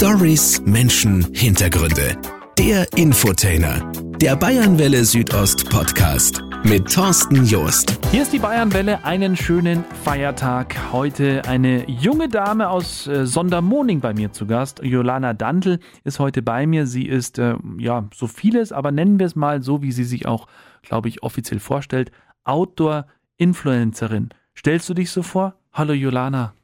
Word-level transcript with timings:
Stories, 0.00 0.62
Menschen, 0.64 1.26
Hintergründe. 1.34 2.16
Der 2.56 2.86
Infotainer. 2.96 3.92
Der 4.18 4.34
Bayernwelle 4.34 5.04
Südost 5.04 5.68
Podcast. 5.68 6.42
Mit 6.64 6.90
Thorsten 6.90 7.44
Joost. 7.44 7.98
Hier 8.10 8.22
ist 8.22 8.32
die 8.32 8.38
Bayernwelle, 8.38 9.04
einen 9.04 9.36
schönen 9.36 9.84
Feiertag. 10.02 10.90
Heute 10.90 11.42
eine 11.46 11.86
junge 11.86 12.30
Dame 12.30 12.70
aus 12.70 13.08
äh, 13.08 13.26
Sondermoning 13.26 14.00
bei 14.00 14.14
mir 14.14 14.32
zu 14.32 14.46
Gast. 14.46 14.80
Jolana 14.82 15.34
Dantel 15.34 15.80
ist 16.02 16.18
heute 16.18 16.40
bei 16.40 16.66
mir. 16.66 16.86
Sie 16.86 17.04
ist, 17.04 17.38
äh, 17.38 17.56
ja, 17.76 18.08
so 18.14 18.26
vieles, 18.26 18.72
aber 18.72 18.92
nennen 18.92 19.18
wir 19.18 19.26
es 19.26 19.36
mal 19.36 19.62
so, 19.62 19.82
wie 19.82 19.92
sie 19.92 20.04
sich 20.04 20.24
auch, 20.24 20.46
glaube 20.80 21.10
ich, 21.10 21.22
offiziell 21.22 21.60
vorstellt. 21.60 22.10
Outdoor-Influencerin. 22.44 24.30
Stellst 24.56 24.88
du 24.88 24.94
dich 24.94 25.10
so 25.10 25.22
vor? 25.22 25.56
Hallo 25.74 25.92
Jolana. 25.92 26.54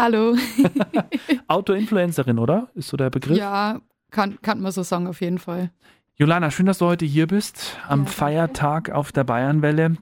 Hallo. 0.00 0.34
Outdoor-Influencerin, 1.46 2.38
oder? 2.38 2.70
Ist 2.74 2.88
so 2.88 2.96
der 2.96 3.10
Begriff? 3.10 3.36
Ja, 3.36 3.82
kann, 4.10 4.40
kann 4.40 4.62
man 4.62 4.72
so 4.72 4.82
sagen, 4.82 5.06
auf 5.06 5.20
jeden 5.20 5.36
Fall. 5.36 5.72
Jolana, 6.14 6.50
schön, 6.50 6.64
dass 6.64 6.78
du 6.78 6.86
heute 6.86 7.04
hier 7.04 7.26
bist, 7.26 7.76
am 7.86 8.04
ja, 8.04 8.10
Feiertag 8.10 8.88
auf 8.88 9.12
der 9.12 9.24
Bayernwelle. 9.24 9.96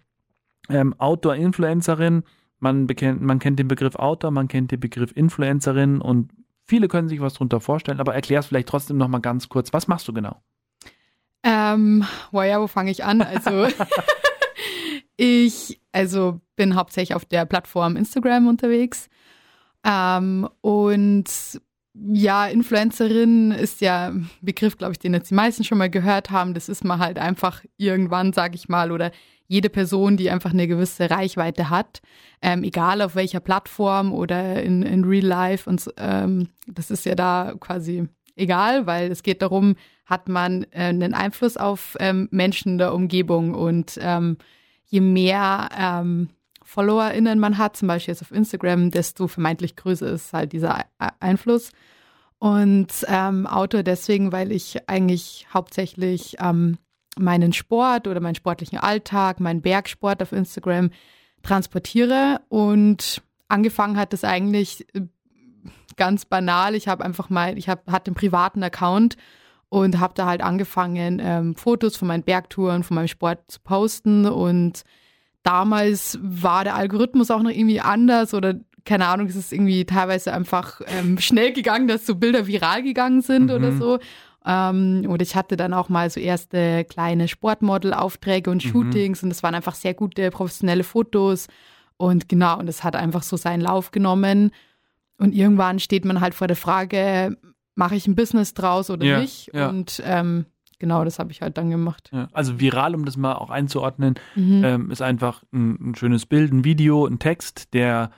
Ähm, 0.68 0.94
Outdoor-Influencerin, 0.98 2.22
man, 2.60 2.86
man 3.18 3.38
kennt 3.40 3.58
den 3.58 3.66
Begriff 3.66 3.96
Outdoor, 3.96 4.30
man 4.30 4.46
kennt 4.46 4.70
den 4.70 4.78
Begriff 4.78 5.10
Influencerin 5.16 6.00
und 6.00 6.30
viele 6.64 6.86
können 6.86 7.08
sich 7.08 7.20
was 7.20 7.32
darunter 7.32 7.60
vorstellen, 7.60 7.98
aber 7.98 8.14
erklär 8.14 8.38
es 8.38 8.46
vielleicht 8.46 8.68
trotzdem 8.68 8.98
nochmal 8.98 9.20
ganz 9.20 9.48
kurz. 9.48 9.72
Was 9.72 9.88
machst 9.88 10.06
du 10.06 10.12
genau? 10.12 10.40
Ähm, 11.42 12.04
wow, 12.30 12.44
ja, 12.44 12.60
wo 12.60 12.68
fange 12.68 12.92
ich 12.92 13.02
an? 13.02 13.20
Also, 13.20 13.66
ich 15.16 15.80
also 15.90 16.40
bin 16.54 16.76
hauptsächlich 16.76 17.16
auf 17.16 17.24
der 17.24 17.46
Plattform 17.46 17.96
Instagram 17.96 18.46
unterwegs 18.46 19.08
ähm, 19.84 20.48
und 20.60 21.30
ja, 21.94 22.46
Influencerin 22.46 23.50
ist 23.50 23.80
ja 23.80 24.08
ein 24.08 24.30
Begriff, 24.40 24.78
glaube 24.78 24.92
ich, 24.92 24.98
den 24.98 25.14
jetzt 25.14 25.30
die 25.30 25.34
meisten 25.34 25.64
schon 25.64 25.78
mal 25.78 25.90
gehört 25.90 26.30
haben. 26.30 26.54
Das 26.54 26.68
ist 26.68 26.84
man 26.84 27.00
halt 27.00 27.18
einfach 27.18 27.64
irgendwann, 27.76 28.32
sage 28.32 28.54
ich 28.54 28.68
mal, 28.68 28.92
oder 28.92 29.10
jede 29.48 29.70
Person, 29.70 30.16
die 30.16 30.30
einfach 30.30 30.52
eine 30.52 30.68
gewisse 30.68 31.10
Reichweite 31.10 31.70
hat, 31.70 32.00
ähm, 32.42 32.62
egal 32.62 33.00
auf 33.00 33.16
welcher 33.16 33.40
Plattform 33.40 34.12
oder 34.12 34.62
in, 34.62 34.82
in 34.82 35.04
Real 35.04 35.24
Life. 35.24 35.68
Und 35.68 35.88
ähm, 35.96 36.48
das 36.66 36.90
ist 36.90 37.04
ja 37.06 37.14
da 37.14 37.54
quasi 37.58 38.06
egal, 38.36 38.86
weil 38.86 39.10
es 39.10 39.22
geht 39.22 39.42
darum, 39.42 39.74
hat 40.04 40.28
man 40.28 40.64
äh, 40.70 40.84
einen 40.84 41.14
Einfluss 41.14 41.56
auf 41.56 41.96
ähm, 41.98 42.28
Menschen 42.30 42.78
der 42.78 42.94
Umgebung 42.94 43.54
und 43.54 43.98
ähm, 44.00 44.36
je 44.84 45.00
mehr 45.00 45.68
ähm, 45.76 46.28
FollowerInnen 46.68 47.38
man 47.38 47.56
hat, 47.56 47.78
zum 47.78 47.88
Beispiel 47.88 48.12
jetzt 48.12 48.20
auf 48.20 48.30
Instagram, 48.30 48.90
desto 48.90 49.26
vermeintlich 49.26 49.74
größer 49.74 50.06
ist 50.06 50.34
halt 50.34 50.52
dieser 50.52 50.84
Einfluss. 51.18 51.70
Und 52.38 52.88
ähm, 53.08 53.46
Autor 53.46 53.82
deswegen, 53.82 54.32
weil 54.32 54.52
ich 54.52 54.86
eigentlich 54.86 55.46
hauptsächlich 55.52 56.36
ähm, 56.40 56.76
meinen 57.18 57.54
Sport 57.54 58.06
oder 58.06 58.20
meinen 58.20 58.34
sportlichen 58.34 58.78
Alltag, 58.78 59.40
meinen 59.40 59.62
Bergsport 59.62 60.22
auf 60.22 60.32
Instagram 60.32 60.90
transportiere. 61.42 62.42
Und 62.50 63.22
angefangen 63.48 63.96
hat 63.96 64.12
es 64.12 64.22
eigentlich 64.22 64.86
äh, 64.94 65.00
ganz 65.96 66.26
banal. 66.26 66.74
Ich 66.74 66.86
habe 66.86 67.02
einfach 67.02 67.30
mal, 67.30 67.56
ich 67.56 67.70
hab, 67.70 67.90
hatte 67.90 68.10
einen 68.10 68.14
privaten 68.14 68.62
Account 68.62 69.16
und 69.70 69.98
habe 70.00 70.12
da 70.14 70.26
halt 70.26 70.42
angefangen, 70.42 71.18
ähm, 71.24 71.56
Fotos 71.56 71.96
von 71.96 72.08
meinen 72.08 72.24
Bergtouren, 72.24 72.84
von 72.84 72.94
meinem 72.94 73.08
Sport 73.08 73.50
zu 73.50 73.58
posten 73.60 74.26
und 74.26 74.84
damals 75.48 76.18
war 76.20 76.62
der 76.64 76.74
Algorithmus 76.74 77.30
auch 77.30 77.42
noch 77.42 77.50
irgendwie 77.50 77.80
anders 77.80 78.34
oder 78.34 78.54
keine 78.84 79.06
Ahnung, 79.06 79.28
es 79.28 79.36
ist 79.36 79.52
irgendwie 79.52 79.84
teilweise 79.86 80.32
einfach 80.32 80.82
ähm, 80.86 81.18
schnell 81.18 81.52
gegangen, 81.52 81.88
dass 81.88 82.06
so 82.06 82.14
Bilder 82.14 82.46
viral 82.46 82.82
gegangen 82.82 83.22
sind 83.22 83.44
mhm. 83.44 83.50
oder 83.50 83.72
so. 83.72 83.98
Ähm, 84.44 85.06
und 85.08 85.22
ich 85.22 85.36
hatte 85.36 85.56
dann 85.56 85.72
auch 85.72 85.88
mal 85.88 86.08
so 86.10 86.20
erste 86.20 86.84
kleine 86.84 87.28
Sportmodel-Aufträge 87.28 88.50
und 88.50 88.62
mhm. 88.64 88.68
Shootings 88.68 89.22
mhm. 89.22 89.26
und 89.26 89.30
es 89.30 89.42
waren 89.42 89.54
einfach 89.54 89.74
sehr 89.74 89.94
gute 89.94 90.30
professionelle 90.30 90.84
Fotos. 90.84 91.48
Und 91.96 92.28
genau, 92.28 92.58
und 92.58 92.68
es 92.68 92.84
hat 92.84 92.94
einfach 92.94 93.22
so 93.22 93.36
seinen 93.36 93.60
Lauf 93.60 93.90
genommen. 93.90 94.52
Und 95.18 95.34
irgendwann 95.34 95.80
steht 95.80 96.04
man 96.04 96.20
halt 96.20 96.34
vor 96.34 96.46
der 96.46 96.56
Frage, 96.56 97.36
mache 97.74 97.96
ich 97.96 98.06
ein 98.06 98.14
Business 98.14 98.52
draus 98.54 98.90
oder 98.90 99.04
ja, 99.04 99.20
nicht? 99.20 99.50
Ja. 99.54 99.68
Und 99.68 100.02
ähm, 100.04 100.44
genau, 100.78 101.04
das 101.04 101.18
habe 101.18 101.32
ich 101.32 101.42
halt 101.42 101.58
dann 101.58 101.70
gemacht. 101.70 102.10
Ja, 102.12 102.28
also 102.32 102.60
viral, 102.60 102.94
um 102.94 103.04
das 103.04 103.16
mal 103.16 103.34
auch 103.34 103.50
einzuordnen, 103.50 104.14
mhm. 104.34 104.64
ähm, 104.64 104.90
ist 104.90 105.02
einfach 105.02 105.42
ein, 105.52 105.90
ein, 105.90 105.94
schönes 105.94 106.26
Bild, 106.26 106.52
ein 106.52 106.64
Video, 106.64 107.06
ein 107.06 107.18
Text, 107.18 107.74
der 107.74 108.10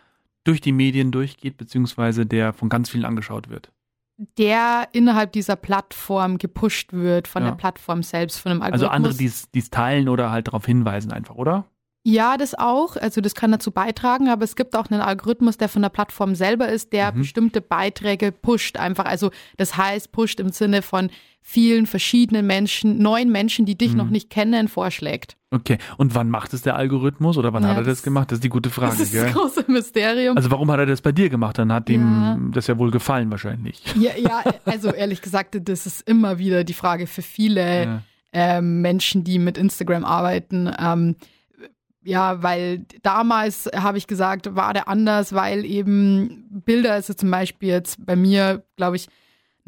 durch 0.44 0.60
die 0.60 0.72
Medien 0.72 1.12
durchgeht, 1.12 1.56
beziehungsweise 1.56 2.26
der 2.26 2.52
von 2.52 2.68
ganz 2.68 2.90
vielen 2.90 3.04
angeschaut 3.04 3.50
wird. 3.50 3.70
Der 4.38 4.88
innerhalb 4.92 5.32
dieser 5.32 5.56
Plattform 5.56 6.38
gepusht 6.38 6.92
wird, 6.92 7.28
von 7.28 7.42
ja. 7.42 7.50
der 7.50 7.56
Plattform 7.56 8.02
selbst, 8.02 8.38
von 8.38 8.52
einem 8.52 8.62
Algorithmus. 8.62 8.90
Also 8.90 8.94
andere, 8.94 9.14
die 9.14 9.58
es 9.58 9.70
teilen 9.70 10.08
oder 10.08 10.30
halt 10.30 10.48
darauf 10.48 10.66
hinweisen 10.66 11.12
einfach, 11.12 11.36
oder? 11.36 11.66
Ja, 12.02 12.38
das 12.38 12.54
auch. 12.54 12.96
Also 12.96 13.20
das 13.20 13.34
kann 13.34 13.52
dazu 13.52 13.72
beitragen, 13.72 14.28
aber 14.28 14.44
es 14.44 14.56
gibt 14.56 14.74
auch 14.74 14.90
einen 14.90 15.02
Algorithmus, 15.02 15.58
der 15.58 15.68
von 15.68 15.82
der 15.82 15.90
Plattform 15.90 16.34
selber 16.34 16.68
ist, 16.68 16.94
der 16.94 17.12
mhm. 17.12 17.18
bestimmte 17.18 17.60
Beiträge 17.60 18.32
pusht 18.32 18.78
einfach. 18.78 19.04
Also 19.04 19.30
das 19.58 19.76
heißt, 19.76 20.10
pusht 20.10 20.40
im 20.40 20.50
Sinne 20.50 20.80
von 20.80 21.10
vielen 21.42 21.86
verschiedenen 21.86 22.46
Menschen, 22.46 22.98
neuen 22.98 23.32
Menschen, 23.32 23.66
die 23.66 23.76
dich 23.76 23.92
mhm. 23.92 23.98
noch 23.98 24.10
nicht 24.10 24.30
kennen, 24.30 24.68
vorschlägt. 24.68 25.36
Okay, 25.50 25.78
und 25.96 26.14
wann 26.14 26.30
macht 26.30 26.54
es 26.54 26.62
der 26.62 26.76
Algorithmus 26.76 27.36
oder 27.36 27.52
wann 27.52 27.64
ja, 27.64 27.70
hat 27.70 27.78
er 27.78 27.82
das 27.82 28.04
gemacht? 28.04 28.30
Das 28.30 28.36
ist 28.36 28.44
die 28.44 28.50
gute 28.50 28.70
Frage. 28.70 28.92
Das 28.92 29.00
ist 29.00 29.14
das 29.14 29.32
große 29.32 29.64
Mysterium. 29.66 30.36
Also 30.36 30.50
warum 30.50 30.70
hat 30.70 30.78
er 30.78 30.86
das 30.86 31.00
bei 31.00 31.10
dir 31.10 31.28
gemacht? 31.28 31.58
Dann 31.58 31.72
hat 31.72 31.88
ja. 31.88 31.96
ihm 31.96 32.52
das 32.54 32.68
ja 32.68 32.78
wohl 32.78 32.92
gefallen 32.92 33.30
wahrscheinlich. 33.30 33.82
Ja, 33.98 34.12
ja, 34.16 34.44
also 34.64 34.90
ehrlich 34.92 35.22
gesagt, 35.22 35.58
das 35.60 35.86
ist 35.86 36.08
immer 36.08 36.38
wieder 36.38 36.62
die 36.62 36.72
Frage 36.72 37.08
für 37.08 37.22
viele 37.22 37.84
ja. 37.84 38.02
ähm, 38.32 38.80
Menschen, 38.80 39.24
die 39.24 39.40
mit 39.40 39.58
Instagram 39.58 40.04
arbeiten. 40.04 40.70
Ähm, 40.78 41.16
ja, 42.02 42.42
weil 42.42 42.86
damals 43.02 43.68
habe 43.74 43.98
ich 43.98 44.06
gesagt, 44.06 44.54
war 44.54 44.72
der 44.72 44.88
anders, 44.88 45.32
weil 45.32 45.64
eben 45.64 46.46
Bilder, 46.64 46.92
also 46.92 47.12
zum 47.12 47.30
Beispiel 47.30 47.70
jetzt 47.70 48.04
bei 48.06 48.14
mir, 48.14 48.62
glaube 48.76 48.96
ich, 48.96 49.08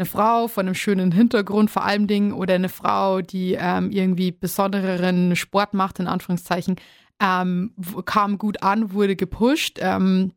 eine 0.03 0.11
Frau 0.11 0.49
von 0.49 0.67
einem 0.67 0.75
schönen 0.75 1.13
Hintergrund 1.13 1.71
vor 1.71 1.85
allem 1.85 2.07
Dingen 2.07 2.33
oder 2.33 2.55
eine 2.55 2.69
Frau, 2.69 3.21
die 3.21 3.57
ähm, 3.59 3.91
irgendwie 3.91 4.33
besondereren 4.33 5.37
Sport 5.37 5.75
macht, 5.75 5.99
in 5.99 6.07
Anführungszeichen, 6.07 6.77
ähm, 7.21 7.75
kam 8.05 8.39
gut 8.39 8.63
an, 8.63 8.93
wurde 8.93 9.17
gepusht. 9.17 9.79
Ähm, 9.81 10.33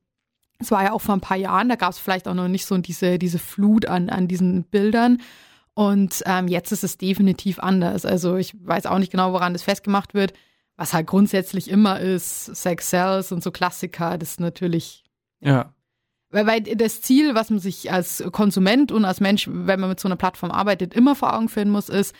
es 0.59 0.71
war 0.71 0.83
ja 0.83 0.91
auch 0.93 1.01
vor 1.01 1.15
ein 1.15 1.21
paar 1.21 1.37
Jahren, 1.37 1.69
da 1.69 1.75
gab 1.75 1.91
es 1.91 1.99
vielleicht 1.99 2.27
auch 2.27 2.33
noch 2.33 2.47
nicht 2.47 2.65
so 2.65 2.77
diese, 2.77 3.19
diese 3.19 3.39
Flut 3.39 3.85
an, 3.85 4.09
an 4.09 4.27
diesen 4.27 4.63
Bildern. 4.63 5.21
Und 5.73 6.23
ähm, 6.25 6.47
jetzt 6.47 6.71
ist 6.71 6.83
es 6.85 6.97
definitiv 6.97 7.59
anders. 7.59 8.05
Also 8.05 8.37
ich 8.37 8.55
weiß 8.65 8.85
auch 8.85 8.99
nicht 8.99 9.11
genau, 9.11 9.33
woran 9.33 9.53
das 9.53 9.63
festgemacht 9.63 10.13
wird 10.13 10.33
was 10.77 10.93
halt 10.93 11.07
grundsätzlich 11.07 11.69
immer 11.69 11.99
ist, 11.99 12.45
Sex 12.55 12.89
Cells 12.89 13.31
und 13.31 13.43
so 13.43 13.51
Klassiker, 13.51 14.17
das 14.17 14.31
ist 14.31 14.39
natürlich. 14.39 15.03
Ja. 15.39 15.51
ja. 15.51 15.73
Weil, 16.31 16.47
weil 16.47 16.61
das 16.61 17.01
Ziel, 17.01 17.35
was 17.35 17.49
man 17.49 17.59
sich 17.59 17.91
als 17.91 18.23
Konsument 18.31 18.91
und 18.91 19.05
als 19.05 19.21
Mensch, 19.21 19.47
wenn 19.51 19.79
man 19.79 19.89
mit 19.89 19.99
so 19.99 20.07
einer 20.07 20.15
Plattform 20.15 20.51
arbeitet, 20.51 20.93
immer 20.93 21.15
vor 21.15 21.33
Augen 21.33 21.49
führen 21.49 21.69
muss, 21.69 21.89
ist, 21.89 22.15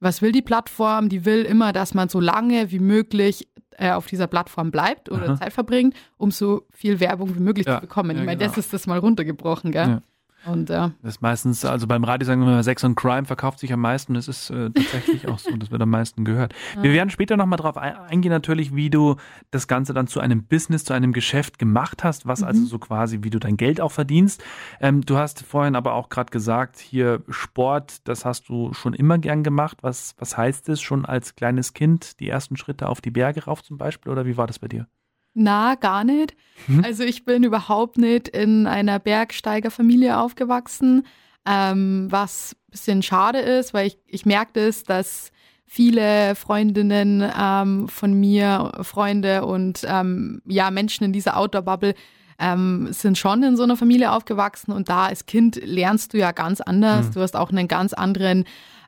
was 0.00 0.22
will 0.22 0.32
die 0.32 0.42
Plattform? 0.42 1.08
Die 1.08 1.24
will 1.24 1.42
immer, 1.42 1.72
dass 1.72 1.94
man 1.94 2.08
so 2.08 2.20
lange 2.20 2.70
wie 2.70 2.78
möglich 2.78 3.48
äh, 3.72 3.92
auf 3.92 4.06
dieser 4.06 4.26
Plattform 4.26 4.70
bleibt 4.70 5.10
oder 5.10 5.30
Aha. 5.30 5.36
Zeit 5.36 5.52
verbringt, 5.52 5.94
um 6.16 6.30
so 6.30 6.66
viel 6.70 7.00
Werbung 7.00 7.34
wie 7.36 7.40
möglich 7.40 7.66
ja, 7.66 7.76
zu 7.76 7.80
bekommen. 7.82 8.10
Ja, 8.10 8.20
ich 8.20 8.26
meine, 8.26 8.38
genau. 8.38 8.48
das 8.48 8.58
ist 8.58 8.72
das 8.72 8.86
mal 8.86 8.98
runtergebrochen, 8.98 9.72
gell? 9.72 9.88
Ja. 9.88 10.02
Und 10.46 10.70
ja. 10.70 10.92
Das 11.02 11.14
ist 11.14 11.22
meistens, 11.22 11.64
also 11.64 11.86
beim 11.86 12.02
Radio 12.04 12.26
sagen 12.26 12.40
wir 12.40 12.48
immer, 12.48 12.62
Sex 12.62 12.82
und 12.84 12.94
Crime 12.94 13.26
verkauft 13.26 13.58
sich 13.58 13.72
am 13.72 13.80
meisten. 13.80 14.14
Das 14.14 14.26
ist 14.26 14.50
äh, 14.50 14.70
tatsächlich 14.70 15.28
auch 15.28 15.38
so, 15.38 15.54
das 15.56 15.70
wird 15.70 15.82
am 15.82 15.90
meisten 15.90 16.24
gehört. 16.24 16.54
Ja. 16.76 16.82
Wir 16.82 16.92
werden 16.92 17.10
später 17.10 17.36
nochmal 17.36 17.58
drauf 17.58 17.76
eingehen, 17.76 18.30
natürlich, 18.30 18.74
wie 18.74 18.88
du 18.88 19.16
das 19.50 19.68
Ganze 19.68 19.92
dann 19.92 20.06
zu 20.06 20.20
einem 20.20 20.44
Business, 20.44 20.84
zu 20.84 20.94
einem 20.94 21.12
Geschäft 21.12 21.58
gemacht 21.58 22.04
hast, 22.04 22.26
was 22.26 22.40
mhm. 22.40 22.46
also 22.46 22.64
so 22.64 22.78
quasi, 22.78 23.18
wie 23.22 23.30
du 23.30 23.38
dein 23.38 23.56
Geld 23.56 23.80
auch 23.80 23.92
verdienst. 23.92 24.42
Ähm, 24.80 25.02
du 25.02 25.16
hast 25.18 25.42
vorhin 25.42 25.76
aber 25.76 25.94
auch 25.94 26.08
gerade 26.08 26.30
gesagt, 26.30 26.78
hier 26.78 27.22
Sport, 27.28 28.08
das 28.08 28.24
hast 28.24 28.48
du 28.48 28.72
schon 28.72 28.94
immer 28.94 29.18
gern 29.18 29.42
gemacht. 29.42 29.78
Was, 29.82 30.14
was 30.18 30.36
heißt 30.36 30.68
es 30.70 30.80
schon 30.80 31.04
als 31.04 31.34
kleines 31.34 31.74
Kind, 31.74 32.18
die 32.20 32.28
ersten 32.28 32.56
Schritte 32.56 32.88
auf 32.88 33.00
die 33.00 33.10
Berge 33.10 33.44
rauf 33.44 33.62
zum 33.62 33.76
Beispiel? 33.76 34.10
Oder 34.10 34.24
wie 34.24 34.36
war 34.36 34.46
das 34.46 34.58
bei 34.58 34.68
dir? 34.68 34.86
Na, 35.34 35.74
gar 35.76 36.04
nicht. 36.04 36.34
Mhm. 36.66 36.84
Also 36.84 37.04
ich 37.04 37.24
bin 37.24 37.42
überhaupt 37.42 37.98
nicht 37.98 38.28
in 38.28 38.66
einer 38.66 38.98
Bergsteigerfamilie 38.98 40.18
aufgewachsen, 40.18 41.06
ähm, 41.46 42.08
was 42.10 42.52
ein 42.52 42.70
bisschen 42.70 43.02
schade 43.02 43.38
ist, 43.38 43.72
weil 43.72 43.86
ich, 43.86 43.98
ich 44.06 44.26
merke 44.26 44.52
das, 44.54 44.84
dass 44.84 45.30
viele 45.64 46.34
Freundinnen 46.34 47.24
ähm, 47.38 47.88
von 47.88 48.12
mir, 48.12 48.72
Freunde 48.82 49.44
und 49.44 49.86
ähm, 49.86 50.42
ja, 50.46 50.70
Menschen 50.70 51.04
in 51.04 51.12
dieser 51.12 51.36
Outdoor-Bubble 51.36 51.94
ähm, 52.40 52.88
sind 52.90 53.18
schon 53.18 53.42
in 53.42 53.56
so 53.56 53.62
einer 53.62 53.76
Familie 53.76 54.10
aufgewachsen 54.10 54.72
und 54.72 54.88
da 54.88 55.06
als 55.06 55.26
Kind 55.26 55.60
lernst 55.62 56.12
du 56.12 56.18
ja 56.18 56.32
ganz 56.32 56.60
anders. 56.60 57.06
Mhm. 57.06 57.12
Du 57.12 57.20
hast 57.20 57.36
auch 57.36 57.50
einen 57.50 57.68
ganz 57.68 57.92
anderen 57.92 58.44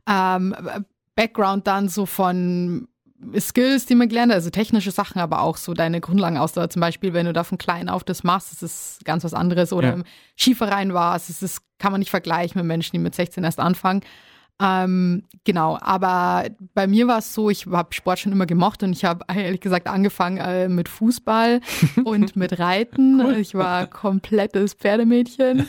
ähm, 0.08 0.56
Background 1.14 1.66
dann 1.66 1.88
so 1.88 2.06
von 2.06 2.88
Skills, 3.38 3.86
die 3.86 3.94
man 3.94 4.08
gelernt 4.08 4.32
hat, 4.32 4.36
also 4.36 4.50
technische 4.50 4.90
Sachen, 4.90 5.20
aber 5.20 5.42
auch 5.42 5.56
so 5.56 5.74
deine 5.74 6.00
Grundlagenausdauer. 6.00 6.70
Zum 6.70 6.80
Beispiel, 6.80 7.12
wenn 7.12 7.26
du 7.26 7.32
da 7.32 7.44
von 7.44 7.58
klein 7.58 7.88
auf 7.88 8.04
das 8.04 8.24
machst, 8.24 8.52
das 8.52 8.62
ist 8.62 9.04
ganz 9.04 9.24
was 9.24 9.34
anderes. 9.34 9.72
Oder 9.72 9.88
ja. 9.88 9.94
im 9.94 10.04
Skiverein 10.36 10.92
warst, 10.92 11.28
das 11.28 11.42
ist, 11.42 11.62
kann 11.78 11.92
man 11.92 12.00
nicht 12.00 12.10
vergleichen 12.10 12.58
mit 12.58 12.66
Menschen, 12.66 12.92
die 12.92 12.98
mit 12.98 13.14
16 13.14 13.44
erst 13.44 13.60
anfangen. 13.60 14.02
Ähm, 14.60 15.24
genau, 15.44 15.76
aber 15.80 16.44
bei 16.74 16.86
mir 16.86 17.08
war 17.08 17.18
es 17.18 17.34
so, 17.34 17.50
ich 17.50 17.66
habe 17.66 17.92
Sport 17.92 18.20
schon 18.20 18.32
immer 18.32 18.46
gemocht 18.46 18.82
und 18.82 18.92
ich 18.92 19.04
habe 19.04 19.24
ehrlich 19.28 19.60
gesagt 19.60 19.88
angefangen 19.88 20.38
äh, 20.38 20.68
mit 20.68 20.88
Fußball 20.88 21.60
und 22.04 22.36
mit 22.36 22.58
Reiten. 22.58 23.20
Cool. 23.20 23.36
Ich 23.36 23.54
war 23.54 23.86
komplettes 23.86 24.74
Pferdemädchen, 24.74 25.66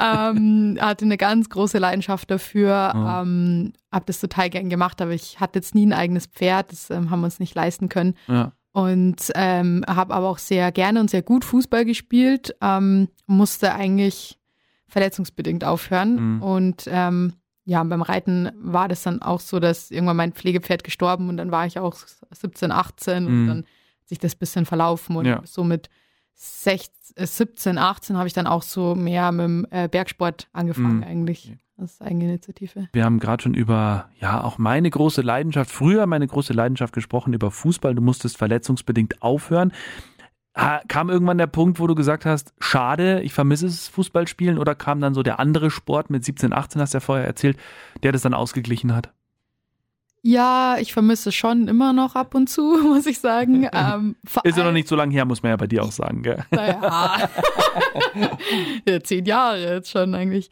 ähm, 0.00 0.78
hatte 0.80 1.04
eine 1.04 1.16
ganz 1.16 1.48
große 1.48 1.78
Leidenschaft 1.78 2.30
dafür, 2.30 2.92
oh. 2.94 3.22
ähm, 3.22 3.72
habe 3.90 4.04
das 4.06 4.20
total 4.20 4.50
gern 4.50 4.68
gemacht, 4.68 5.00
aber 5.00 5.12
ich 5.12 5.40
hatte 5.40 5.58
jetzt 5.58 5.74
nie 5.74 5.86
ein 5.86 5.92
eigenes 5.92 6.26
Pferd, 6.26 6.72
das 6.72 6.90
ähm, 6.90 7.10
haben 7.10 7.20
wir 7.20 7.26
uns 7.26 7.40
nicht 7.40 7.54
leisten 7.54 7.88
können. 7.88 8.14
Ja. 8.28 8.52
Und 8.72 9.30
ähm, 9.36 9.84
habe 9.86 10.12
aber 10.12 10.28
auch 10.28 10.38
sehr 10.38 10.72
gerne 10.72 10.98
und 10.98 11.08
sehr 11.08 11.22
gut 11.22 11.44
Fußball 11.44 11.84
gespielt, 11.84 12.56
ähm, 12.60 13.08
musste 13.26 13.72
eigentlich 13.72 14.40
verletzungsbedingt 14.88 15.64
aufhören 15.64 16.36
mhm. 16.36 16.42
und 16.42 16.84
ähm, 16.88 17.34
ja, 17.64 17.82
beim 17.82 18.02
Reiten 18.02 18.50
war 18.58 18.88
das 18.88 19.02
dann 19.02 19.22
auch 19.22 19.40
so, 19.40 19.58
dass 19.58 19.90
irgendwann 19.90 20.16
mein 20.16 20.32
Pflegepferd 20.32 20.84
gestorben 20.84 21.28
und 21.28 21.38
dann 21.38 21.50
war 21.50 21.66
ich 21.66 21.78
auch 21.78 21.96
17, 22.30 22.70
18 22.70 23.22
mhm. 23.22 23.28
und 23.28 23.46
dann 23.46 23.58
hat 23.58 24.08
sich 24.08 24.18
das 24.18 24.34
ein 24.34 24.38
bisschen 24.38 24.66
verlaufen 24.66 25.16
und 25.16 25.24
ja. 25.24 25.40
so 25.44 25.64
mit 25.64 25.88
16, 26.34 26.92
17, 27.16 27.78
18 27.78 28.16
habe 28.16 28.26
ich 28.26 28.34
dann 28.34 28.46
auch 28.46 28.62
so 28.62 28.94
mehr 28.94 29.32
mit 29.32 29.44
dem 29.44 29.66
äh, 29.70 29.88
Bergsport 29.88 30.48
angefangen 30.52 30.98
mhm. 30.98 31.04
eigentlich. 31.04 31.56
Das 31.76 31.94
ist 31.94 32.02
Eigeninitiative. 32.02 32.88
Wir 32.92 33.04
haben 33.04 33.18
gerade 33.18 33.42
schon 33.42 33.54
über, 33.54 34.08
ja, 34.20 34.44
auch 34.44 34.58
meine 34.58 34.88
große 34.88 35.22
Leidenschaft, 35.22 35.70
früher 35.72 36.06
meine 36.06 36.26
große 36.26 36.52
Leidenschaft 36.52 36.94
gesprochen, 36.94 37.32
über 37.32 37.50
Fußball. 37.50 37.96
Du 37.96 38.02
musstest 38.02 38.36
verletzungsbedingt 38.36 39.22
aufhören. 39.22 39.72
Kam 40.54 41.10
irgendwann 41.10 41.38
der 41.38 41.48
Punkt, 41.48 41.80
wo 41.80 41.86
du 41.88 41.96
gesagt 41.96 42.24
hast, 42.24 42.54
schade, 42.60 43.20
ich 43.22 43.32
vermisse 43.32 43.66
es 43.66 43.88
Fußballspielen 43.88 44.58
oder 44.58 44.76
kam 44.76 45.00
dann 45.00 45.12
so 45.12 45.24
der 45.24 45.40
andere 45.40 45.70
Sport 45.70 46.10
mit 46.10 46.24
17, 46.24 46.52
18, 46.52 46.80
hast 46.80 46.94
du 46.94 46.96
ja 46.98 47.00
vorher 47.00 47.26
erzählt, 47.26 47.58
der 48.04 48.12
das 48.12 48.22
dann 48.22 48.34
ausgeglichen 48.34 48.94
hat? 48.94 49.10
Ja, 50.26 50.78
ich 50.78 50.94
vermisse 50.94 51.32
schon 51.32 51.68
immer 51.68 51.92
noch 51.92 52.14
ab 52.14 52.34
und 52.34 52.48
zu, 52.48 52.62
muss 52.82 53.04
ich 53.06 53.18
sagen. 53.20 53.68
Ähm, 53.74 54.16
Ist 54.44 54.56
ja 54.56 54.64
noch 54.64 54.72
nicht 54.72 54.88
so 54.88 54.96
lange 54.96 55.12
her, 55.12 55.24
muss 55.24 55.42
man 55.42 55.50
ja 55.50 55.56
bei 55.56 55.66
dir 55.66 55.82
auch 55.82 55.92
sagen, 55.92 56.22
gell? 56.22 56.44
Naja. 56.50 57.28
ja, 58.88 59.02
zehn 59.02 59.26
Jahre 59.26 59.60
jetzt 59.60 59.90
schon 59.90 60.14
eigentlich. 60.14 60.50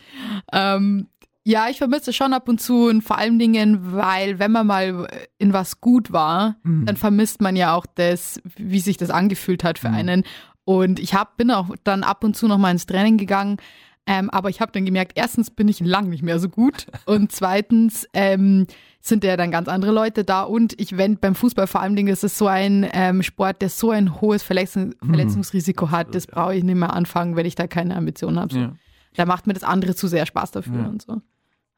Ähm, 0.52 1.06
ja, 1.44 1.68
ich 1.68 1.78
vermisse 1.78 2.12
schon 2.12 2.32
ab 2.32 2.48
und 2.48 2.60
zu 2.60 2.86
und 2.88 3.02
vor 3.02 3.18
allen 3.18 3.38
Dingen, 3.38 3.92
weil 3.92 4.38
wenn 4.38 4.52
man 4.52 4.66
mal 4.66 5.08
in 5.38 5.52
was 5.52 5.80
gut 5.80 6.12
war, 6.12 6.56
mhm. 6.62 6.86
dann 6.86 6.96
vermisst 6.96 7.40
man 7.40 7.56
ja 7.56 7.74
auch 7.74 7.86
das, 7.86 8.40
wie 8.56 8.78
sich 8.78 8.96
das 8.96 9.10
angefühlt 9.10 9.64
hat 9.64 9.78
für 9.78 9.88
mhm. 9.88 9.94
einen. 9.94 10.24
Und 10.64 11.00
ich 11.00 11.14
hab, 11.14 11.36
bin 11.36 11.50
auch 11.50 11.74
dann 11.82 12.04
ab 12.04 12.22
und 12.22 12.36
zu 12.36 12.46
noch 12.46 12.58
mal 12.58 12.70
ins 12.70 12.86
Training 12.86 13.16
gegangen, 13.16 13.56
ähm, 14.06 14.30
aber 14.30 14.50
ich 14.50 14.60
habe 14.60 14.72
dann 14.72 14.84
gemerkt, 14.84 15.12
erstens 15.14 15.50
bin 15.50 15.68
ich 15.68 15.80
lang 15.80 16.08
nicht 16.08 16.22
mehr 16.22 16.38
so 16.38 16.48
gut 16.48 16.86
und 17.06 17.32
zweitens 17.32 18.06
ähm, 18.14 18.66
sind 19.00 19.24
ja 19.24 19.36
dann 19.36 19.50
ganz 19.50 19.68
andere 19.68 19.92
Leute 19.92 20.24
da 20.24 20.42
und 20.42 20.80
ich 20.80 20.96
wenn 20.96 21.18
beim 21.18 21.34
Fußball 21.34 21.66
vor 21.66 21.80
allen 21.80 21.96
Dingen 21.96 22.12
ist 22.12 22.24
es 22.24 22.38
so 22.38 22.46
ein 22.46 22.88
ähm, 22.92 23.22
Sport, 23.22 23.62
der 23.62 23.68
so 23.68 23.90
ein 23.90 24.20
hohes 24.20 24.42
Verletzung, 24.42 24.94
mhm. 25.00 25.08
Verletzungsrisiko 25.08 25.90
hat, 25.90 26.14
das 26.14 26.28
brauche 26.28 26.54
ich 26.54 26.62
nicht 26.62 26.76
mehr 26.76 26.92
anfangen, 26.92 27.34
wenn 27.34 27.46
ich 27.46 27.54
da 27.56 27.66
keine 27.66 27.96
Ambitionen 27.96 28.38
habe. 28.38 28.52
So. 28.52 28.60
Ja. 28.60 28.72
Da 29.14 29.26
macht 29.26 29.46
mir 29.46 29.54
das 29.54 29.64
andere 29.64 29.94
zu 29.94 30.08
sehr 30.08 30.26
Spaß 30.26 30.52
dafür 30.52 30.80
ja. 30.80 30.86
und 30.86 31.02
so. 31.02 31.20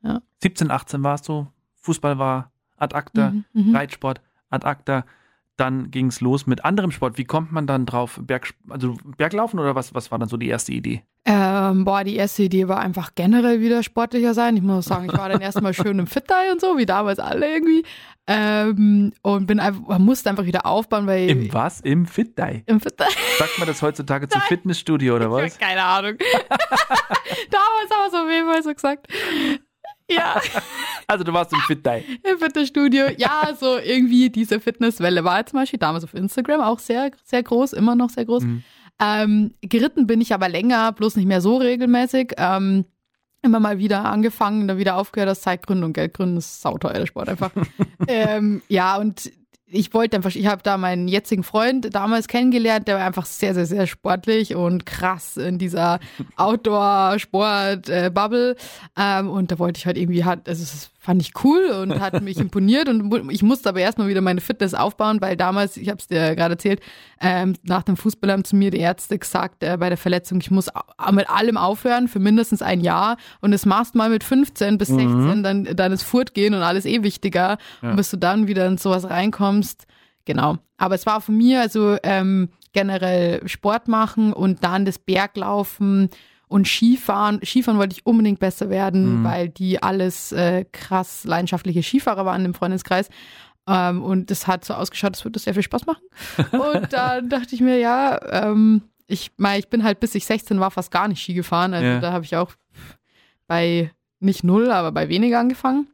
Ja. 0.05 0.21
17, 0.43 0.71
18 0.71 1.03
warst 1.03 1.29
du, 1.29 1.47
Fußball 1.81 2.19
war 2.19 2.53
ad 2.77 2.95
acta, 2.95 3.31
mhm, 3.31 3.45
mhm, 3.53 3.77
Reitsport 3.77 4.21
ad 4.51 4.67
acta. 4.67 5.05
Dann 5.57 5.93
ging 5.93 6.07
es 6.09 6.21
los 6.21 6.47
mit 6.49 6.65
anderem 6.65 6.91
Sport. 6.91 7.17
Wie 7.17 7.25
kommt 7.25 7.53
man 7.53 7.69
dann 7.69 7.87
drauf? 7.87 8.19
Berg, 8.21 8.55
also 8.69 8.97
Berglaufen 9.17 9.61
oder 9.61 9.77
was, 9.77 9.95
was 9.95 10.11
war 10.11 10.19
dann 10.19 10.29
so 10.29 10.37
die 10.37 10.49
erste 10.49 10.73
Idee? 10.73 11.05
Ähm, 11.27 11.85
boah, 11.85 12.03
die 12.03 12.17
erste 12.17 12.43
Idee 12.43 12.69
war 12.69 12.81
einfach 12.81 13.15
generell 13.15 13.61
wieder 13.61 13.83
sportlicher 13.83 14.35
sein. 14.35 14.57
Ich 14.57 14.63
muss 14.63 14.87
sagen, 14.87 15.07
ich 15.07 15.17
war 15.17 15.29
dann 15.29 15.41
erstmal 15.41 15.73
schön 15.73 15.99
im 15.99 16.07
Fit-Dye 16.07 16.53
und 16.53 16.61
so, 16.61 16.77
wie 16.77 16.85
damals 16.87 17.19
alle 17.19 17.51
irgendwie. 17.51 17.85
Ähm, 18.27 19.13
und 19.23 19.47
bin 19.47 19.61
einfach, 19.61 19.99
musste 19.99 20.29
einfach 20.29 20.45
wieder 20.45 20.67
aufbauen, 20.67 21.07
weil. 21.07 21.31
Im 21.31 21.53
was? 21.53 21.81
Im 21.81 22.05
Fit-Dye? 22.05 22.65
Im 22.67 22.81
Fit-Dye. 22.81 23.07
Sagt 23.39 23.59
man 23.59 23.69
das 23.69 23.81
heutzutage 23.81 24.29
zu 24.29 24.39
Fitnessstudio 24.41 25.17
oder 25.17 25.31
was? 25.31 25.57
Keine 25.59 25.83
Ahnung. 25.83 26.17
damals 27.51 27.91
haben 27.91 28.03
wir 28.03 28.07
es 28.09 28.15
auf 28.15 28.31
jeden 28.31 28.49
Fall 28.49 28.63
so 28.63 28.75
gesagt. 28.75 29.07
Ja. 30.11 30.41
Also 31.07 31.23
du 31.23 31.35
warst 31.35 31.53
im 31.53 31.59
Fit-Dye. 31.61 32.03
Im 32.23 32.39
Fitnessstudio. 32.39 33.09
Ja, 33.19 33.51
so 33.61 33.77
irgendwie 33.77 34.31
diese 34.31 34.59
Fitnesswelle 34.59 35.23
war 35.23 35.45
zum 35.45 35.59
Beispiel 35.59 35.79
damals 35.79 36.03
auf 36.03 36.15
Instagram 36.15 36.63
auch 36.63 36.79
sehr, 36.79 37.11
sehr 37.25 37.43
groß, 37.43 37.75
immer 37.75 37.95
noch 37.95 38.09
sehr 38.09 38.25
groß. 38.25 38.45
Mhm. 38.45 38.63
Ähm, 38.99 39.55
geritten 39.61 40.07
bin 40.07 40.23
ich 40.23 40.33
aber 40.33 40.49
länger, 40.49 40.93
bloß 40.93 41.17
nicht 41.17 41.27
mehr 41.27 41.43
so 41.43 41.59
regelmäßig. 41.59 42.33
Ähm, 42.39 42.87
immer 43.43 43.61
mal 43.61 43.79
wieder 43.79 44.07
angefangen, 44.07 44.67
dann 44.67 44.79
wieder 44.79 44.97
aufgehört 44.97 45.29
aus 45.29 45.43
Zeitgründen 45.43 45.85
und 45.85 45.93
Geldgründen. 45.93 46.37
Das 46.37 46.47
ist 46.47 46.63
sauteuer, 46.63 46.95
der 46.95 47.07
Sport 47.07 47.29
einfach. 47.29 47.51
ähm, 48.09 48.63
ja, 48.69 48.97
und 48.97 49.31
ich 49.75 49.93
wollte 49.93 50.17
einfach, 50.17 50.35
ich 50.35 50.47
habe 50.47 50.63
da 50.63 50.79
meinen 50.79 51.09
jetzigen 51.09 51.43
Freund 51.43 51.95
damals 51.95 52.29
kennengelernt, 52.29 52.89
der 52.89 52.97
war 52.97 53.05
einfach 53.05 53.27
sehr, 53.27 53.53
sehr, 53.55 53.67
sehr 53.67 53.87
sportlich 53.87 54.55
und 54.55 54.87
krass 54.87 55.37
in 55.37 55.59
dieser 55.59 56.01
Outdoor-Sport-Bubble. 56.37 58.57
Ähm, 58.97 59.29
und 59.31 59.51
da 59.51 59.59
wollte 59.59 59.77
ich 59.79 59.87
halt 59.87 59.99
irgendwie, 59.99 60.25
halt, 60.25 60.49
also 60.49 60.63
das 60.63 60.89
fand 61.05 61.21
ich 61.21 61.33
cool 61.45 61.67
und 61.83 62.01
hat 62.01 62.21
mich 62.23 62.39
imponiert. 62.39 62.89
Und 62.89 63.31
ich 63.31 63.43
musste 63.43 63.69
aber 63.69 63.81
erstmal 63.81 64.09
wieder 64.09 64.23
meine 64.23 64.41
Fitness 64.41 64.73
aufbauen, 64.73 65.21
weil 65.21 65.37
damals, 65.37 65.77
ich 65.77 65.89
habe 65.91 65.99
es 65.99 66.07
dir 66.07 66.35
gerade 66.35 66.55
erzählt, 66.55 66.81
ähm, 67.21 67.55
nach 67.63 67.83
dem 67.83 67.97
Fußball 67.97 68.33
haben 68.33 68.45
zu 68.45 68.57
mir 68.57 68.71
die 68.71 68.79
Ärzte 68.79 69.19
gesagt, 69.19 69.63
äh, 69.63 69.77
bei 69.79 69.91
der 69.91 69.99
Verletzung, 69.99 70.41
ich 70.41 70.51
muss 70.51 70.71
mit 71.13 71.29
allem 71.29 71.57
aufhören 71.57 72.09
für 72.09 72.21
mindestens 72.21 72.63
ein 72.63 72.81
Jahr. 72.81 73.19
Und 73.43 73.53
das 73.53 73.67
machst 73.67 73.95
mal 73.95 74.09
mit 74.09 74.25
15 74.25 74.79
bis 74.79 74.89
16, 74.89 75.09
mhm. 75.09 75.43
dann, 75.43 75.65
dann 75.77 75.93
ist 75.93 76.05
Furtgehen 76.05 76.55
und 76.55 76.63
alles 76.63 76.87
eh 76.87 77.03
wichtiger. 77.03 77.59
Ja. 77.83 77.91
Und 77.91 77.97
bis 77.97 78.11
du 78.11 78.17
dann 78.17 78.47
wieder 78.47 78.67
in 78.67 78.79
sowas 78.79 79.09
reinkommst, 79.09 79.87
Genau. 80.25 80.57
Aber 80.77 80.95
es 80.95 81.07
war 81.07 81.21
von 81.21 81.37
mir 81.37 81.61
also 81.61 81.97
ähm, 82.03 82.49
generell 82.73 83.47
Sport 83.47 83.89
machen 83.89 84.33
und 84.33 84.65
dann 84.65 84.85
das 84.85 84.99
Berglaufen 84.99 86.09
und 86.55 86.69
Skifahren. 86.69 87.41
Skifahren 87.45 87.81
wollte 87.81 87.97
ich 87.97 88.07
unbedingt 88.07 88.39
besser 88.39 88.71
werden, 88.71 89.23
mhm. 89.23 89.25
weil 89.25 89.49
die 89.49 89.83
alles 89.83 90.31
äh, 90.31 90.65
krass 90.71 91.25
leidenschaftliche 91.25 91.83
Skifahrer 91.83 92.25
waren 92.25 92.45
im 92.45 92.55
Freundeskreis. 92.55 93.09
Ähm, 93.67 94.05
und 94.05 94.31
das 94.31 94.47
hat 94.47 94.65
so 94.65 94.75
ausgeschaut, 94.75 95.15
als 95.15 95.25
würde 95.25 95.33
das 95.33 95.43
sehr 95.43 95.55
viel 95.55 95.65
Spaß 95.65 95.85
machen. 95.87 96.05
und 96.53 96.93
dann 96.93 97.29
dachte 97.29 97.57
ich 97.57 97.61
mir, 97.61 97.79
ja, 97.79 98.21
ähm, 98.31 98.83
ich, 99.09 99.33
mein, 99.37 99.59
ich 99.59 99.69
bin 99.69 99.83
halt 99.83 99.99
bis 99.99 100.15
ich 100.15 100.27
16 100.27 100.61
war 100.61 100.71
fast 100.71 100.93
gar 100.93 101.09
nicht 101.09 101.21
Ski 101.21 101.35
gefahren. 101.35 101.75
Also 101.75 101.87
ja. 101.87 101.99
da 101.99 102.13
habe 102.13 102.25
ich 102.25 102.37
auch 102.37 102.53
bei 103.49 103.91
nicht 104.21 104.45
null, 104.45 104.71
aber 104.71 104.93
bei 104.93 105.09
weniger 105.09 105.41
angefangen. 105.41 105.89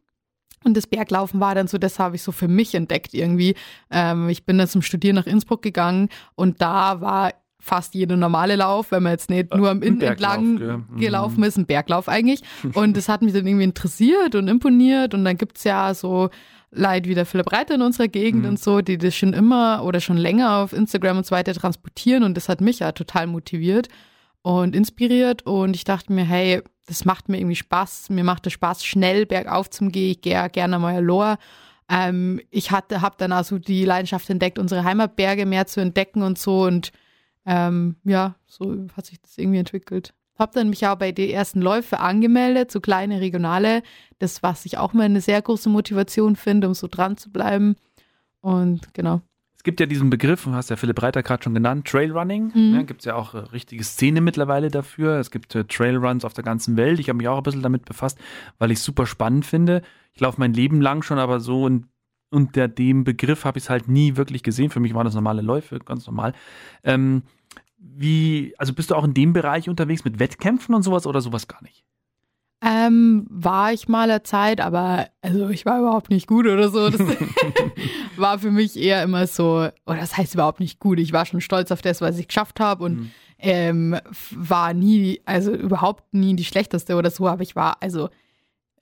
Und 0.63 0.77
das 0.77 0.87
Berglaufen 0.87 1.41
war 1.41 1.55
dann 1.55 1.69
so, 1.69 1.79
das 1.79 1.99
habe 1.99 2.17
ich 2.17 2.23
so 2.23 2.33
für 2.33 2.49
mich 2.49 2.75
entdeckt 2.75 3.15
irgendwie. 3.15 3.55
Ähm, 3.91 4.29
ich 4.29 4.45
bin 4.45 4.59
dann 4.59 4.69
zum 4.69 4.83
Studieren 4.83 5.17
nach 5.17 5.27
Innsbruck 5.27 5.63
gegangen 5.63 6.11
und 6.35 6.61
da 6.61 7.01
war 7.01 7.33
fast 7.61 7.95
jeder 7.95 8.17
normale 8.17 8.57
Lauf, 8.57 8.91
wenn 8.91 9.03
man 9.03 9.13
jetzt 9.13 9.31
nicht 9.31 9.55
nur 9.55 9.71
am 9.71 9.83
Inn 9.83 10.01
entlang 10.01 10.55
mhm. 10.55 10.97
gelaufen 10.99 11.45
ist, 11.45 11.57
ein 11.57 11.67
Berglauf 11.67 12.09
eigentlich. 12.09 12.43
Und 12.75 12.97
das 12.97 13.09
hat 13.09 13.23
mich 13.23 13.33
dann 13.33 13.47
irgendwie 13.47 13.65
interessiert 13.65 14.35
und 14.35 14.49
imponiert. 14.49 15.15
Und 15.15 15.25
dann 15.25 15.37
gibt's 15.37 15.65
ja 15.65 15.95
so 15.95 16.31
Leute 16.73 17.09
wie 17.09 17.15
der 17.15 17.27
Philipp 17.27 17.53
Reiter 17.53 17.75
in 17.75 17.83
unserer 17.83 18.09
Gegend 18.09 18.43
mhm. 18.43 18.51
und 18.51 18.61
so, 18.61 18.81
die 18.81 18.99
das 18.99 19.15
schon 19.15 19.33
immer 19.33 19.83
oder 19.85 20.01
schon 20.01 20.17
länger 20.17 20.59
auf 20.59 20.73
Instagram 20.73 21.19
und 21.19 21.27
so 21.27 21.33
weiter 21.33 21.53
transportieren. 21.53 22.23
Und 22.23 22.37
das 22.37 22.49
hat 22.49 22.61
mich 22.61 22.79
ja 22.79 22.93
total 22.93 23.27
motiviert 23.27 23.89
und 24.43 24.75
inspiriert. 24.75 25.43
Und 25.47 25.75
ich 25.75 25.85
dachte 25.85 26.13
mir, 26.13 26.25
hey, 26.25 26.63
das 26.87 27.05
macht 27.05 27.29
mir 27.29 27.39
irgendwie 27.39 27.57
Spaß. 27.57 28.11
Mir 28.11 28.25
macht 28.25 28.47
es 28.47 28.53
Spaß, 28.53 28.85
schnell 28.85 29.27
bergauf 29.27 29.71
zu 29.71 29.89
gehen. 29.89 30.13
Ich 30.13 30.23
gehe 30.23 30.49
gerne 30.51 30.79
mal 30.79 31.03
Lohr. 31.03 31.39
Ähm, 31.91 32.41
ich 32.51 32.71
hatte, 32.71 33.01
habe 33.01 33.17
dann 33.19 33.33
also 33.33 33.59
die 33.59 33.85
Leidenschaft 33.85 34.31
entdeckt, 34.31 34.59
unsere 34.59 34.85
Heimatberge 34.85 35.47
mehr 35.47 35.67
zu 35.67 35.81
entdecken 35.81 36.23
und 36.23 36.39
so. 36.39 36.63
Und 36.63 36.93
ähm, 37.47 37.97
ja, 38.05 38.37
so 38.47 38.87
hat 38.97 39.07
sich 39.07 39.21
das 39.21 39.39
irgendwie 39.39 39.59
entwickelt. 39.59 40.15
Habe 40.39 40.53
dann 40.55 40.71
mich 40.71 40.87
auch 40.87 40.97
bei 40.97 41.13
den 41.13 41.31
ersten 41.31 41.61
Läufen 41.61 41.99
angemeldet, 41.99 42.71
so 42.71 42.81
kleine 42.81 43.21
regionale. 43.21 43.83
Das, 44.19 44.43
was 44.43 44.65
ich 44.65 44.79
auch 44.79 44.93
mal 44.93 45.05
eine 45.05 45.21
sehr 45.21 45.41
große 45.43 45.69
Motivation 45.69 46.37
finde, 46.37 46.69
um 46.69 46.75
so 46.75 46.89
dran 46.89 47.17
zu 47.17 47.31
bleiben. 47.31 47.77
Und 48.41 48.95
genau. 48.95 49.21
Es 49.61 49.63
gibt 49.63 49.79
ja 49.79 49.85
diesen 49.85 50.09
Begriff, 50.09 50.45
du 50.45 50.53
hast 50.53 50.71
ja 50.71 50.77
Philipp 50.77 51.03
Reiter 51.03 51.23
gerade 51.23 51.43
schon 51.43 51.53
genannt, 51.53 51.87
Trailrunning. 51.87 52.53
Mhm. 52.55 52.75
Ja, 52.75 52.83
gibt 52.83 53.03
es 53.03 53.05
ja 53.05 53.15
auch 53.15 53.35
äh, 53.35 53.39
richtige 53.39 53.85
Szene 53.85 54.23
mittlerweile 54.23 54.71
dafür. 54.71 55.19
Es 55.19 55.31
gibt 55.31 55.55
äh, 55.55 55.65
Trailruns 55.65 56.25
auf 56.25 56.33
der 56.33 56.45
ganzen 56.45 56.79
Welt. 56.79 56.99
Ich 56.99 57.11
habe 57.11 57.19
mich 57.19 57.29
auch 57.29 57.37
ein 57.37 57.43
bisschen 57.43 57.61
damit 57.61 57.85
befasst, 57.85 58.19
weil 58.59 58.71
ich 58.71 58.79
es 58.79 58.85
super 58.85 59.05
spannend 59.05 59.45
finde. 59.45 59.83
Ich 60.15 60.21
laufe 60.21 60.41
mein 60.41 60.55
Leben 60.55 60.81
lang 60.81 61.03
schon, 61.03 61.19
aber 61.19 61.41
so 61.41 61.67
in, 61.67 61.85
unter 62.31 62.69
dem 62.69 63.05
Begriff 63.05 63.45
habe 63.45 63.59
ich 63.59 63.65
es 63.65 63.71
halt 63.71 63.89
nie 63.89 64.17
wirklich 64.17 64.43
gesehen. 64.43 64.71
Für 64.71 64.81
mich 64.81 64.95
waren 64.95 65.05
das 65.05 65.15
normale 65.15 65.43
Läufe, 65.43 65.79
ganz 65.81 66.07
normal. 66.07 66.33
Ähm, 66.85 67.23
wie, 67.79 68.55
also 68.59 68.73
bist 68.73 68.91
du 68.91 68.95
auch 68.95 69.05
in 69.05 69.15
dem 69.15 69.33
Bereich 69.33 69.69
unterwegs 69.69 70.05
mit 70.05 70.19
Wettkämpfen 70.19 70.75
und 70.75 70.83
sowas 70.83 71.07
oder 71.07 71.21
sowas 71.21 71.49
gar 71.49 71.63
nicht? 71.63 71.85
Ähm, 72.63 73.27
war 73.31 73.73
ich 73.73 73.89
mal 73.89 74.11
eine 74.11 74.23
Zeit, 74.23 74.61
aber 74.61 75.09
also 75.23 75.49
ich 75.49 75.65
war 75.65 75.81
überhaupt 75.81 76.11
nicht 76.11 76.27
gut 76.27 76.47
oder 76.47 76.69
so. 76.69 76.91
Das 76.91 77.01
war 78.17 78.39
für 78.39 78.51
mich 78.51 78.77
eher 78.77 79.03
immer 79.03 79.27
so, 79.27 79.69
oder 79.87 79.99
das 79.99 80.17
heißt 80.17 80.35
überhaupt 80.35 80.61
nicht 80.61 80.79
gut. 80.79 80.99
Ich 80.99 81.13
war 81.13 81.25
schon 81.25 81.41
stolz 81.41 81.73
auf 81.73 81.81
das, 81.81 82.03
was 82.03 82.19
ich 82.19 82.29
geschafft 82.29 82.61
habe 82.61 82.85
und 82.85 82.97
mhm. 82.97 83.11
ähm, 83.39 83.97
war 84.33 84.75
nie, 84.75 85.23
also 85.25 85.53
überhaupt 85.55 86.13
nie 86.13 86.37
die 86.37 86.45
schlechteste 86.45 86.97
oder 86.97 87.11
so, 87.11 87.27
aber 87.27 87.43
ich 87.43 87.57
war, 87.57 87.79
also 87.81 88.11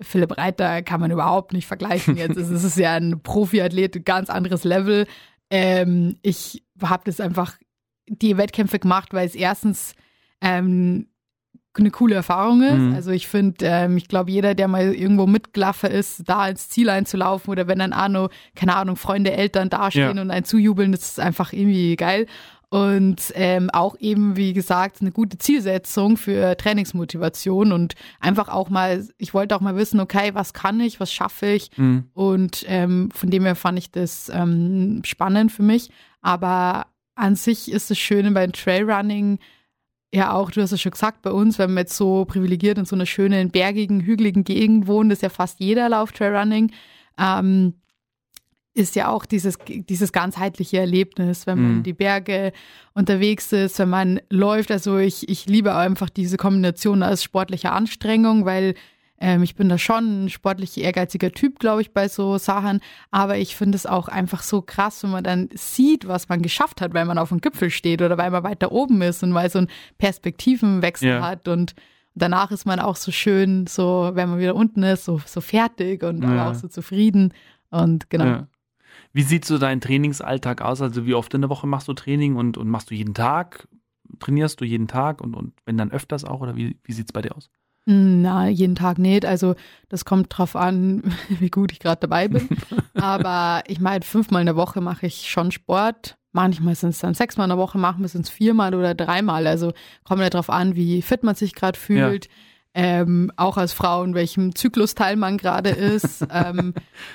Philipp 0.01 0.39
Reiter 0.39 0.83
kann 0.83 1.01
man 1.01 1.11
überhaupt 1.11 1.53
nicht 1.53 1.67
vergleichen. 1.67 2.17
Jetzt 2.17 2.37
ist 2.37 2.51
es 2.51 2.77
ja 2.77 2.95
ein 2.95 3.21
Profiathlet, 3.23 4.05
ganz 4.05 4.31
anderes 4.31 4.65
Level. 4.65 5.07
Ähm, 5.51 6.19
ich 6.23 6.65
habe 6.83 7.03
das 7.05 7.21
einfach 7.21 7.57
die 8.07 8.37
Wettkämpfe 8.37 8.79
gemacht, 8.79 9.13
weil 9.13 9.27
es 9.27 9.35
erstens 9.35 9.95
ähm, 10.41 11.09
eine 11.77 11.91
coole 11.91 12.15
Erfahrung 12.15 12.63
ist. 12.63 12.79
Mhm. 12.79 12.95
Also 12.95 13.11
ich 13.11 13.29
finde, 13.29 13.65
ähm, 13.67 13.97
ich 13.97 14.09
glaube, 14.09 14.31
jeder, 14.31 14.55
der 14.55 14.69
mal 14.69 14.95
irgendwo 14.95 15.27
mitgelaufen 15.27 15.91
ist, 15.91 16.23
da 16.29 16.49
ins 16.49 16.69
Ziel 16.69 16.91
einzulaufen 16.91 17.51
oder 17.51 17.69
wenn 17.69 17.79
dann 17.79 17.93
Arno, 17.93 18.31
keine 18.55 18.77
Ahnung, 18.77 18.97
Freunde, 18.97 19.33
Eltern 19.33 19.71
dastehen 19.71 20.17
ja. 20.17 20.23
und 20.23 20.31
einen 20.31 20.45
zujubeln, 20.45 20.93
das 20.93 21.03
ist 21.03 21.21
einfach 21.21 21.53
irgendwie 21.53 21.97
geil. 21.97 22.27
Und 22.71 23.33
ähm, 23.35 23.71
auch 23.71 23.97
eben, 23.99 24.37
wie 24.37 24.53
gesagt, 24.53 25.01
eine 25.01 25.11
gute 25.11 25.39
Zielsetzung 25.39 26.19
für 26.19 26.55
Trainingsmotivation 26.55 27.73
und 27.73 27.95
einfach 28.21 28.49
auch 28.49 28.69
mal, 28.69 29.09
ich 29.17 29.33
wollte 29.33 29.57
auch 29.57 29.63
mal 29.63 29.77
wissen, 29.77 30.01
okay, 30.01 30.35
was 30.35 30.53
kann 30.53 30.79
ich, 30.81 31.01
was 31.01 31.11
schaffe 31.11 31.47
ich? 31.47 31.71
Mhm. 31.79 32.11
Und 32.13 32.65
ähm, 32.67 33.11
von 33.15 33.31
dem 33.31 33.45
her 33.45 33.55
fand 33.55 33.79
ich 33.79 33.91
das 33.91 34.31
ähm, 34.35 35.01
spannend 35.05 35.51
für 35.51 35.63
mich. 35.63 35.89
Aber 36.21 36.87
an 37.15 37.37
sich 37.37 37.73
ist 37.73 37.91
das 37.91 37.99
Schöne 37.99 38.33
beim 38.33 38.53
Trailrunning, 38.53 39.39
ja 40.13 40.33
auch, 40.33 40.51
du 40.51 40.61
hast 40.61 40.73
es 40.73 40.81
schon 40.81 40.93
gesagt, 40.93 41.23
bei 41.23 41.31
uns, 41.31 41.59
wenn 41.59 41.73
man 41.73 41.83
jetzt 41.83 41.97
so 41.97 42.27
privilegiert 42.27 42.77
in 42.77 42.85
so 42.85 42.97
einer 42.97 43.07
schönen, 43.07 43.51
bergigen, 43.51 44.01
hügeligen 44.01 44.45
Gegend 44.45 44.87
wohnt, 44.87 45.13
ist 45.13 45.23
ja 45.23 45.31
fast 45.31 45.61
jeder 45.61 45.89
Lauf 45.89 46.13
Trailrunning, 46.13 46.71
ähm, 47.19 47.75
ist 48.79 48.97
ja 48.97 49.09
auch 49.09 49.27
dieses, 49.27 49.59
dieses 49.67 50.13
ganzheitliche 50.13 50.79
Erlebnis, 50.79 51.47
wenn 51.47 51.61
man 51.61 51.71
mhm. 51.71 51.77
in 51.79 51.83
die 51.83 51.93
Berge 51.93 52.53
unterwegs 52.95 53.53
ist, 53.53 53.79
wenn 53.79 53.91
man 53.91 54.21
läuft. 54.31 54.71
Also 54.71 54.99
ich, 54.99 55.29
ich 55.29 55.47
liebe 55.47 55.75
einfach 55.75 56.09
diese 56.09 56.37
Kombination 56.37 57.03
aus 57.03 57.23
sportlicher 57.23 57.73
Anstrengung, 57.73 58.45
weil 58.45 58.75
ähm, 59.21 59.43
ich 59.43 59.57
bin 59.57 59.69
da 59.69 59.79
schon 59.79 60.25
ein 60.25 60.31
sportlich 60.31 60.79
ehrgeiziger 60.79 61.33
Typ, 61.33 61.59
glaube 61.59 61.83
ich, 61.83 61.93
bei 61.93 62.09
so 62.09 62.39
Sachen. 62.39 62.81
Aber 63.11 63.37
ich 63.37 63.57
finde 63.57 63.77
es 63.77 63.85
auch 63.85 64.09
einfach 64.09 64.43
so 64.43 64.63
krass, 64.63 65.03
wenn 65.03 65.11
man 65.11 65.25
dann 65.25 65.49
sieht, 65.55 66.07
was 66.07 66.29
man 66.29 66.41
geschafft 66.41 66.81
hat, 66.81 66.95
weil 66.95 67.05
man 67.05 67.19
auf 67.19 67.31
dem 67.31 67.41
Gipfel 67.41 67.71
steht 67.71 68.01
oder 68.01 68.17
weil 68.17 68.31
man 68.31 68.45
weiter 68.45 68.71
oben 68.71 69.03
ist 69.03 69.23
und 69.23 69.35
weil 69.35 69.51
so 69.51 69.59
ein 69.59 69.69
Perspektivenwechsel 69.99 71.09
ja. 71.09 71.23
hat 71.23 71.49
und 71.49 71.75
danach 72.15 72.51
ist 72.51 72.65
man 72.65 72.81
auch 72.81 72.97
so 72.97 73.11
schön, 73.11 73.67
so 73.67 74.11
wenn 74.15 74.31
man 74.31 74.39
wieder 74.39 74.55
unten 74.55 74.83
ist, 74.83 75.05
so, 75.05 75.21
so 75.25 75.41
fertig 75.41 76.03
und 76.03 76.23
ja. 76.23 76.51
auch 76.51 76.55
so 76.55 76.69
zufrieden. 76.69 77.33
Und 77.71 78.11
genau. 78.11 78.25
Ja. 78.25 78.47
Wie 79.13 79.23
sieht 79.23 79.45
so 79.45 79.59
dein 79.59 79.81
Trainingsalltag 79.81 80.63
aus? 80.63 80.83
Also 80.83 81.07
wie 81.07 81.15
oft 81.15 81.33
in 81.35 81.41
der 81.41 81.51
Woche 81.51 81.67
machst 81.67 81.89
du 81.89 81.95
Training 81.95 82.37
und, 82.37 82.57
und 82.57 82.69
machst 82.69 82.91
du 82.91 82.95
jeden 82.95 83.15
Tag? 83.15 83.69
Trainierst 84.21 84.61
du 84.61 84.65
jeden 84.65 84.89
Tag 84.89 85.21
und, 85.21 85.35
und 85.35 85.53
wenn 85.65 85.77
dann 85.77 85.91
öfters 85.91 86.25
auch 86.25 86.41
oder 86.41 86.57
wie, 86.57 86.79
wie 86.85 86.93
sieht 86.93 87.07
es 87.07 87.13
bei 87.13 87.23
dir 87.23 87.37
aus? 87.37 87.51
Na, 87.91 88.49
jeden 88.49 88.75
Tag 88.75 88.99
nicht. 88.99 89.25
Also 89.25 89.55
das 89.89 90.05
kommt 90.05 90.27
drauf 90.37 90.57
an, 90.57 91.03
wie 91.29 91.49
gut 91.49 91.73
ich 91.73 91.81
gerade 91.81 92.01
dabei 92.01 92.29
bin. 92.29 92.49
Aber 92.95 93.63
ich 93.67 93.81
meine, 93.81 94.05
fünfmal 94.05 94.43
in 94.43 94.47
der 94.47 94.57
Woche 94.57 94.83
mache 94.83 95.07
ich 95.07 95.31
schon 95.31 95.53
Sport. 95.53 96.19
Manchmal 96.33 96.75
sind 96.75 96.91
es 96.91 96.99
dann 96.99 97.15
sechsmal 97.15 97.47
in 97.47 97.51
der 97.51 97.59
Woche, 97.59 97.79
manchmal 97.79 98.09
sind 98.09 98.27
es 98.27 98.31
viermal 98.31 98.75
oder 98.75 98.95
dreimal. 98.95 99.47
Also 99.47 99.73
kommt 100.05 100.21
ja 100.21 100.29
drauf 100.29 100.51
an, 100.51 100.77
wie 100.77 101.01
fit 101.01 101.23
man 101.23 101.35
sich 101.35 101.55
gerade 101.55 101.79
fühlt. 101.79 102.27
Ja. 102.27 102.31
Ähm, 102.81 103.33
auch 103.35 103.57
als 103.57 103.73
Frau, 103.73 104.05
in 104.05 104.15
welchem 104.15 104.55
Zyklusteil 104.55 105.17
man 105.17 105.37
gerade 105.37 105.71
ist. 105.71 106.25
ähm, 106.33 106.75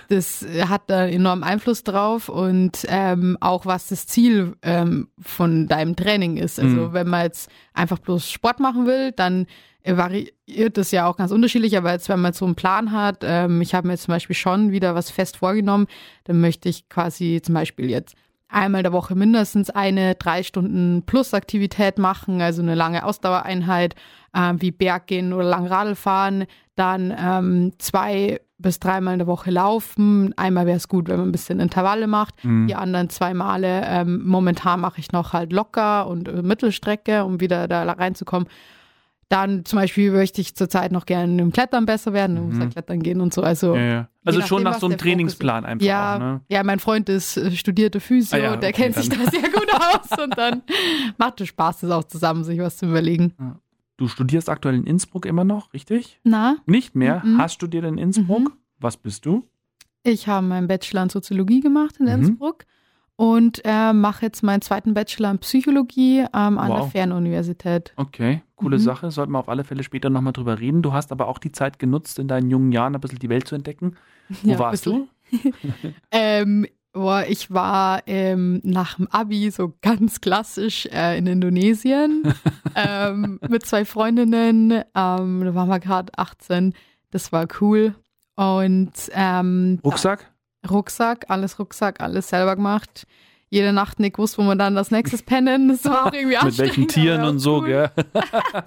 das 0.09 0.45
hat 0.67 0.81
da 0.87 1.07
enormen 1.07 1.45
Einfluss 1.45 1.85
drauf 1.85 2.27
und 2.27 2.85
ähm, 2.89 3.37
auch 3.39 3.65
was 3.65 3.87
das 3.87 4.05
Ziel 4.05 4.57
ähm, 4.61 5.07
von 5.21 5.67
deinem 5.69 5.95
Training 5.95 6.35
ist. 6.35 6.59
Also 6.59 6.89
mhm. 6.89 6.93
wenn 6.93 7.07
man 7.07 7.23
jetzt 7.23 7.49
einfach 7.73 7.99
bloß 7.99 8.29
Sport 8.29 8.59
machen 8.59 8.85
will, 8.87 9.13
dann 9.13 9.47
variiert 9.85 10.77
das 10.77 10.91
ja 10.91 11.07
auch 11.07 11.15
ganz 11.15 11.31
unterschiedlich, 11.31 11.77
aber 11.77 11.93
jetzt, 11.93 12.09
wenn 12.09 12.19
man 12.19 12.33
so 12.33 12.43
einen 12.43 12.55
Plan 12.55 12.91
hat, 12.91 13.19
ähm, 13.23 13.61
ich 13.61 13.73
habe 13.73 13.87
mir 13.87 13.93
jetzt 13.93 14.03
zum 14.03 14.13
Beispiel 14.13 14.35
schon 14.35 14.71
wieder 14.71 14.95
was 14.95 15.11
fest 15.11 15.37
vorgenommen, 15.37 15.87
dann 16.25 16.41
möchte 16.41 16.67
ich 16.67 16.89
quasi 16.89 17.41
zum 17.41 17.55
Beispiel 17.55 17.89
jetzt 17.89 18.15
einmal 18.49 18.83
der 18.83 18.93
Woche 18.93 19.15
mindestens 19.15 19.69
eine 19.69 20.15
drei 20.15 20.43
Stunden 20.43 21.03
Plus 21.05 21.33
Aktivität 21.33 21.97
machen, 21.97 22.41
also 22.41 22.61
eine 22.61 22.75
lange 22.75 23.05
Ausdauereinheit, 23.05 23.95
äh, 24.33 24.53
wie 24.57 24.71
Berggehen 24.71 25.33
oder 25.33 25.45
lang 25.45 25.67
Radl 25.67 25.95
fahren, 25.95 26.45
dann 26.75 27.13
ähm, 27.17 27.71
zwei 27.77 28.39
bis 28.57 28.79
dreimal 28.79 29.13
in 29.13 29.19
der 29.19 29.27
Woche 29.27 29.51
laufen. 29.51 30.33
Einmal 30.37 30.65
wäre 30.65 30.77
es 30.77 30.87
gut, 30.87 31.07
wenn 31.07 31.17
man 31.17 31.29
ein 31.29 31.31
bisschen 31.31 31.59
Intervalle 31.59 32.07
macht. 32.07 32.43
Mhm. 32.43 32.67
Die 32.67 32.75
anderen 32.75 33.09
zwei 33.09 33.33
Male, 33.33 33.83
ähm, 33.85 34.21
momentan 34.25 34.79
mache 34.79 34.99
ich 34.99 35.11
noch 35.11 35.33
halt 35.33 35.51
locker 35.53 36.07
und 36.07 36.27
äh, 36.27 36.41
Mittelstrecke, 36.41 37.25
um 37.25 37.39
wieder 37.39 37.67
da 37.67 37.83
reinzukommen. 37.83 38.47
Dann 39.29 39.65
zum 39.65 39.79
Beispiel 39.79 40.11
möchte 40.11 40.41
ich 40.41 40.55
zurzeit 40.55 40.91
noch 40.91 41.05
gerne 41.05 41.41
im 41.41 41.51
Klettern 41.51 41.85
besser 41.85 42.13
werden, 42.13 42.35
mhm. 42.35 42.49
muss 42.49 42.59
ja 42.59 42.67
klettern 42.67 43.01
gehen 43.01 43.19
und 43.19 43.33
so. 43.33 43.41
Also, 43.41 43.75
ja, 43.75 43.81
ja. 43.81 44.09
also 44.23 44.39
nachdem, 44.39 44.47
schon 44.47 44.63
nach 44.63 44.79
so 44.79 44.85
einem 44.85 44.97
Trainingsplan 44.97 45.65
einfach. 45.65 45.85
Ja, 45.85 46.15
auch, 46.15 46.19
ne? 46.19 46.41
ja, 46.49 46.63
mein 46.63 46.79
Freund 46.79 47.09
ist 47.09 47.37
äh, 47.37 47.51
studierte 47.51 47.99
Physio, 47.99 48.37
ah, 48.37 48.41
ja, 48.41 48.55
der 48.55 48.71
kennt 48.71 48.95
dann. 48.95 49.03
sich 49.03 49.11
da 49.11 49.31
sehr 49.31 49.49
gut 49.49 49.67
aus 49.73 50.19
und 50.23 50.37
dann 50.37 50.61
macht 51.17 51.41
es 51.41 51.47
Spaß, 51.47 51.79
das 51.79 51.91
auch 51.91 52.03
zusammen 52.03 52.43
sich 52.43 52.59
was 52.59 52.77
zu 52.77 52.85
überlegen. 52.85 53.33
Du 54.03 54.09
studierst 54.09 54.49
aktuell 54.49 54.75
in 54.75 54.83
Innsbruck 54.83 55.25
immer 55.25 55.45
noch, 55.45 55.71
richtig? 55.71 56.19
Na? 56.25 56.57
Nicht 56.65 56.93
mehr? 56.93 57.21
Mhm. 57.23 57.37
Hast 57.37 57.53
studiert 57.53 57.85
in 57.85 57.97
Innsbruck? 57.97 58.49
Mhm. 58.49 58.57
Was 58.77 58.97
bist 58.97 59.25
du? 59.25 59.45
Ich 60.03 60.27
habe 60.27 60.45
meinen 60.45 60.67
Bachelor 60.67 61.03
in 61.03 61.09
Soziologie 61.09 61.61
gemacht 61.61 61.95
in 62.01 62.07
mhm. 62.07 62.11
Innsbruck 62.11 62.65
und 63.15 63.61
äh, 63.63 63.93
mache 63.93 64.25
jetzt 64.25 64.43
meinen 64.43 64.61
zweiten 64.61 64.93
Bachelor 64.93 65.31
in 65.31 65.39
Psychologie 65.39 66.19
ähm, 66.19 66.57
an 66.57 66.67
wow. 66.67 66.79
der 66.79 66.87
Fernuniversität. 66.87 67.93
Okay, 67.95 68.41
coole 68.57 68.75
mhm. 68.75 68.81
Sache. 68.81 69.09
Sollten 69.09 69.31
wir 69.31 69.39
auf 69.39 69.47
alle 69.47 69.63
Fälle 69.63 69.83
später 69.83 70.09
nochmal 70.09 70.33
drüber 70.33 70.59
reden. 70.59 70.81
Du 70.81 70.91
hast 70.91 71.13
aber 71.13 71.29
auch 71.29 71.37
die 71.37 71.53
Zeit 71.53 71.79
genutzt, 71.79 72.19
in 72.19 72.27
deinen 72.27 72.49
jungen 72.49 72.73
Jahren 72.73 72.95
ein 72.95 72.99
bisschen 72.99 73.19
die 73.19 73.29
Welt 73.29 73.47
zu 73.47 73.55
entdecken. 73.55 73.95
Wo 74.41 74.51
ja, 74.51 74.59
warst 74.59 74.85
du? 74.85 75.07
ähm, 76.11 76.67
boah, 76.93 77.25
ich 77.27 77.51
war 77.51 78.03
ähm, 78.05 78.61
nach 78.63 78.95
dem 78.95 79.07
Abi 79.09 79.51
so 79.51 79.73
ganz 79.81 80.21
klassisch 80.21 80.85
äh, 80.85 81.17
in 81.17 81.27
Indonesien 81.27 82.33
ähm, 82.75 83.39
mit 83.49 83.65
zwei 83.65 83.83
Freundinnen. 83.83 84.71
Ähm, 84.71 84.83
da 85.43 85.55
waren 85.55 85.69
wir 85.69 85.79
gerade 85.79 86.17
18. 86.17 86.73
Das 87.11 87.31
war 87.31 87.47
cool. 87.59 87.95
Und 88.35 88.93
ähm, 89.11 89.79
Rucksack? 89.83 90.31
Rucksack, 90.69 91.25
alles 91.29 91.59
Rucksack, 91.59 91.99
alles 91.99 92.29
selber 92.29 92.55
gemacht. 92.55 93.05
Jede 93.53 93.71
Nacht 93.71 93.99
nicht 93.99 94.15
gewusst, 94.15 94.39
wo 94.39 94.41
man 94.41 94.57
dann 94.57 94.73
das 94.73 94.89
nächstes 94.89 95.21
pennen. 95.23 95.67
Das 95.67 95.85
war 95.85 96.07
auch 96.07 96.11
irgendwie 96.13 96.43
Mit 96.43 96.57
welchen 96.57 96.87
Tieren 96.87 97.23
und 97.23 97.37
so, 97.37 97.59
cool. 97.59 97.67
gell? 97.67 97.91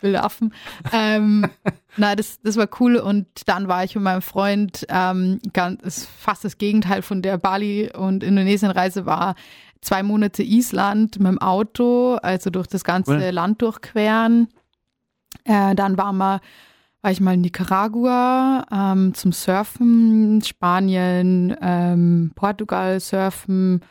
Wilde 0.00 0.24
Affen. 0.24 0.52
Ähm, 0.92 1.48
na, 1.96 2.16
das, 2.16 2.40
das 2.42 2.56
war 2.56 2.68
cool. 2.80 2.96
Und 2.96 3.28
dann 3.46 3.68
war 3.68 3.84
ich 3.84 3.94
mit 3.94 4.02
meinem 4.02 4.22
Freund, 4.22 4.84
ähm, 4.88 5.38
ganz, 5.52 6.08
fast 6.18 6.44
das 6.44 6.58
Gegenteil 6.58 7.02
von 7.02 7.22
der 7.22 7.38
Bali- 7.38 7.92
und 7.96 8.24
Indonesien-Reise 8.24 9.06
war 9.06 9.36
zwei 9.80 10.02
Monate 10.02 10.42
Island 10.42 11.20
mit 11.20 11.28
dem 11.28 11.40
Auto, 11.40 12.16
also 12.16 12.50
durch 12.50 12.66
das 12.66 12.82
ganze 12.82 13.12
cool. 13.12 13.30
Land 13.30 13.62
durchqueren. 13.62 14.48
Äh, 15.44 15.76
dann 15.76 15.96
waren 15.96 16.16
wir 16.16 16.40
war 17.02 17.12
ich 17.12 17.20
mal 17.20 17.34
in 17.34 17.42
Nicaragua 17.42 18.66
ähm, 18.72 19.14
zum 19.14 19.30
Surfen, 19.30 20.42
Spanien, 20.42 21.56
ähm, 21.60 22.32
Portugal 22.34 22.98
surfen. 22.98 23.82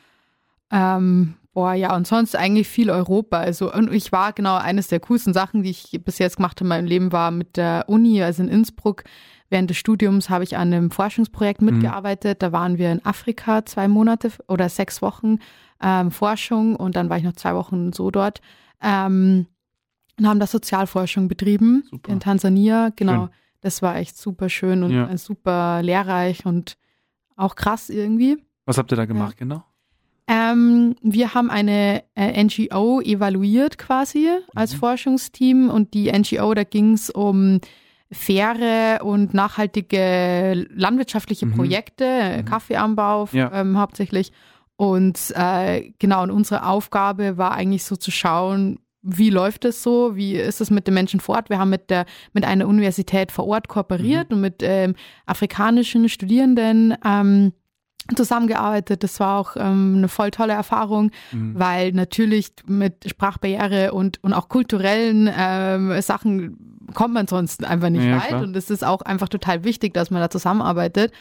Ähm, 0.72 1.36
boah, 1.54 1.74
ja, 1.74 1.96
und 1.96 2.06
sonst 2.06 2.36
eigentlich 2.36 2.68
viel 2.68 2.90
Europa. 2.90 3.38
Also, 3.38 3.74
und 3.74 3.92
ich 3.92 4.12
war 4.12 4.34
genau 4.34 4.56
eines 4.56 4.88
der 4.88 5.00
coolsten 5.00 5.34
Sachen, 5.34 5.64
die 5.64 5.72
ich 5.72 6.00
bis 6.04 6.20
jetzt 6.20 6.38
gemacht 6.38 6.58
habe 6.58 6.66
in 6.66 6.70
meinem 6.70 6.86
Leben, 6.86 7.12
war 7.12 7.32
mit 7.32 7.58
der 7.58 7.86
Uni, 7.88 8.22
also 8.22 8.44
in 8.44 8.50
Innsbruck. 8.50 9.04
Während 9.50 9.70
des 9.70 9.78
Studiums 9.78 10.30
habe 10.30 10.44
ich 10.44 10.58
an 10.58 10.74
einem 10.74 10.92
Forschungsprojekt 10.92 11.62
mhm. 11.62 11.72
mitgearbeitet. 11.72 12.42
Da 12.42 12.52
waren 12.52 12.78
wir 12.78 12.92
in 12.92 13.06
Afrika 13.06 13.66
zwei 13.66 13.88
Monate 13.88 14.32
oder 14.48 14.70
sechs 14.70 15.02
Wochen 15.02 15.40
ähm, 15.82 16.12
Forschung 16.12 16.76
und 16.76 16.96
dann 16.96 17.10
war 17.10 17.18
ich 17.18 17.24
noch 17.24 17.34
zwei 17.34 17.56
Wochen 17.56 17.94
so 17.94 18.12
dort. 18.12 18.42
Ähm, 18.82 19.48
und 20.18 20.28
haben 20.28 20.40
da 20.40 20.48
Sozialforschung 20.48 21.28
betrieben 21.28 21.84
super. 21.90 22.12
in 22.12 22.20
Tansania. 22.20 22.90
Genau, 22.96 23.26
schön. 23.26 23.30
das 23.62 23.82
war 23.82 23.98
echt 23.98 24.18
super 24.18 24.50
schön 24.50 24.84
und 24.84 24.92
ja. 24.92 25.16
super 25.18 25.82
lehrreich 25.84 26.46
und 26.46 26.78
auch 27.36 27.56
krass 27.56 27.90
irgendwie. 27.90 28.38
Was 28.66 28.78
habt 28.78 28.92
ihr 28.92 28.96
da 28.96 29.06
gemacht, 29.06 29.34
ja. 29.34 29.40
genau? 29.40 29.64
Ähm, 30.28 30.96
wir 31.02 31.36
haben 31.36 31.52
eine 31.52 32.04
äh, 32.16 32.44
NGO 32.44 33.00
evaluiert 33.02 33.78
quasi 33.78 34.28
als 34.56 34.74
mhm. 34.74 34.78
Forschungsteam 34.80 35.70
und 35.70 35.94
die 35.94 36.12
NGO, 36.12 36.54
da 36.54 36.64
ging 36.64 36.94
es 36.94 37.10
um 37.12 37.60
faire 38.12 39.02
und 39.04 39.34
nachhaltige 39.34 40.68
landwirtschaftliche 40.70 41.46
mhm. 41.46 41.54
Projekte, 41.54 42.38
mhm. 42.38 42.46
Kaffeeanbau 42.46 43.30
ja. 43.34 43.52
ähm, 43.54 43.78
hauptsächlich. 43.78 44.32
Und 44.78 45.32
äh, 45.36 45.92
genau, 46.00 46.24
und 46.24 46.32
unsere 46.32 46.66
Aufgabe 46.66 47.38
war 47.38 47.52
eigentlich 47.52 47.84
so 47.84 47.96
zu 47.96 48.12
schauen, 48.12 48.80
wie 49.02 49.30
läuft 49.30 49.66
es 49.66 49.84
so? 49.84 50.16
Wie 50.16 50.36
ist 50.36 50.62
es 50.62 50.72
mit 50.72 50.88
den 50.88 50.96
Menschen 50.96 51.20
vor 51.20 51.36
Ort? 51.36 51.50
Wir 51.52 51.60
haben 51.60 51.70
mit 51.70 51.92
der 51.92 52.06
mit 52.34 52.44
einer 52.44 52.68
Universität 52.68 53.32
vor 53.32 53.46
Ort 53.46 53.68
kooperiert 53.68 54.32
mhm. 54.32 54.36
und 54.36 54.42
mit 54.42 54.56
ähm, 54.62 54.96
afrikanischen 55.28 56.10
Studierenden 56.10 56.96
ähm, 57.06 57.54
zusammengearbeitet. 58.16 59.04
Das 59.04 59.20
war 59.20 59.40
auch 59.40 59.56
ähm, 59.56 59.96
eine 59.98 60.08
voll 60.08 60.32
tolle 60.32 60.54
Erfahrung, 60.54 61.12
mhm. 61.32 61.58
weil 61.58 61.92
natürlich 61.92 62.52
mit 62.68 63.10
Sprachbarriere 63.10 63.94
und, 63.94 64.24
und 64.24 64.34
auch 64.34 64.50
kulturellen 64.50 65.30
ähm, 65.36 66.02
Sachen 66.02 66.76
kommt 66.94 67.14
man 67.14 67.28
sonst 67.28 67.64
einfach 67.64 67.90
nicht 67.90 68.06
ja, 68.06 68.18
weit. 68.18 68.28
Klar. 68.28 68.44
Und 68.44 68.56
es 68.56 68.70
ist 68.70 68.84
auch 68.84 69.02
einfach 69.02 69.30
total 69.30 69.64
wichtig, 69.64 69.94
dass 69.94 70.12
man 70.12 70.22
da 70.22 70.30
zusammenarbeitet. 70.30 71.12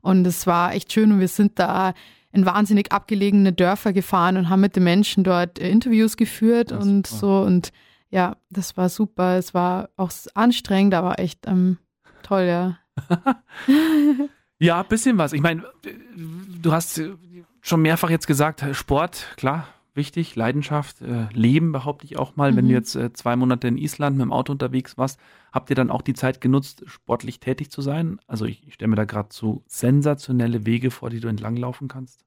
Und 0.00 0.26
es 0.26 0.46
war 0.46 0.74
echt 0.74 0.92
schön 0.92 1.12
und 1.12 1.20
wir 1.20 1.28
sind 1.28 1.58
da 1.60 1.94
in 2.32 2.44
wahnsinnig 2.44 2.92
abgelegene 2.92 3.52
Dörfer 3.52 3.92
gefahren 3.92 4.36
und 4.36 4.48
haben 4.48 4.60
mit 4.60 4.74
den 4.74 4.84
Menschen 4.84 5.22
dort 5.22 5.58
äh, 5.58 5.70
Interviews 5.70 6.16
geführt 6.16 6.72
das 6.72 6.84
und 6.84 7.06
so. 7.06 7.40
Und 7.40 7.70
ja, 8.10 8.36
das 8.50 8.76
war 8.76 8.88
super. 8.88 9.36
Es 9.36 9.54
war 9.54 9.90
auch 9.96 10.10
anstrengend, 10.34 10.94
aber 10.94 11.20
echt 11.20 11.46
ähm, 11.46 11.78
toll, 12.22 12.42
ja. 12.42 12.78
ja, 14.62 14.80
ein 14.80 14.88
bisschen 14.88 15.18
was. 15.18 15.32
Ich 15.32 15.40
meine, 15.40 15.64
du 16.60 16.72
hast 16.72 17.00
schon 17.60 17.82
mehrfach 17.82 18.10
jetzt 18.10 18.26
gesagt, 18.26 18.64
Sport, 18.72 19.26
klar, 19.36 19.66
wichtig, 19.94 20.36
Leidenschaft, 20.36 21.02
äh, 21.02 21.26
Leben 21.32 21.72
behaupte 21.72 22.04
ich 22.04 22.18
auch 22.18 22.36
mal. 22.36 22.52
Mhm. 22.52 22.56
Wenn 22.56 22.68
du 22.68 22.74
jetzt 22.74 22.94
äh, 22.94 23.12
zwei 23.12 23.36
Monate 23.36 23.68
in 23.68 23.78
Island 23.78 24.16
mit 24.16 24.24
dem 24.24 24.32
Auto 24.32 24.52
unterwegs 24.52 24.96
warst, 24.96 25.20
habt 25.52 25.70
ihr 25.70 25.76
dann 25.76 25.90
auch 25.90 26.02
die 26.02 26.14
Zeit 26.14 26.40
genutzt, 26.40 26.84
sportlich 26.86 27.40
tätig 27.40 27.70
zu 27.70 27.82
sein? 27.82 28.20
Also 28.26 28.46
ich, 28.46 28.66
ich 28.66 28.74
stelle 28.74 28.88
mir 28.88 28.96
da 28.96 29.04
gerade 29.04 29.28
so 29.32 29.62
sensationelle 29.66 30.66
Wege 30.66 30.90
vor, 30.90 31.10
die 31.10 31.20
du 31.20 31.28
entlanglaufen 31.28 31.88
kannst. 31.88 32.24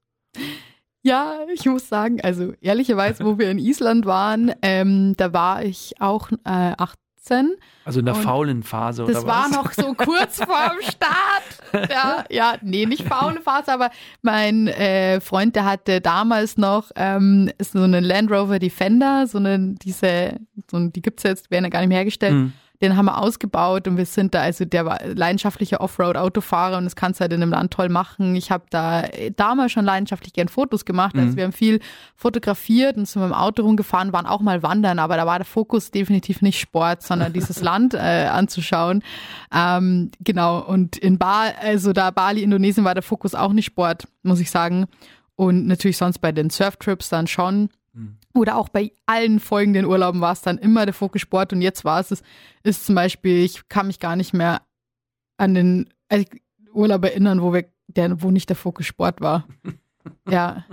Ja, 1.02 1.38
ich 1.54 1.64
muss 1.66 1.88
sagen, 1.88 2.20
also 2.20 2.52
ehrlicherweise, 2.60 3.24
wo 3.24 3.38
wir 3.38 3.50
in 3.50 3.58
Island 3.58 4.06
waren, 4.06 4.52
ähm, 4.62 5.14
da 5.16 5.32
war 5.32 5.64
ich 5.64 5.94
auch 6.00 6.32
äh, 6.44 6.72
18. 7.26 7.56
Also 7.84 8.00
in 8.00 8.06
der 8.06 8.14
faulen 8.16 8.62
Phase, 8.62 9.04
oder 9.04 9.12
das 9.12 9.26
was? 9.26 9.50
Das 9.50 9.56
war 9.56 9.62
noch 9.62 9.72
so 9.72 9.94
kurz 9.94 10.36
vorm 10.44 10.80
Start. 10.80 11.90
Ja, 11.90 12.24
ja, 12.30 12.54
nee, 12.62 12.86
nicht 12.86 13.04
faule 13.04 13.40
Phase, 13.40 13.72
aber 13.72 13.90
mein 14.22 14.66
äh, 14.68 15.20
Freund, 15.20 15.54
der 15.54 15.64
hatte 15.64 16.00
damals 16.00 16.56
noch 16.56 16.90
ähm, 16.96 17.50
so 17.60 17.82
einen 17.82 18.02
Land 18.02 18.30
Rover 18.30 18.58
Defender, 18.58 19.26
so 19.26 19.38
eine, 19.38 19.74
diese, 19.82 20.40
so, 20.70 20.78
die 20.88 21.02
gibt's 21.02 21.22
jetzt, 21.22 21.50
werden 21.50 21.64
ja 21.64 21.70
gar 21.70 21.80
nicht 21.80 21.88
mehr 21.88 21.98
hergestellt. 21.98 22.34
Mhm 22.34 22.52
den 22.80 22.96
haben 22.96 23.06
wir 23.06 23.18
ausgebaut 23.18 23.88
und 23.88 23.96
wir 23.96 24.06
sind 24.06 24.34
da, 24.34 24.42
also 24.42 24.64
der 24.64 24.84
war 24.84 24.98
leidenschaftlicher 25.04 25.80
Offroad-Autofahrer 25.80 26.78
und 26.78 26.84
das 26.84 26.96
kannst 26.96 27.20
du 27.20 27.22
halt 27.22 27.32
in 27.32 27.42
einem 27.42 27.52
Land 27.52 27.72
toll 27.72 27.88
machen. 27.88 28.34
Ich 28.36 28.50
habe 28.50 28.64
da 28.70 29.04
damals 29.36 29.72
schon 29.72 29.84
leidenschaftlich 29.84 30.32
gern 30.32 30.48
Fotos 30.48 30.84
gemacht. 30.84 31.16
Also 31.16 31.32
mhm. 31.32 31.36
wir 31.36 31.44
haben 31.44 31.52
viel 31.52 31.80
fotografiert 32.14 32.96
und 32.96 33.06
sind 33.06 33.22
mit 33.22 33.30
dem 33.30 33.34
Auto 33.34 33.62
rumgefahren, 33.62 34.12
waren 34.12 34.26
auch 34.26 34.40
mal 34.40 34.62
wandern, 34.62 34.98
aber 34.98 35.16
da 35.16 35.26
war 35.26 35.38
der 35.38 35.46
Fokus 35.46 35.90
definitiv 35.90 36.42
nicht 36.42 36.60
Sport, 36.60 37.02
sondern 37.02 37.32
dieses 37.32 37.60
Land 37.62 37.94
äh, 37.94 38.28
anzuschauen. 38.30 39.02
Ähm, 39.54 40.10
genau, 40.20 40.60
und 40.60 40.96
in 40.96 41.18
Bali, 41.18 41.52
also 41.60 41.92
da 41.92 42.10
Bali, 42.10 42.42
Indonesien 42.42 42.84
war 42.84 42.94
der 42.94 43.02
Fokus 43.02 43.34
auch 43.34 43.52
nicht 43.52 43.66
Sport, 43.66 44.06
muss 44.22 44.40
ich 44.40 44.50
sagen. 44.50 44.86
Und 45.36 45.66
natürlich 45.66 45.98
sonst 45.98 46.18
bei 46.18 46.32
den 46.32 46.50
Surftrips 46.50 47.10
dann 47.10 47.26
schon. 47.26 47.68
Oder 48.36 48.56
auch 48.56 48.68
bei 48.68 48.92
allen 49.06 49.40
folgenden 49.40 49.86
Urlauben 49.86 50.20
war 50.20 50.32
es 50.32 50.42
dann 50.42 50.58
immer 50.58 50.84
der 50.84 50.94
Fokus 50.94 51.22
Sport 51.22 51.52
und 51.52 51.62
jetzt 51.62 51.84
war 51.84 52.00
es, 52.00 52.10
es 52.10 52.22
ist 52.62 52.86
zum 52.86 52.94
Beispiel, 52.94 53.42
ich 53.42 53.68
kann 53.68 53.86
mich 53.86 53.98
gar 53.98 54.16
nicht 54.16 54.34
mehr 54.34 54.62
an 55.38 55.54
den 55.54 55.88
also 56.08 56.24
Urlaub 56.72 57.04
erinnern, 57.04 57.40
wo 57.40 57.52
wir, 57.52 57.64
der, 57.88 58.22
wo 58.22 58.30
nicht 58.30 58.48
der 58.48 58.56
Fokus 58.56 58.86
Sport 58.86 59.20
war. 59.20 59.46
ja. 60.28 60.64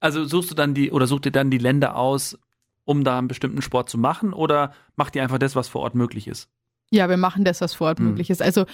Also 0.00 0.24
suchst 0.24 0.50
du 0.50 0.54
dann 0.54 0.74
die 0.74 0.90
oder 0.90 1.06
sucht 1.06 1.26
ihr 1.26 1.32
dann 1.32 1.50
die 1.50 1.58
Länder 1.58 1.96
aus, 1.96 2.38
um 2.84 3.04
da 3.04 3.18
einen 3.18 3.28
bestimmten 3.28 3.62
Sport 3.62 3.90
zu 3.90 3.98
machen 3.98 4.32
oder 4.32 4.72
macht 4.96 5.16
ihr 5.16 5.22
einfach 5.22 5.38
das, 5.38 5.56
was 5.56 5.68
vor 5.68 5.82
Ort 5.82 5.94
möglich 5.94 6.26
ist? 6.26 6.48
Ja, 6.90 7.08
wir 7.08 7.16
machen 7.16 7.44
das, 7.44 7.60
was 7.60 7.74
vor 7.74 7.88
Ort 7.88 7.98
mhm. 7.98 8.06
möglich 8.08 8.30
ist. 8.30 8.40
Also 8.40 8.64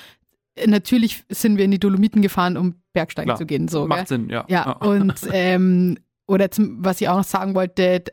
natürlich 0.67 1.25
sind 1.29 1.57
wir 1.57 1.65
in 1.65 1.71
die 1.71 1.81
Dolomiten 1.81 2.23
gefahren, 2.23 2.57
um 2.57 2.77
Bergsteigen 2.93 3.29
Klar. 3.29 3.39
zu 3.39 3.47
gehen. 3.47 3.69
So, 3.69 3.87
Macht 3.87 4.01
gell? 4.01 4.07
Sinn, 4.07 4.29
ja. 4.29 4.45
Ja, 4.49 4.73
und 4.73 5.15
ähm, 5.33 5.99
oder 6.27 6.51
zum, 6.51 6.85
was 6.85 7.01
ich 7.01 7.09
auch 7.09 7.17
noch 7.17 7.25
sagen 7.25 7.55
wollte, 7.55 8.05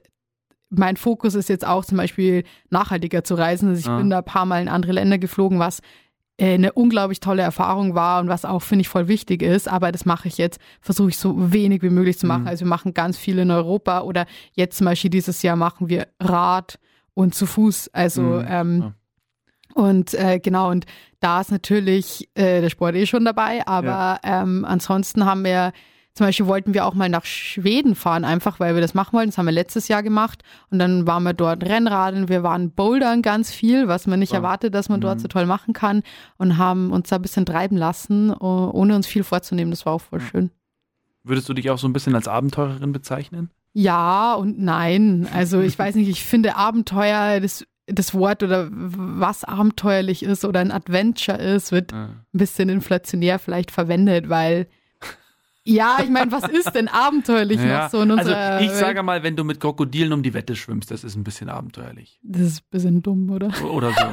mein 0.70 0.98
Fokus 0.98 1.36
ist 1.36 1.50
jetzt 1.50 1.66
auch 1.66 1.84
zum 1.84 1.98
Beispiel 1.98 2.44
nachhaltiger 2.70 3.24
zu 3.24 3.36
reisen. 3.36 3.70
Also 3.70 3.80
ich 3.80 3.88
ah. 3.88 3.98
bin 3.98 4.10
da 4.10 4.20
ein 4.20 4.26
paar 4.26 4.46
Mal 4.46 4.62
in 4.62 4.68
andere 4.68 4.92
Länder 4.92 5.18
geflogen, 5.18 5.60
was 5.60 5.82
äh, 6.38 6.54
eine 6.54 6.74
unglaublich 6.74 7.20
tolle 7.20 7.42
Erfahrung 7.42 7.96
war 7.96 8.22
und 8.22 8.30
was 8.30 8.46
auch, 8.46 8.62
finde 8.62 8.82
ich, 8.82 8.90
voll 8.90 9.08
wichtig 9.08 9.42
ist. 9.42 9.68
Aber 9.68 9.92
das 9.92 10.06
mache 10.06 10.28
ich 10.28 10.38
jetzt, 10.38 10.60
versuche 10.80 11.10
ich 11.10 11.18
so 11.18 11.52
wenig 11.52 11.82
wie 11.82 11.90
möglich 11.90 12.18
zu 12.20 12.28
machen. 12.28 12.44
Mhm. 12.44 12.48
Also 12.48 12.66
wir 12.66 12.70
machen 12.70 12.94
ganz 12.94 13.18
viel 13.18 13.40
in 13.40 13.52
Europa 13.52 14.02
oder 14.02 14.26
jetzt 14.54 14.78
zum 14.78 14.86
Beispiel 14.86 15.10
dieses 15.10 15.42
Jahr 15.42 15.56
machen 15.56 15.90
wir 15.90 16.08
Rad 16.20 16.80
und 17.14 17.36
zu 17.36 17.46
Fuß. 17.46 17.90
Also 17.94 18.22
mhm. 18.22 18.46
ähm, 18.48 18.80
ja. 18.80 18.94
und 19.74 20.14
äh, 20.14 20.40
genau, 20.40 20.70
und 20.70 20.86
da 21.20 21.42
ist 21.42 21.52
natürlich 21.52 22.30
äh, 22.36 22.62
der 22.62 22.70
Sport 22.70 22.96
eh 22.96 23.06
schon 23.06 23.26
dabei, 23.26 23.68
aber 23.68 24.20
ja. 24.24 24.42
ähm, 24.42 24.64
ansonsten 24.66 25.26
haben 25.26 25.44
wir 25.44 25.74
zum 26.14 26.26
Beispiel 26.26 26.48
wollten 26.48 26.74
wir 26.74 26.86
auch 26.86 26.96
mal 26.96 27.10
nach 27.10 27.26
Schweden 27.26 27.96
fahren, 27.96 28.26
einfach 28.26 28.60
weil 28.60 28.76
wir 28.76 28.82
das 28.82 28.94
machen 28.94 29.14
wollten. 29.14 29.30
Das 29.30 29.38
haben 29.38 29.46
wir 29.46 29.54
letztes 29.54 29.88
Jahr 29.88 30.04
gemacht. 30.04 30.44
Und 30.70 30.80
dann 30.80 31.08
waren 31.08 31.24
wir 31.24 31.34
dort 31.34 31.64
Rennradeln, 31.64 32.28
wir 32.28 32.44
waren 32.44 32.72
Bouldern 32.72 33.22
ganz 33.22 33.52
viel, 33.52 33.88
was 33.88 34.08
man 34.08 34.20
nicht 34.20 34.34
ja. 34.34 34.40
erwartet, 34.40 34.74
dass 34.74 34.90
man 34.90 35.00
mhm. 35.00 35.04
dort 35.04 35.22
so 35.22 35.28
toll 35.28 35.46
machen 35.46 35.74
kann. 35.74 36.04
Und 36.38 36.58
haben 36.58 36.92
uns 36.92 37.10
da 37.10 37.18
ein 37.18 37.22
bisschen 37.22 37.46
treiben 37.46 37.78
lassen, 37.78 38.32
ohne 38.32 38.96
uns 38.96 39.08
viel 39.08 39.24
vorzunehmen. 39.24 39.72
Das 39.72 39.86
war 39.86 39.94
auch 39.94 40.02
voll 40.02 40.20
schön. 40.22 40.52
Würdest 41.24 41.48
du 41.48 41.54
dich 41.54 41.70
auch 41.70 41.78
so 41.78 41.88
ein 41.88 41.94
bisschen 41.94 42.16
als 42.16 42.28
Abenteurerin 42.28 42.92
bezeichnen? 42.92 43.50
Ja 43.74 44.34
und 44.34 44.60
nein. 44.60 45.28
Also 45.34 45.62
ich 45.62 45.78
weiß 45.78 45.96
nicht, 45.96 46.10
ich 46.10 46.24
finde 46.24 46.56
Abenteuer, 46.56 47.40
das 47.40 47.66
das 47.92 48.14
Wort 48.14 48.44
oder 48.44 48.68
was 48.72 49.44
abenteuerlich 49.44 50.24
ist 50.24 50.46
oder 50.46 50.60
ein 50.60 50.72
Adventure 50.72 51.38
ist, 51.38 51.72
wird 51.72 51.92
ja. 51.92 52.06
ein 52.06 52.26
bisschen 52.32 52.70
inflationär 52.70 53.40
vielleicht 53.40 53.72
verwendet, 53.72 54.30
weil 54.30 54.68
ja, 55.70 55.98
ich 56.04 56.10
meine, 56.10 56.32
was 56.32 56.50
ist 56.50 56.72
denn 56.72 56.88
abenteuerlich 56.88 57.62
ja. 57.62 57.84
noch 57.84 57.90
so 57.92 58.02
in 58.02 58.12
unserer 58.12 58.38
Also 58.38 58.66
ich 58.66 58.72
sage 58.72 59.04
mal, 59.04 59.24
wenn 59.24 59.36
du 59.36 59.44
mit 59.44 59.60
Krokodilen 59.60 60.14
um 60.14 60.24
die 60.24 60.34
Wette 60.34 60.56
schwimmst, 60.56 60.92
das 60.92 61.04
ist 61.04 61.16
ein 61.16 61.24
bisschen 61.24 61.50
abenteuerlich. 61.50 62.20
Das 62.24 62.42
ist 62.42 62.62
ein 62.62 62.68
bisschen 62.72 63.02
dumm, 63.02 63.30
oder? 63.30 63.50
Oder 63.64 63.92
so. 63.92 64.06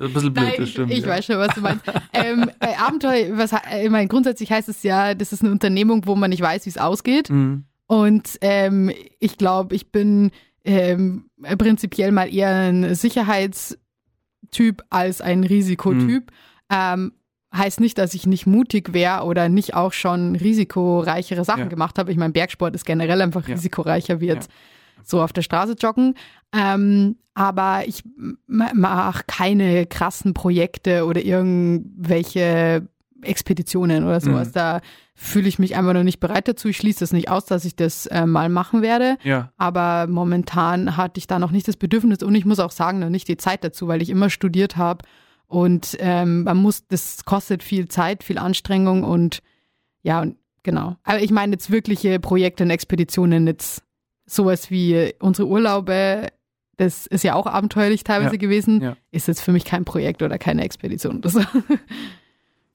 Ein 0.00 0.12
bisschen 0.12 0.32
blöd, 0.32 0.46
Nein, 0.46 0.54
das 0.58 0.70
stimmt. 0.70 0.92
Ich, 0.92 0.98
ich 0.98 1.04
ja. 1.04 1.10
weiß 1.10 1.24
schon, 1.26 1.38
was 1.38 1.54
du 1.54 1.60
meinst. 1.60 1.84
ähm, 2.12 2.50
äh, 2.60 2.74
Abenteuer, 2.76 3.36
was, 3.36 3.52
äh, 3.52 3.84
ich 3.84 3.90
meine, 3.90 4.08
grundsätzlich 4.08 4.50
heißt 4.50 4.68
es 4.68 4.82
ja, 4.82 5.14
das 5.14 5.32
ist 5.32 5.42
eine 5.42 5.50
Unternehmung, 5.50 6.06
wo 6.06 6.14
man 6.14 6.30
nicht 6.30 6.40
weiß, 6.40 6.66
wie 6.66 6.70
es 6.70 6.78
ausgeht. 6.78 7.30
Mhm. 7.30 7.64
Und 7.86 8.38
ähm, 8.40 8.92
ich 9.18 9.38
glaube, 9.38 9.74
ich 9.74 9.90
bin 9.90 10.30
ähm, 10.64 11.30
prinzipiell 11.58 12.12
mal 12.12 12.32
eher 12.32 12.54
ein 12.54 12.94
Sicherheitstyp 12.94 14.84
als 14.90 15.20
ein 15.20 15.42
Risikotyp. 15.42 16.30
Mhm. 16.30 16.36
Ähm, 16.70 17.12
heißt 17.54 17.80
nicht, 17.80 17.98
dass 17.98 18.14
ich 18.14 18.26
nicht 18.26 18.46
mutig 18.46 18.92
wäre 18.92 19.24
oder 19.24 19.48
nicht 19.48 19.74
auch 19.74 19.92
schon 19.92 20.36
risikoreichere 20.36 21.44
Sachen 21.44 21.64
ja. 21.64 21.68
gemacht 21.68 21.98
habe. 21.98 22.12
Ich 22.12 22.18
meine, 22.18 22.32
Bergsport 22.32 22.74
ist 22.74 22.84
generell 22.84 23.22
einfach 23.22 23.48
ja. 23.48 23.54
risikoreicher 23.54 24.20
wie 24.20 24.26
jetzt 24.26 24.50
ja. 24.50 25.02
so 25.04 25.22
auf 25.22 25.32
der 25.32 25.42
Straße 25.42 25.76
joggen. 25.80 26.14
Ähm, 26.52 27.16
aber 27.34 27.84
ich 27.86 28.02
mache 28.46 29.22
keine 29.26 29.86
krassen 29.86 30.34
Projekte 30.34 31.06
oder 31.06 31.24
irgendwelche 31.24 32.88
Expeditionen 33.22 34.04
oder 34.04 34.20
sowas. 34.20 34.48
Mhm. 34.48 34.52
Da 34.52 34.80
fühle 35.14 35.48
ich 35.48 35.58
mich 35.58 35.76
einfach 35.76 35.94
noch 35.94 36.02
nicht 36.02 36.20
bereit 36.20 36.48
dazu. 36.48 36.68
Ich 36.68 36.76
schließe 36.76 37.00
das 37.00 37.12
nicht 37.12 37.30
aus, 37.30 37.46
dass 37.46 37.64
ich 37.64 37.76
das 37.76 38.06
äh, 38.06 38.26
mal 38.26 38.48
machen 38.48 38.82
werde. 38.82 39.16
Ja. 39.22 39.52
Aber 39.56 40.06
momentan 40.08 40.96
hatte 40.96 41.18
ich 41.18 41.26
da 41.26 41.38
noch 41.38 41.50
nicht 41.50 41.66
das 41.66 41.76
Bedürfnis 41.76 42.22
und 42.22 42.34
ich 42.34 42.44
muss 42.44 42.58
auch 42.58 42.70
sagen, 42.70 42.98
noch 42.98 43.08
nicht 43.08 43.28
die 43.28 43.36
Zeit 43.36 43.64
dazu, 43.64 43.88
weil 43.88 44.02
ich 44.02 44.10
immer 44.10 44.30
studiert 44.30 44.76
habe 44.76 45.04
und 45.48 45.96
ähm, 45.98 46.44
man 46.44 46.58
muss, 46.58 46.86
das 46.86 47.24
kostet 47.24 47.62
viel 47.62 47.88
Zeit, 47.88 48.22
viel 48.22 48.38
Anstrengung 48.38 49.02
und 49.02 49.40
ja, 50.02 50.20
und 50.20 50.36
genau. 50.62 50.96
Aber 51.02 51.20
ich 51.20 51.30
meine 51.30 51.52
jetzt 51.52 51.70
wirkliche 51.70 52.20
Projekte 52.20 52.64
und 52.64 52.70
Expeditionen, 52.70 53.46
jetzt 53.46 53.82
sowas 54.26 54.70
wie 54.70 55.14
unsere 55.18 55.48
Urlaube, 55.48 56.28
das 56.76 57.06
ist 57.06 57.24
ja 57.24 57.34
auch 57.34 57.46
abenteuerlich 57.46 58.04
teilweise 58.04 58.34
ja, 58.34 58.38
gewesen, 58.38 58.82
ja. 58.82 58.96
ist 59.10 59.26
jetzt 59.26 59.40
für 59.40 59.52
mich 59.52 59.64
kein 59.64 59.84
Projekt 59.84 60.22
oder 60.22 60.38
keine 60.38 60.62
Expedition 60.62 61.18
oder 61.18 61.30
so. 61.30 61.40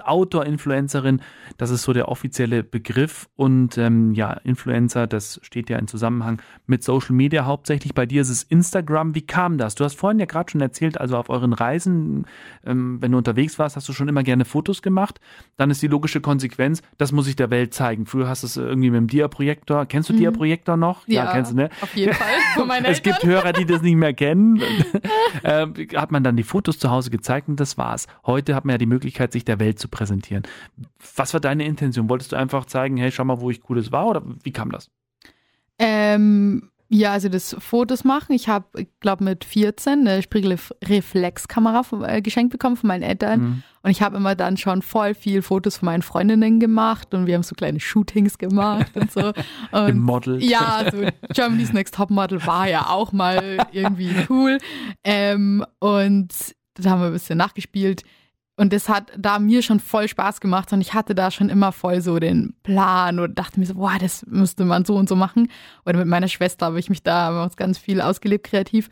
Outdoor-Influencerin, 0.08 1.22
das 1.58 1.70
ist 1.70 1.84
so 1.84 1.94
der 1.94 2.10
offizielle 2.10 2.63
Begriff. 2.63 3.30
Und 3.36 3.78
ähm, 3.78 4.13
ja, 4.13 4.34
Influencer, 4.34 5.08
das 5.08 5.39
steht 5.44 5.70
ja 5.70 5.78
in 5.78 5.88
Zusammenhang 5.88 6.42
mit 6.66 6.84
Social 6.84 7.16
Media 7.16 7.46
hauptsächlich. 7.46 7.94
Bei 7.94 8.06
dir 8.06 8.22
ist 8.22 8.30
es 8.30 8.44
Instagram. 8.44 9.16
Wie 9.16 9.26
kam 9.26 9.58
das? 9.58 9.76
Du 9.76 9.84
hast 9.84 9.96
vorhin 9.96 10.20
ja 10.20 10.26
gerade 10.26 10.52
schon 10.52 10.62
erzählt, 10.62 11.00
also 11.00 11.18
auf 11.18 11.30
euren 11.30 11.54
Reisen, 11.54 12.26
ähm, 12.66 13.02
wenn 13.02 13.12
du 13.12 13.18
unterwegs 13.18 13.60
warst, 13.60 13.76
hast 13.76 13.88
du 13.89 13.94
schon 13.94 14.08
immer 14.08 14.24
gerne 14.24 14.46
Fotos 14.46 14.82
gemacht. 14.82 15.20
Dann 15.58 15.70
ist 15.72 15.82
die 15.82 15.88
logische 15.88 16.22
Konsequenz, 16.22 16.82
das 16.98 17.12
muss 17.12 17.28
ich 17.28 17.36
der 17.36 17.50
Welt 17.50 17.74
zeigen. 17.74 18.06
Früher 18.06 18.28
hast 18.28 18.44
du 18.44 18.48
es 18.48 18.58
irgendwie 18.58 18.89
mit 18.89 19.00
dem 19.00 19.08
Dia-Projektor. 19.08 19.86
Kennst 19.86 20.10
du 20.10 20.13
mhm. 20.13 20.18
Dia-Projektor 20.18 20.78
noch? 20.78 21.08
Ja, 21.08 21.26
ja, 21.26 21.32
kennst 21.32 21.52
du, 21.52 21.56
ne? 21.56 21.70
Auf 21.82 21.96
jeden 21.96 22.13
Fall. 22.13 22.84
es 22.84 23.02
gibt 23.02 23.24
Hörer, 23.24 23.54
die 23.54 23.66
das 23.66 23.82
nicht 23.82 23.96
mehr 23.96 24.13
kennen. 24.13 24.62
äh, 25.44 25.68
hat 25.96 26.12
man 26.12 26.24
dann 26.24 26.36
die 26.36 26.44
Fotos 26.44 26.80
zu 26.80 26.89
Hause 26.89 27.10
gezeigt 27.10 27.48
und 27.48 27.60
das 27.60 27.78
war's. 27.78 28.08
Heute 28.26 28.56
hat 28.56 28.66
man 28.66 28.74
ja 28.74 28.78
die 28.78 28.86
Möglichkeit, 28.86 29.32
sich 29.32 29.46
der 29.46 29.60
Welt 29.60 29.80
zu 29.80 29.88
präsentieren. 29.93 30.43
Was 31.15 31.34
war 31.34 31.39
deine 31.39 31.65
Intention? 31.65 32.10
Wolltest 32.10 32.32
du 32.34 32.36
einfach 32.36 32.65
zeigen, 32.65 32.97
hey, 32.97 33.12
schau 33.12 33.23
mal, 33.23 33.39
wo 33.39 33.49
ich 33.49 33.62
cooles 33.62 33.91
war 33.91 34.08
oder 34.08 34.23
wie 34.43 34.51
kam 34.51 34.71
das? 34.71 34.89
Ähm, 35.79 36.69
Ja, 36.89 37.12
also 37.13 37.27
das 37.27 37.56
Fotos 37.58 38.03
machen. 38.03 38.34
Ich 38.34 38.47
habe, 38.49 38.82
ich 38.82 38.88
glaube, 38.99 39.23
mit 39.23 39.45
14 39.45 40.08
eine 40.08 40.21
Spiegelreflexkamera 40.21 41.84
äh, 42.08 42.21
geschenkt 42.21 42.51
bekommen 42.51 42.77
von 42.77 42.88
meinen 42.88 43.01
Eltern. 43.01 43.39
Mhm. 43.39 43.63
Und 43.82 43.91
ich 43.91 44.01
habe 44.03 44.15
immer 44.17 44.36
dann 44.36 44.58
schon 44.58 44.82
voll 44.84 45.15
viel 45.15 45.41
Fotos 45.41 45.77
von 45.77 45.88
meinen 45.88 46.03
Freundinnen 46.03 46.60
gemacht 46.60 47.13
und 47.13 47.25
wir 47.25 47.34
haben 47.36 47.43
so 47.43 47.56
kleine 47.56 47.79
Shootings 47.79 48.38
gemacht 48.38 48.95
und 48.95 49.12
so. 49.12 49.34
Und 49.71 49.99
Model. 49.99 50.41
Ja, 50.43 50.86
so 50.91 50.99
Germany's 51.34 51.73
Next 51.73 51.95
Top 51.95 52.10
Model 52.12 52.45
war 52.45 52.69
ja 52.69 52.88
auch 52.89 53.12
mal 53.12 53.65
irgendwie 53.71 54.12
cool. 54.29 54.60
Ähm, 55.03 55.65
und 55.79 56.32
da 56.75 56.91
haben 56.91 57.01
wir 57.01 57.08
ein 57.08 57.13
bisschen 57.13 57.38
nachgespielt. 57.38 58.03
Und 58.56 58.72
das 58.72 58.88
hat 58.88 59.12
da 59.18 59.39
mir 59.39 59.63
schon 59.63 59.80
voll 59.80 60.08
Spaß 60.08 60.39
gemacht 60.39 60.72
und 60.74 60.82
ich 60.82 60.94
hatte 60.94 61.16
da 61.16 61.32
schon 61.32 61.50
immer 61.50 61.72
voll 61.72 62.02
so 62.02 62.20
den 62.20 62.54
Plan 62.62 63.18
und 63.20 63.39
dachte 63.39 63.60
mir 63.60 63.66
so, 63.66 63.74
boah, 63.74 63.98
das 64.00 64.26
müsste 64.28 64.63
man 64.63 64.86
so 64.86 64.96
und 64.96 65.10
so 65.10 65.16
machen. 65.16 65.50
Oder 65.86 65.98
mit 65.98 66.08
meiner 66.08 66.28
Schwester 66.28 66.68
habe 66.68 66.80
ich 66.80 66.89
mich 66.89 67.02
da 67.02 67.50
ganz 67.56 67.80
viel 67.80 68.00
ausgelebt 68.00 68.46
kreativ. 68.46 68.89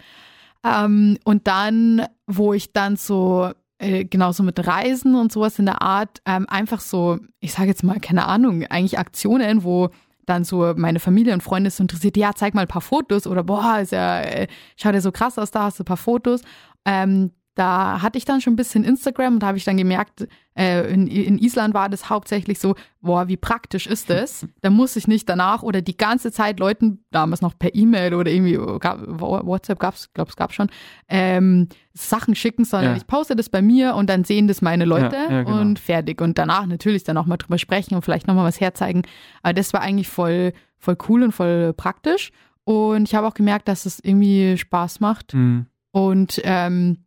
Ähm, 0.63 1.17
und 1.25 1.47
dann, 1.47 2.07
wo 2.25 2.53
ich 2.53 2.73
dann 2.73 2.95
so 2.95 3.51
äh, 3.77 4.05
genauso 4.05 4.41
mit 4.41 4.65
Reisen 4.65 5.15
und 5.15 5.31
sowas 5.31 5.59
in 5.59 5.65
der 5.65 5.81
Art, 5.81 6.21
ähm, 6.25 6.47
einfach 6.49 6.79
so, 6.79 7.19
ich 7.39 7.53
sage 7.53 7.69
jetzt 7.69 7.83
mal, 7.83 7.99
keine 7.99 8.25
Ahnung, 8.25 8.63
eigentlich 8.65 8.97
Aktionen, 8.97 9.63
wo 9.63 9.89
dann 10.25 10.43
so 10.43 10.73
meine 10.75 10.99
Familie 10.99 11.33
und 11.33 11.41
Freunde 11.41 11.69
so 11.69 11.83
interessiert, 11.83 12.17
ja, 12.17 12.33
zeig 12.33 12.53
mal 12.53 12.61
ein 12.61 12.67
paar 12.67 12.81
Fotos 12.81 13.27
oder 13.27 13.43
boah, 13.43 13.79
ist 13.79 13.91
ja, 13.91 14.21
äh, 14.21 14.47
schaut 14.75 14.93
ja 14.93 15.01
so 15.01 15.11
krass 15.11 15.37
aus, 15.37 15.51
da 15.51 15.63
hast 15.63 15.79
du 15.79 15.83
ein 15.83 15.85
paar 15.85 15.97
Fotos. 15.97 16.41
Ähm, 16.85 17.31
da 17.61 18.01
hatte 18.01 18.17
ich 18.17 18.25
dann 18.25 18.41
schon 18.41 18.53
ein 18.53 18.55
bisschen 18.55 18.83
Instagram 18.83 19.35
und 19.35 19.43
da 19.43 19.47
habe 19.47 19.57
ich 19.59 19.65
dann 19.65 19.77
gemerkt, 19.77 20.27
äh, 20.57 20.91
in, 20.91 21.05
in, 21.05 21.37
Island 21.37 21.75
war 21.75 21.89
das 21.89 22.09
hauptsächlich 22.09 22.57
so, 22.57 22.73
boah, 23.01 23.27
wie 23.27 23.37
praktisch 23.37 23.85
ist 23.85 24.09
das? 24.09 24.47
Da 24.61 24.71
muss 24.71 24.95
ich 24.95 25.07
nicht 25.07 25.29
danach 25.29 25.61
oder 25.61 25.83
die 25.83 25.95
ganze 25.95 26.31
Zeit 26.31 26.59
Leuten, 26.59 27.05
damals 27.11 27.41
noch 27.41 27.57
per 27.57 27.75
E-Mail 27.75 28.15
oder 28.15 28.31
irgendwie, 28.31 28.57
gab, 28.79 28.99
WhatsApp 29.07 29.77
gab 29.77 29.93
es, 29.93 30.11
glaube 30.11 30.31
es 30.31 30.35
gab 30.35 30.53
schon, 30.53 30.69
ähm, 31.07 31.67
Sachen 31.93 32.33
schicken, 32.33 32.65
sondern 32.65 32.93
ja. 32.93 32.97
ich 32.97 33.05
poste 33.05 33.35
das 33.35 33.49
bei 33.49 33.61
mir 33.61 33.93
und 33.93 34.09
dann 34.09 34.23
sehen 34.23 34.47
das 34.47 34.63
meine 34.63 34.85
Leute 34.85 35.15
ja, 35.15 35.31
ja, 35.31 35.43
genau. 35.43 35.61
und 35.61 35.77
fertig. 35.77 36.19
Und 36.19 36.39
danach 36.39 36.65
natürlich 36.65 37.03
dann 37.03 37.17
auch 37.17 37.27
mal 37.27 37.37
drüber 37.37 37.59
sprechen 37.59 37.93
und 37.93 38.01
vielleicht 38.01 38.25
nochmal 38.25 38.45
was 38.45 38.59
herzeigen. 38.59 39.03
Aber 39.43 39.53
das 39.53 39.71
war 39.71 39.81
eigentlich 39.81 40.07
voll, 40.07 40.53
voll 40.79 40.97
cool 41.07 41.21
und 41.21 41.31
voll 41.31 41.73
praktisch. 41.73 42.31
Und 42.63 43.07
ich 43.07 43.13
habe 43.13 43.27
auch 43.27 43.35
gemerkt, 43.35 43.67
dass 43.67 43.85
es 43.85 43.99
irgendwie 43.99 44.57
Spaß 44.57 44.99
macht. 44.99 45.35
Mhm. 45.35 45.67
Und 45.91 46.41
ähm, 46.43 47.05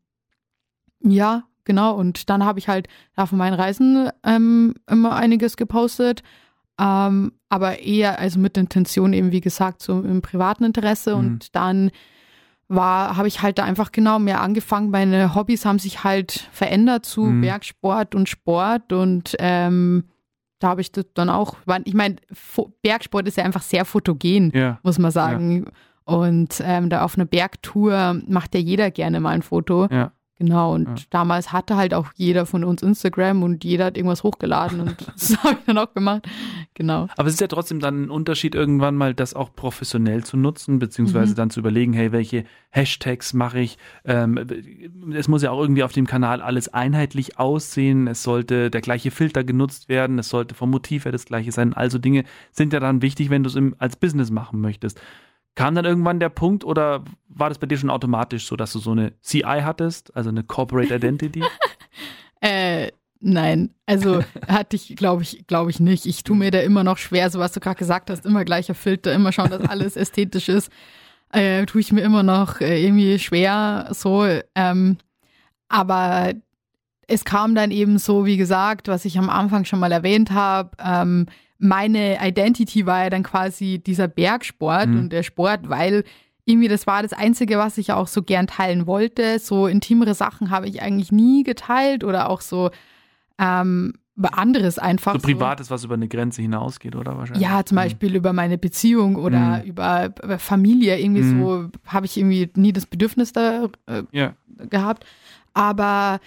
ja, 1.05 1.45
genau. 1.65 1.95
Und 1.95 2.31
dann 2.31 2.45
habe 2.45 2.59
ich 2.59 2.69
halt 2.69 2.89
da 3.15 3.27
von 3.27 3.39
meinen 3.39 3.55
Reisen 3.55 4.09
ähm, 4.25 4.75
immer 4.91 5.15
einiges 5.15 5.57
gepostet. 5.57 6.23
Ähm, 6.79 7.33
aber 7.49 7.81
eher, 7.81 8.19
also 8.19 8.41
mit 8.41 8.57
Intention 8.57 9.13
eben, 9.13 9.31
wie 9.31 9.41
gesagt, 9.41 9.81
so 9.83 10.01
im 10.01 10.23
privaten 10.23 10.65
Interesse. 10.65 11.13
Mhm. 11.13 11.19
Und 11.19 11.55
dann 11.55 11.91
war, 12.69 13.17
habe 13.17 13.29
ich 13.29 13.43
halt 13.43 13.59
da 13.59 13.65
einfach 13.65 13.93
genau 13.93 14.19
mehr 14.19 14.41
angefangen. 14.41 14.91
Meine 14.91 15.35
Hobbys 15.35 15.65
haben 15.65 15.79
sich 15.79 16.03
halt 16.03 16.49
verändert 16.53 17.05
zu 17.05 17.25
mhm. 17.25 17.43
Bergsport 17.43 18.15
und 18.15 18.29
Sport 18.29 18.93
und 18.93 19.37
ähm, 19.39 20.05
da 20.59 20.69
habe 20.69 20.81
ich 20.81 20.91
das 20.91 21.05
dann 21.15 21.29
auch, 21.29 21.57
ich 21.85 21.95
meine, 21.95 22.17
Bergsport 22.83 23.29
ist 23.29 23.37
ja 23.37 23.45
einfach 23.45 23.63
sehr 23.63 23.85
fotogen, 23.85 24.51
ja. 24.55 24.79
muss 24.83 24.99
man 24.99 25.11
sagen. 25.11 25.65
Ja. 25.65 25.73
Und 26.05 26.63
ähm, 26.65 26.89
da 26.89 27.03
auf 27.03 27.17
einer 27.17 27.27
Bergtour 27.27 28.21
macht 28.27 28.55
ja 28.55 28.61
jeder 28.61 28.91
gerne 28.91 29.21
mal 29.21 29.31
ein 29.31 29.43
Foto. 29.43 29.89
Ja. 29.91 30.13
Genau, 30.45 30.75
und 30.75 30.87
ja. 30.87 30.95
damals 31.09 31.53
hatte 31.53 31.77
halt 31.77 31.95
auch 31.95 32.09
jeder 32.17 32.45
von 32.45 32.65
uns 32.65 32.83
Instagram 32.83 33.43
und 33.43 33.65
jeder 33.65 33.87
hat 33.87 33.97
irgendwas 33.97 34.23
hochgeladen 34.25 34.81
und 34.81 34.97
das 35.15 35.43
habe 35.43 35.57
ich 35.59 35.65
dann 35.65 35.79
auch 35.79 35.95
gemacht. 35.95 36.29
Genau. 36.75 37.09
Aber 37.17 37.29
es 37.29 37.35
ist 37.35 37.41
ja 37.41 37.47
trotzdem 37.47 37.81
dann 37.81 38.05
ein 38.05 38.11
Unterschied, 38.11 38.55
irgendwann 38.55 38.95
mal 38.95 39.15
das 39.15 39.33
auch 39.33 39.55
professionell 39.57 40.23
zu 40.23 40.37
nutzen, 40.37 40.79
beziehungsweise 40.79 41.33
mhm. 41.33 41.37
dann 41.37 41.51
zu 41.51 41.61
überlegen, 41.61 41.95
hey, 41.95 42.13
welche 42.13 42.45
Hashtags 42.69 43.33
mache 43.33 43.61
ich? 43.61 43.79
Ähm, 44.05 44.39
es 45.15 45.29
muss 45.29 45.43
ja 45.43 45.51
auch 45.51 45.63
irgendwie 45.63 45.83
auf 45.83 45.93
dem 45.93 46.07
Kanal 46.07 46.43
alles 46.43 46.69
einheitlich 46.69 47.39
aussehen. 47.39 48.07
Es 48.07 48.23
sollte 48.23 48.71
der 48.71 48.83
gleiche 48.83 49.11
Filter 49.11 49.45
genutzt 49.45 49.89
werden. 49.89 50.19
Es 50.19 50.29
sollte 50.29 50.55
vom 50.55 50.71
Motiv 50.71 51.07
her 51.07 51.13
das 51.13 51.25
gleiche 51.25 51.53
sein. 51.53 51.73
Also 51.73 51.97
Dinge 51.97 52.25
sind 52.53 52.75
ja 52.75 52.81
dann 52.81 53.01
wichtig, 53.01 53.31
wenn 53.31 53.45
du 53.45 53.49
es 53.49 53.57
als 53.79 53.97
Business 53.97 54.31
machen 54.31 54.61
möchtest. 54.61 55.01
Kam 55.55 55.75
dann 55.75 55.85
irgendwann 55.85 56.19
der 56.19 56.31
Punkt 56.31 56.65
oder 56.65 57.05
war 57.29 57.49
das 57.49 57.59
bei 57.59 57.67
dir 57.67 57.79
schon 57.79 57.91
automatisch 57.91 58.47
so, 58.47 58.57
dass 58.57 58.73
du 58.73 58.81
so 58.81 58.91
eine 58.91 59.13
CI 59.21 59.61
hattest, 59.63 60.15
also 60.17 60.31
eine 60.31 60.43
Corporate 60.43 60.95
Identity? 60.95 61.45
äh, 62.41 62.89
nein, 63.21 63.71
also 63.87 64.25
hatte 64.49 64.75
ich, 64.77 64.97
glaube 64.97 65.23
ich, 65.23 65.47
glaube 65.47 65.71
ich 65.71 65.79
nicht. 65.79 66.07
Ich 66.07 66.25
tue 66.25 66.37
mir 66.37 66.51
da 66.51 66.61
immer 66.61 66.83
noch 66.83 66.99
schwer, 66.99 67.31
so 67.31 67.39
was 67.39 67.53
du 67.53 67.61
gerade 67.61 67.79
gesagt 67.79 68.11
hast, 68.11 68.27
immer 68.27 68.45
gleicher 68.45 68.75
Filter, 68.75 69.13
immer 69.13 69.31
schauen, 69.31 69.51
dass 69.51 69.69
alles 69.69 69.97
ästhetisch 69.97 70.49
ist. 70.49 70.73
Äh, 71.33 71.67
tue 71.67 71.81
ich 71.81 71.93
mir 71.93 72.03
immer 72.03 72.23
noch 72.23 72.61
äh, 72.61 72.85
irgendwie 72.85 73.19
schwer 73.19 73.89
so. 73.93 74.27
Ähm, 74.55 74.99
aber 75.69 76.33
es 77.07 77.25
kam 77.25 77.55
dann 77.55 77.71
eben 77.71 77.99
so, 77.99 78.27
wie 78.27 78.37
gesagt, 78.37 78.89
was 78.89 79.05
ich 79.05 79.19
am 79.19 79.31
Anfang 79.31 79.65
schon 79.65 79.81
mal 79.81 79.93
erwähnt 79.93 80.31
habe, 80.31 80.71
ähm, 80.83 81.27
meine 81.65 82.19
Identity 82.21 82.87
war 82.87 83.05
ja 83.05 83.11
dann 83.11 83.23
quasi 83.23 83.79
dieser 83.79 84.07
Bergsport 84.07 84.89
mhm. 84.89 84.99
und 84.99 85.11
der 85.11 85.23
Sport, 85.23 85.69
weil 85.69 86.05
irgendwie 86.45 86.69
das 86.69 86.87
war 86.87 87.03
das 87.03 87.15
Einzige, 87.15 87.57
was 87.59 87.79
ich 87.79 87.93
auch 87.93 88.07
so 88.07 88.23
gern 88.23 88.47
teilen 88.47 88.87
wollte. 88.87 89.39
So 89.39 89.67
intimere 89.67 90.15
Sachen 90.15 90.51
habe 90.51 90.69
ich 90.69 90.83
eigentlich 90.83 91.11
nie 91.11 91.43
geteilt 91.43 92.05
oder 92.05 92.29
auch 92.29 92.43
so 92.43 92.71
ähm, 93.39 93.95
anderes 94.23 94.79
einfach. 94.79 95.15
So 95.15 95.21
privates, 95.21 95.69
so. 95.69 95.75
was 95.75 95.85
über 95.85 95.95
eine 95.95 96.07
Grenze 96.07 96.43
hinausgeht, 96.43 96.95
oder 96.97 97.17
wahrscheinlich? 97.17 97.43
Ja, 97.43 97.65
zum 97.65 97.77
mhm. 97.77 97.81
Beispiel 97.81 98.11
mhm. 98.11 98.17
über 98.17 98.33
meine 98.35 98.59
Beziehung 98.59 99.17
oder 99.17 99.63
mhm. 99.63 99.65
über, 99.65 100.13
über, 100.23 100.39
Familie. 100.39 100.99
Irgendwie 100.99 101.23
mhm. 101.23 101.43
so 101.43 101.71
habe 101.87 102.07
ich 102.07 102.19
irgendwie 102.19 102.51
nie 102.57 102.75
das 102.75 102.85
Bedürfnis 102.85 103.33
da 103.33 103.69
äh, 103.87 104.03
ja. 104.13 104.35
gehabt. 104.69 105.07
Aber 105.55 106.21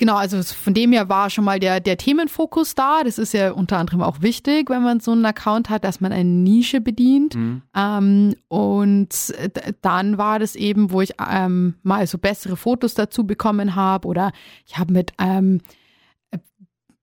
Genau, 0.00 0.16
also 0.16 0.42
von 0.42 0.72
dem 0.72 0.92
her 0.92 1.10
war 1.10 1.28
schon 1.28 1.44
mal 1.44 1.60
der, 1.60 1.78
der 1.78 1.98
Themenfokus 1.98 2.74
da. 2.74 3.04
Das 3.04 3.18
ist 3.18 3.34
ja 3.34 3.52
unter 3.52 3.76
anderem 3.76 4.00
auch 4.00 4.22
wichtig, 4.22 4.70
wenn 4.70 4.82
man 4.82 4.98
so 4.98 5.12
einen 5.12 5.26
Account 5.26 5.68
hat, 5.68 5.84
dass 5.84 6.00
man 6.00 6.10
eine 6.10 6.24
Nische 6.24 6.80
bedient. 6.80 7.34
Mhm. 7.34 7.60
Ähm, 7.76 8.34
und 8.48 9.34
dann 9.82 10.16
war 10.16 10.38
das 10.38 10.56
eben, 10.56 10.90
wo 10.90 11.02
ich 11.02 11.12
ähm, 11.30 11.74
mal 11.82 12.06
so 12.06 12.16
bessere 12.16 12.56
Fotos 12.56 12.94
dazu 12.94 13.26
bekommen 13.26 13.74
habe 13.74 14.08
oder 14.08 14.32
ich 14.66 14.78
habe 14.78 14.90
mit 14.90 15.12
ähm, 15.18 15.60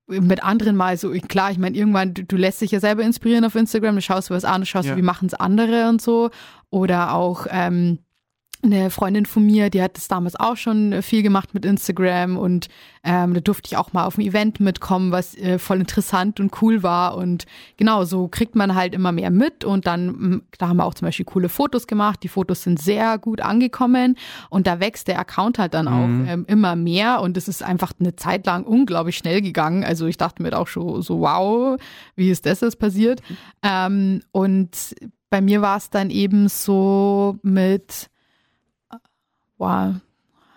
mit 0.07 0.41
anderen 0.41 0.75
mal 0.75 0.97
so, 0.97 1.11
klar, 1.11 1.51
ich 1.51 1.59
meine, 1.59 1.77
irgendwann, 1.77 2.15
du, 2.15 2.23
du, 2.23 2.35
lässt 2.35 2.61
dich 2.61 2.71
ja 2.71 2.79
selber 2.79 3.03
inspirieren 3.03 3.45
auf 3.45 3.53
Instagram, 3.53 3.93
du 3.93 4.01
schaust 4.01 4.31
du 4.31 4.33
was 4.33 4.45
an, 4.45 4.61
du 4.61 4.65
schaust, 4.65 4.87
ja. 4.87 4.97
wie 4.97 5.01
machen 5.03 5.27
es 5.27 5.35
andere 5.35 5.87
und 5.89 6.01
so. 6.01 6.31
Oder 6.71 7.13
auch, 7.13 7.45
ähm, 7.51 7.99
eine 8.63 8.89
Freundin 8.89 9.25
von 9.25 9.45
mir, 9.45 9.69
die 9.69 9.81
hat 9.81 9.97
das 9.97 10.07
damals 10.07 10.35
auch 10.35 10.57
schon 10.57 11.01
viel 11.01 11.21
gemacht 11.21 11.53
mit 11.53 11.65
Instagram 11.65 12.37
und 12.37 12.67
ähm, 13.03 13.33
da 13.33 13.39
durfte 13.39 13.67
ich 13.67 13.77
auch 13.77 13.93
mal 13.93 14.05
auf 14.05 14.17
ein 14.17 14.21
Event 14.21 14.59
mitkommen, 14.59 15.11
was 15.11 15.35
äh, 15.37 15.59
voll 15.59 15.79
interessant 15.79 16.39
und 16.39 16.61
cool 16.61 16.83
war 16.83 17.15
und 17.17 17.45
genau 17.77 18.03
so 18.03 18.27
kriegt 18.27 18.55
man 18.55 18.75
halt 18.75 18.95
immer 18.95 19.11
mehr 19.11 19.29
mit 19.29 19.63
und 19.63 19.85
dann, 19.85 20.07
mm, 20.07 20.41
da 20.57 20.67
haben 20.67 20.77
wir 20.77 20.85
auch 20.85 20.95
zum 20.95 21.07
Beispiel 21.07 21.25
coole 21.25 21.49
Fotos 21.49 21.87
gemacht, 21.87 22.23
die 22.23 22.27
Fotos 22.27 22.63
sind 22.63 22.79
sehr 22.79 23.17
gut 23.17 23.41
angekommen 23.41 24.17
und 24.49 24.67
da 24.67 24.79
wächst 24.79 25.07
der 25.07 25.19
Account 25.19 25.59
halt 25.59 25.73
dann 25.73 25.85
mhm. 25.85 25.91
auch 25.91 26.33
ähm, 26.33 26.45
immer 26.47 26.75
mehr 26.75 27.21
und 27.21 27.37
es 27.37 27.47
ist 27.47 27.63
einfach 27.63 27.93
eine 27.99 28.15
Zeit 28.15 28.45
lang 28.45 28.63
unglaublich 28.63 29.17
schnell 29.17 29.41
gegangen, 29.41 29.83
also 29.83 30.07
ich 30.07 30.17
dachte 30.17 30.41
mir 30.41 30.57
auch 30.57 30.67
schon 30.67 31.01
so, 31.01 31.19
wow, 31.19 31.79
wie 32.15 32.31
ist 32.31 32.45
das 32.45 32.61
jetzt 32.61 32.79
passiert? 32.79 33.21
Ähm, 33.61 34.21
und 34.31 34.95
bei 35.29 35.41
mir 35.41 35.61
war 35.61 35.77
es 35.77 35.89
dann 35.89 36.09
eben 36.09 36.47
so 36.47 37.37
mit 37.43 38.09
wow, 39.57 39.95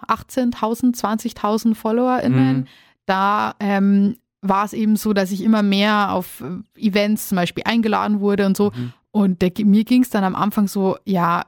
18.000, 0.07 0.97
20.000 0.97 1.75
FollowerInnen. 1.75 2.57
Mhm. 2.59 2.67
Da 3.07 3.55
ähm, 3.61 4.17
war 4.43 4.65
es 4.65 4.73
eben 4.73 4.97
so, 4.97 5.13
dass 5.13 5.31
ich 5.31 5.43
immer 5.43 5.63
mehr 5.63 6.13
auf 6.13 6.43
äh, 6.43 6.87
Events 6.87 7.29
zum 7.29 7.37
Beispiel 7.37 7.65
eingeladen 7.67 8.21
wurde 8.21 8.47
und 8.47 8.57
so. 8.57 8.73
Mhm. 8.75 8.93
Und 9.13 9.43
der, 9.43 9.53
mir 9.65 9.85
ging 9.85 10.03
es 10.03 10.11
dann 10.11 10.25
am 10.25 10.37
Anfang 10.37 10.69
so, 10.69 10.97
ja, 11.05 11.45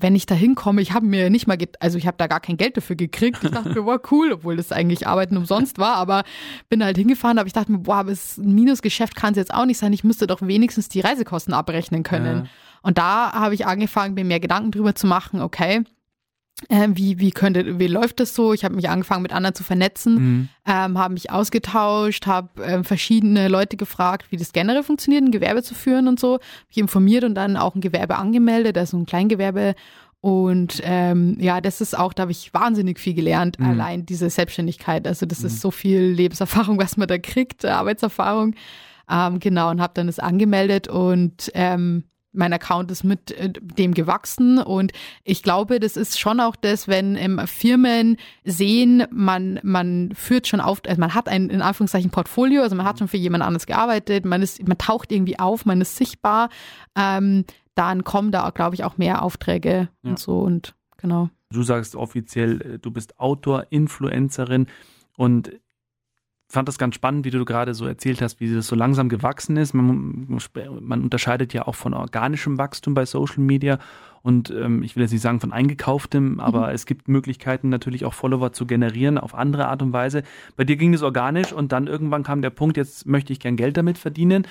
wenn 0.00 0.14
ich 0.14 0.26
da 0.26 0.34
hinkomme, 0.34 0.80
ich 0.80 0.92
habe 0.92 1.06
mir 1.06 1.28
nicht 1.28 1.48
mal, 1.48 1.58
also 1.80 1.98
ich 1.98 2.06
habe 2.06 2.16
da 2.16 2.28
gar 2.28 2.38
kein 2.38 2.56
Geld 2.56 2.76
dafür 2.76 2.94
gekriegt. 2.94 3.42
Ich 3.42 3.50
dachte 3.50 3.70
mir, 3.70 3.82
boah, 3.82 4.00
cool, 4.12 4.32
obwohl 4.32 4.56
das 4.56 4.70
eigentlich 4.70 5.08
Arbeiten 5.08 5.36
umsonst 5.36 5.78
war, 5.78 5.96
aber 5.96 6.22
bin 6.68 6.84
halt 6.84 6.96
hingefahren, 6.96 7.38
aber 7.38 7.48
ich 7.48 7.52
dachte 7.52 7.72
mir, 7.72 7.78
boah, 7.78 7.96
aber 7.96 8.12
es 8.12 8.38
ein 8.38 8.54
Minusgeschäft 8.54 9.16
kann 9.16 9.32
es 9.32 9.38
jetzt 9.38 9.52
auch 9.52 9.66
nicht 9.66 9.78
sein. 9.78 9.92
Ich 9.92 10.04
müsste 10.04 10.28
doch 10.28 10.40
wenigstens 10.40 10.88
die 10.88 11.00
Reisekosten 11.00 11.52
abrechnen 11.52 12.04
können. 12.04 12.44
Ja. 12.44 12.50
Und 12.82 12.96
da 12.96 13.32
habe 13.32 13.54
ich 13.54 13.66
angefangen, 13.66 14.14
mir 14.14 14.24
mehr 14.24 14.40
Gedanken 14.40 14.70
drüber 14.70 14.94
zu 14.94 15.08
machen, 15.08 15.40
okay, 15.40 15.82
äh, 16.68 16.88
wie, 16.92 17.18
wie 17.18 17.30
könnte, 17.30 17.78
wie 17.78 17.86
läuft 17.86 18.20
das 18.20 18.34
so? 18.34 18.52
Ich 18.52 18.64
habe 18.64 18.74
mich 18.74 18.88
angefangen 18.88 19.22
mit 19.22 19.32
anderen 19.32 19.54
zu 19.54 19.62
vernetzen, 19.62 20.14
mhm. 20.14 20.48
ähm, 20.66 20.98
habe 20.98 21.14
mich 21.14 21.30
ausgetauscht, 21.30 22.26
habe 22.26 22.62
äh, 22.62 22.82
verschiedene 22.82 23.48
Leute 23.48 23.76
gefragt, 23.76 24.26
wie 24.30 24.36
das 24.36 24.52
generell 24.52 24.82
funktioniert, 24.82 25.22
ein 25.22 25.30
Gewerbe 25.30 25.62
zu 25.62 25.74
führen 25.74 26.08
und 26.08 26.18
so. 26.18 26.40
Mich 26.68 26.78
informiert 26.78 27.24
und 27.24 27.34
dann 27.34 27.56
auch 27.56 27.74
ein 27.74 27.80
Gewerbe 27.80 28.16
angemeldet, 28.16 28.76
also 28.76 28.96
ein 28.96 29.06
Kleingewerbe. 29.06 29.74
Und 30.20 30.80
ähm, 30.82 31.36
ja, 31.38 31.60
das 31.60 31.80
ist 31.80 31.96
auch, 31.96 32.12
da 32.12 32.22
habe 32.22 32.32
ich 32.32 32.52
wahnsinnig 32.52 32.98
viel 32.98 33.14
gelernt, 33.14 33.58
mhm. 33.60 33.66
allein 33.66 34.06
diese 34.06 34.28
Selbstständigkeit. 34.28 35.06
Also 35.06 35.26
das 35.26 35.40
mhm. 35.40 35.46
ist 35.46 35.60
so 35.60 35.70
viel 35.70 36.00
Lebenserfahrung, 36.00 36.78
was 36.78 36.96
man 36.96 37.06
da 37.06 37.18
kriegt, 37.18 37.64
Arbeitserfahrung. 37.64 38.54
Ähm, 39.08 39.38
genau, 39.38 39.70
und 39.70 39.80
habe 39.80 39.94
dann 39.94 40.08
das 40.08 40.18
angemeldet 40.18 40.88
und 40.88 41.50
ähm, 41.54 42.04
mein 42.38 42.52
Account 42.52 42.90
ist 42.90 43.04
mit 43.04 43.32
äh, 43.32 43.52
dem 43.52 43.92
gewachsen. 43.92 44.58
Und 44.58 44.92
ich 45.24 45.42
glaube, 45.42 45.80
das 45.80 45.96
ist 45.96 46.18
schon 46.18 46.40
auch 46.40 46.56
das, 46.56 46.88
wenn 46.88 47.16
ähm, 47.16 47.40
Firmen 47.46 48.16
sehen, 48.44 49.04
man, 49.10 49.60
man 49.62 50.12
führt 50.14 50.46
schon 50.46 50.60
auf, 50.60 50.80
also 50.86 51.00
man 51.00 51.14
hat 51.14 51.28
ein 51.28 51.50
in 51.50 51.60
Anführungszeichen 51.60 52.10
Portfolio, 52.10 52.62
also 52.62 52.76
man 52.76 52.86
hat 52.86 52.98
schon 52.98 53.08
für 53.08 53.16
jemand 53.16 53.44
anderes 53.44 53.66
gearbeitet, 53.66 54.24
man 54.24 54.40
ist, 54.40 54.66
man 54.66 54.78
taucht 54.78 55.12
irgendwie 55.12 55.38
auf, 55.38 55.66
man 55.66 55.80
ist 55.80 55.96
sichtbar, 55.96 56.48
ähm, 56.96 57.44
dann 57.74 58.04
kommen 58.04 58.32
da, 58.32 58.48
glaube 58.50 58.74
ich, 58.74 58.84
auch 58.84 58.96
mehr 58.96 59.22
Aufträge 59.22 59.88
ja. 60.02 60.10
und 60.10 60.18
so. 60.18 60.38
Und 60.40 60.74
genau. 60.96 61.30
Du 61.50 61.62
sagst 61.62 61.96
offiziell, 61.96 62.60
äh, 62.62 62.78
du 62.78 62.90
bist 62.90 63.18
Autor, 63.18 63.66
Influencerin. 63.70 64.66
Und 65.16 65.52
fand 66.48 66.66
das 66.66 66.78
ganz 66.78 66.94
spannend, 66.94 67.24
wie 67.26 67.30
du 67.30 67.44
gerade 67.44 67.74
so 67.74 67.86
erzählt 67.86 68.22
hast, 68.22 68.40
wie 68.40 68.52
das 68.52 68.66
so 68.66 68.74
langsam 68.74 69.08
gewachsen 69.08 69.56
ist. 69.56 69.74
Man, 69.74 70.40
man 70.80 71.02
unterscheidet 71.02 71.52
ja 71.52 71.66
auch 71.66 71.74
von 71.74 71.92
organischem 71.92 72.56
Wachstum 72.56 72.94
bei 72.94 73.04
Social 73.04 73.40
Media 73.40 73.78
und 74.22 74.50
ähm, 74.50 74.82
ich 74.82 74.96
will 74.96 75.02
jetzt 75.02 75.12
nicht 75.12 75.22
sagen 75.22 75.40
von 75.40 75.52
eingekauftem, 75.52 76.40
aber 76.40 76.68
mhm. 76.68 76.74
es 76.74 76.86
gibt 76.86 77.08
Möglichkeiten 77.08 77.68
natürlich 77.68 78.04
auch 78.04 78.14
Follower 78.14 78.52
zu 78.52 78.66
generieren 78.66 79.18
auf 79.18 79.34
andere 79.34 79.68
Art 79.68 79.82
und 79.82 79.92
Weise. 79.92 80.22
Bei 80.56 80.64
dir 80.64 80.76
ging 80.76 80.94
es 80.94 81.02
organisch 81.02 81.52
und 81.52 81.72
dann 81.72 81.86
irgendwann 81.86 82.24
kam 82.24 82.42
der 82.42 82.50
Punkt, 82.50 82.76
jetzt 82.76 83.06
möchte 83.06 83.32
ich 83.32 83.40
gern 83.40 83.56
Geld 83.56 83.76
damit 83.76 83.98
verdienen. 83.98 84.46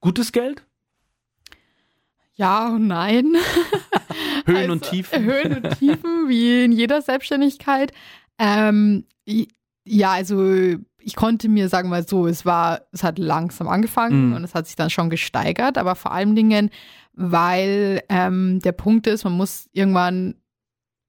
Gutes 0.00 0.32
Geld? 0.32 0.64
Ja 2.34 2.68
und 2.68 2.86
nein. 2.86 3.34
Höhen 4.46 4.56
also, 4.56 4.72
und 4.72 4.82
Tiefen. 4.82 5.24
Höhen 5.24 5.56
und 5.56 5.78
Tiefen, 5.78 6.28
wie 6.28 6.64
in 6.64 6.72
jeder 6.72 7.02
Selbstständigkeit. 7.02 7.92
Ähm, 8.38 9.04
ja, 9.84 10.12
also 10.12 10.76
ich 11.06 11.14
konnte 11.14 11.48
mir, 11.48 11.68
sagen 11.68 11.88
mal 11.88 12.06
so, 12.06 12.26
es 12.26 12.44
war, 12.44 12.80
es 12.90 13.04
hat 13.04 13.20
langsam 13.20 13.68
angefangen 13.68 14.30
mhm. 14.30 14.34
und 14.34 14.42
es 14.42 14.56
hat 14.56 14.66
sich 14.66 14.74
dann 14.74 14.90
schon 14.90 15.08
gesteigert, 15.08 15.78
aber 15.78 15.94
vor 15.94 16.10
allen 16.10 16.34
Dingen, 16.34 16.70
weil 17.12 18.02
ähm, 18.08 18.58
der 18.58 18.72
Punkt 18.72 19.06
ist, 19.06 19.22
man 19.22 19.34
muss 19.34 19.68
irgendwann 19.72 20.34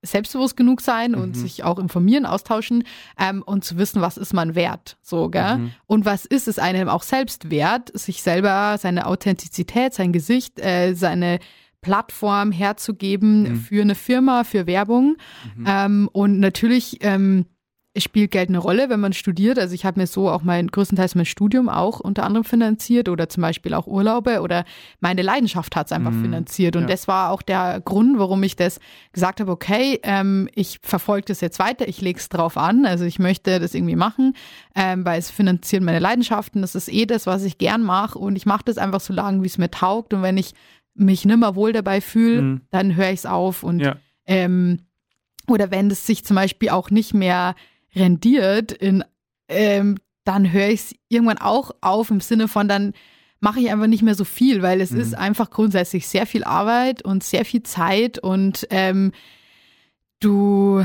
selbstbewusst 0.03 0.55
genug 0.55 0.81
sein 0.81 1.13
mhm. 1.13 1.21
und 1.21 1.33
sich 1.35 1.63
auch 1.63 1.79
informieren, 1.79 2.27
austauschen 2.27 2.83
ähm, 3.19 3.41
und 3.41 3.65
zu 3.65 3.79
wissen, 3.79 3.99
was 3.99 4.17
ist 4.17 4.33
man 4.33 4.53
wert, 4.53 4.97
so, 5.01 5.29
gell? 5.29 5.57
Mhm. 5.57 5.71
Und 5.87 6.05
was 6.05 6.25
ist 6.25 6.47
es 6.47 6.59
einem 6.59 6.89
auch 6.89 7.01
selbst 7.01 7.49
wert, 7.49 7.89
sich 7.97 8.21
selber, 8.21 8.77
seine 8.77 9.07
Authentizität, 9.07 9.95
sein 9.95 10.13
Gesicht, 10.13 10.59
äh, 10.59 10.93
seine 10.93 11.39
Plattform 11.81 12.51
herzugeben 12.51 13.41
mhm. 13.41 13.55
für 13.55 13.81
eine 13.81 13.95
Firma, 13.95 14.43
für 14.43 14.67
Werbung. 14.67 15.17
Mhm. 15.55 15.65
Ähm, 15.67 16.09
und 16.13 16.39
natürlich 16.39 16.99
ähm, 17.01 17.47
spielt 18.03 18.31
Geld 18.31 18.49
eine 18.49 18.57
Rolle, 18.57 18.89
wenn 18.89 18.99
man 18.99 19.13
studiert. 19.13 19.59
Also 19.59 19.73
ich 19.73 19.85
habe 19.85 19.99
mir 19.99 20.07
so 20.07 20.29
auch 20.29 20.43
mein 20.43 20.67
größtenteils 20.67 21.15
mein 21.15 21.25
Studium 21.25 21.69
auch 21.69 21.99
unter 21.99 22.23
anderem 22.23 22.43
finanziert 22.43 23.09
oder 23.09 23.29
zum 23.29 23.41
Beispiel 23.41 23.73
auch 23.73 23.87
Urlaube 23.87 24.41
oder 24.41 24.65
meine 24.99 25.21
Leidenschaft 25.21 25.75
hat 25.75 25.87
es 25.87 25.91
einfach 25.91 26.11
mhm. 26.11 26.23
finanziert. 26.23 26.75
Und 26.75 26.83
ja. 26.83 26.87
das 26.89 27.07
war 27.07 27.31
auch 27.31 27.41
der 27.41 27.81
Grund, 27.81 28.19
warum 28.19 28.43
ich 28.43 28.55
das 28.55 28.79
gesagt 29.13 29.39
habe, 29.39 29.51
okay, 29.51 29.99
ähm, 30.03 30.49
ich 30.55 30.79
verfolge 30.81 31.25
das 31.27 31.41
jetzt 31.41 31.59
weiter, 31.59 31.87
ich 31.87 32.01
lege 32.01 32.19
es 32.19 32.29
drauf 32.29 32.57
an. 32.57 32.85
Also 32.85 33.05
ich 33.05 33.19
möchte 33.19 33.59
das 33.59 33.73
irgendwie 33.73 33.95
machen, 33.95 34.33
ähm, 34.75 35.05
weil 35.05 35.19
es 35.19 35.31
finanziert 35.31 35.83
meine 35.83 35.99
Leidenschaften. 35.99 36.61
Das 36.61 36.75
ist 36.75 36.91
eh 36.91 37.05
das, 37.05 37.25
was 37.25 37.43
ich 37.43 37.57
gern 37.57 37.83
mache. 37.83 38.19
Und 38.19 38.35
ich 38.35 38.45
mache 38.45 38.63
das 38.65 38.77
einfach 38.77 39.01
so 39.01 39.13
lange, 39.13 39.43
wie 39.43 39.47
es 39.47 39.57
mir 39.57 39.71
taugt. 39.71 40.13
Und 40.13 40.21
wenn 40.21 40.37
ich 40.37 40.53
mich 40.93 41.25
nimmer 41.25 41.55
wohl 41.55 41.73
dabei 41.73 42.01
fühle, 42.01 42.41
mhm. 42.41 42.61
dann 42.71 42.95
höre 42.95 43.09
ich 43.09 43.19
es 43.19 43.25
auf. 43.25 43.63
Und 43.63 43.79
ja. 43.79 43.95
ähm, 44.25 44.79
oder 45.47 45.71
wenn 45.71 45.89
es 45.89 46.05
sich 46.05 46.25
zum 46.25 46.35
Beispiel 46.35 46.69
auch 46.69 46.89
nicht 46.89 47.13
mehr 47.13 47.55
rendiert, 47.97 48.71
in, 48.71 49.03
ähm, 49.47 49.97
dann 50.23 50.51
höre 50.51 50.69
ich 50.69 50.81
es 50.81 50.95
irgendwann 51.09 51.37
auch 51.37 51.71
auf 51.81 52.09
im 52.09 52.19
Sinne 52.19 52.47
von, 52.47 52.67
dann 52.67 52.93
mache 53.39 53.59
ich 53.59 53.71
einfach 53.71 53.87
nicht 53.87 54.03
mehr 54.03 54.15
so 54.15 54.25
viel, 54.25 54.61
weil 54.61 54.81
es 54.81 54.91
mhm. 54.91 54.99
ist 54.99 55.15
einfach 55.15 55.49
grundsätzlich 55.49 56.07
sehr 56.07 56.25
viel 56.25 56.43
Arbeit 56.43 57.01
und 57.03 57.23
sehr 57.23 57.45
viel 57.45 57.63
Zeit 57.63 58.19
und 58.19 58.67
ähm, 58.71 59.11
du, 60.19 60.83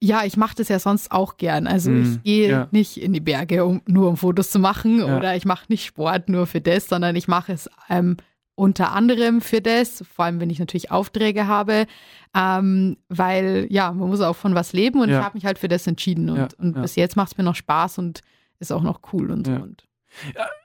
ja, 0.00 0.24
ich 0.24 0.36
mache 0.36 0.56
das 0.56 0.68
ja 0.68 0.78
sonst 0.78 1.12
auch 1.12 1.36
gern. 1.36 1.66
Also 1.66 1.90
mhm. 1.90 2.02
ich 2.02 2.22
gehe 2.22 2.48
ja. 2.48 2.68
nicht 2.70 2.96
in 2.96 3.12
die 3.12 3.20
Berge, 3.20 3.64
um 3.64 3.82
nur 3.86 4.08
um 4.08 4.16
Fotos 4.16 4.50
zu 4.50 4.58
machen 4.58 5.00
ja. 5.00 5.16
oder 5.16 5.36
ich 5.36 5.44
mache 5.44 5.66
nicht 5.68 5.84
Sport 5.84 6.28
nur 6.28 6.46
für 6.46 6.60
das, 6.60 6.88
sondern 6.88 7.14
ich 7.14 7.28
mache 7.28 7.52
es 7.52 7.68
ähm, 7.90 8.16
unter 8.54 8.92
anderem 8.92 9.40
für 9.40 9.60
das, 9.60 10.04
vor 10.14 10.26
allem 10.26 10.40
wenn 10.40 10.50
ich 10.50 10.58
natürlich 10.58 10.90
Aufträge 10.90 11.46
habe, 11.46 11.86
ähm, 12.34 12.96
weil 13.08 13.66
ja, 13.70 13.92
man 13.92 14.08
muss 14.08 14.20
auch 14.20 14.36
von 14.36 14.54
was 14.54 14.72
leben 14.72 15.00
und 15.00 15.08
ja. 15.08 15.18
ich 15.18 15.24
habe 15.24 15.36
mich 15.36 15.44
halt 15.44 15.58
für 15.58 15.68
das 15.68 15.86
entschieden 15.86 16.28
und, 16.30 16.36
ja, 16.36 16.48
und 16.58 16.76
ja. 16.76 16.82
bis 16.82 16.96
jetzt 16.96 17.16
macht 17.16 17.32
es 17.32 17.38
mir 17.38 17.44
noch 17.44 17.54
Spaß 17.54 17.98
und 17.98 18.20
ist 18.58 18.72
auch 18.72 18.82
noch 18.82 19.00
cool 19.12 19.30
und 19.30 19.46
so. 19.46 19.52
Und. 19.52 19.84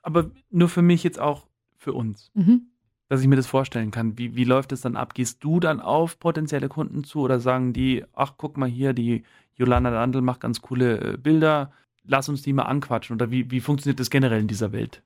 aber 0.03 0.31
nur 0.49 0.69
für 0.69 0.81
mich 0.81 1.03
jetzt 1.03 1.19
auch 1.19 1.47
für 1.77 1.93
uns. 1.93 2.31
Mhm. 2.33 2.67
Dass 3.09 3.21
ich 3.21 3.27
mir 3.27 3.37
das 3.37 3.47
vorstellen 3.47 3.89
kann. 3.89 4.17
Wie, 4.17 4.35
wie 4.35 4.43
läuft 4.43 4.73
es 4.73 4.81
dann 4.81 4.97
ab? 4.97 5.13
Gehst 5.13 5.41
du 5.41 5.61
dann 5.61 5.79
auf 5.79 6.19
potenzielle 6.19 6.67
Kunden 6.67 7.05
zu 7.05 7.21
oder 7.21 7.39
sagen 7.39 7.71
die, 7.71 8.03
ach, 8.13 8.33
guck 8.35 8.57
mal 8.57 8.67
hier, 8.67 8.91
die 8.91 9.23
Jolanda 9.55 9.89
Landl 9.89 10.21
macht 10.21 10.41
ganz 10.41 10.61
coole 10.61 11.13
äh, 11.13 11.17
Bilder, 11.17 11.71
lass 12.03 12.27
uns 12.27 12.41
die 12.41 12.51
mal 12.51 12.63
anquatschen? 12.63 13.15
Oder 13.15 13.31
wie, 13.31 13.49
wie 13.49 13.61
funktioniert 13.61 14.01
das 14.01 14.09
generell 14.09 14.41
in 14.41 14.47
dieser 14.47 14.73
Welt? 14.73 15.03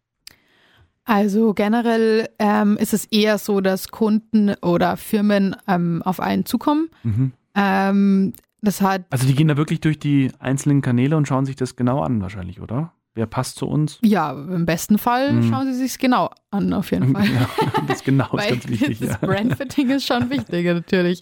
Also 1.04 1.54
generell 1.54 2.30
ähm, 2.40 2.78
ist 2.78 2.94
es 2.94 3.06
eher 3.06 3.38
so, 3.38 3.62
dass 3.62 3.90
Kunden 3.90 4.54
oder 4.62 4.98
Firmen 4.98 5.56
ähm, 5.68 6.02
auf 6.04 6.20
einen 6.20 6.46
zukommen. 6.46 6.90
Mhm. 7.04 7.32
Ähm, 7.56 8.34
das 8.62 8.82
hat 8.82 9.06
also 9.10 9.26
die 9.26 9.34
gehen 9.34 9.48
da 9.48 9.58
wirklich 9.58 9.82
durch 9.82 9.98
die 9.98 10.32
einzelnen 10.40 10.82
Kanäle 10.82 11.18
und 11.18 11.28
schauen 11.28 11.46
sich 11.46 11.56
das 11.56 11.76
genau 11.76 12.02
an 12.02 12.22
wahrscheinlich, 12.22 12.62
oder? 12.62 12.94
Wer 13.14 13.26
passt 13.26 13.58
zu 13.58 13.68
uns? 13.68 14.00
Ja, 14.04 14.32
im 14.32 14.66
besten 14.66 14.98
Fall 14.98 15.34
mhm. 15.34 15.50
schauen 15.50 15.74
sie 15.74 15.78
sich 15.78 16.00
genau 16.00 16.30
an, 16.50 16.72
auf 16.72 16.92
jeden 16.92 17.12
Fall. 17.14 17.26
Ja, 17.26 17.50
das 17.88 18.04
genau 18.04 18.32
ist 18.38 18.48
ganz 18.48 18.68
wichtig. 18.70 19.00
Das 19.00 19.10
ja. 19.10 19.18
Brandfitting 19.18 19.90
ist 19.90 20.06
schon 20.06 20.30
wichtig, 20.30 20.66
natürlich. 20.66 21.20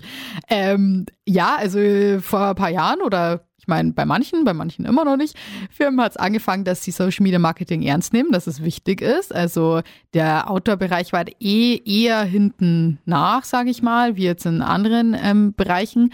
Ähm, 0.49 1.07
ja, 1.25 1.55
also 1.57 1.79
vor 2.21 2.49
ein 2.49 2.55
paar 2.55 2.69
Jahren 2.69 3.01
oder 3.01 3.48
meine, 3.69 3.93
bei 3.93 4.05
manchen, 4.05 4.43
bei 4.43 4.53
manchen 4.53 4.85
immer 4.85 5.05
noch 5.05 5.15
nicht, 5.15 5.37
Firmen 5.69 6.01
hat 6.01 6.11
es 6.11 6.17
angefangen, 6.17 6.65
dass 6.65 6.83
sie 6.83 6.91
Social 6.91 7.23
Media 7.23 7.39
Marketing 7.39 7.83
ernst 7.83 8.11
nehmen, 8.11 8.31
dass 8.31 8.47
es 8.47 8.61
wichtig 8.61 9.01
ist. 9.01 9.33
Also 9.33 9.81
der 10.13 10.49
Outdoor-Bereich 10.49 11.13
war 11.13 11.23
eh 11.39 11.77
eher 11.85 12.23
hinten 12.23 12.99
nach, 13.05 13.45
sage 13.45 13.69
ich 13.69 13.81
mal, 13.81 14.17
wie 14.17 14.23
jetzt 14.23 14.45
in 14.45 14.61
anderen 14.61 15.15
ähm, 15.21 15.53
Bereichen. 15.55 16.11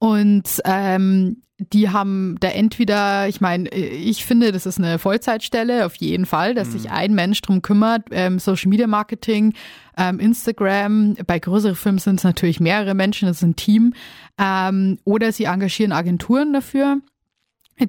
Und 0.00 0.62
ähm, 0.64 1.42
die 1.58 1.90
haben 1.90 2.36
da 2.40 2.48
entweder, 2.48 3.28
ich 3.28 3.42
meine, 3.42 3.68
ich 3.68 4.24
finde, 4.24 4.50
das 4.50 4.64
ist 4.64 4.78
eine 4.78 4.98
Vollzeitstelle 4.98 5.84
auf 5.84 5.94
jeden 5.96 6.24
Fall, 6.24 6.54
dass 6.54 6.68
mhm. 6.68 6.72
sich 6.72 6.90
ein 6.90 7.14
Mensch 7.14 7.42
drum 7.42 7.60
kümmert, 7.60 8.06
ähm, 8.10 8.38
Social 8.38 8.70
Media 8.70 8.86
Marketing, 8.86 9.52
ähm, 9.98 10.18
Instagram. 10.18 11.16
Bei 11.26 11.38
größeren 11.38 11.76
Firmen 11.76 11.98
sind 11.98 12.16
es 12.16 12.24
natürlich 12.24 12.60
mehrere 12.60 12.94
Menschen, 12.94 13.28
das 13.28 13.38
ist 13.38 13.42
ein 13.42 13.56
Team. 13.56 13.92
Ähm, 14.38 14.98
oder 15.04 15.32
sie 15.32 15.44
engagieren 15.44 15.92
Agenturen 15.92 16.54
dafür. 16.54 17.00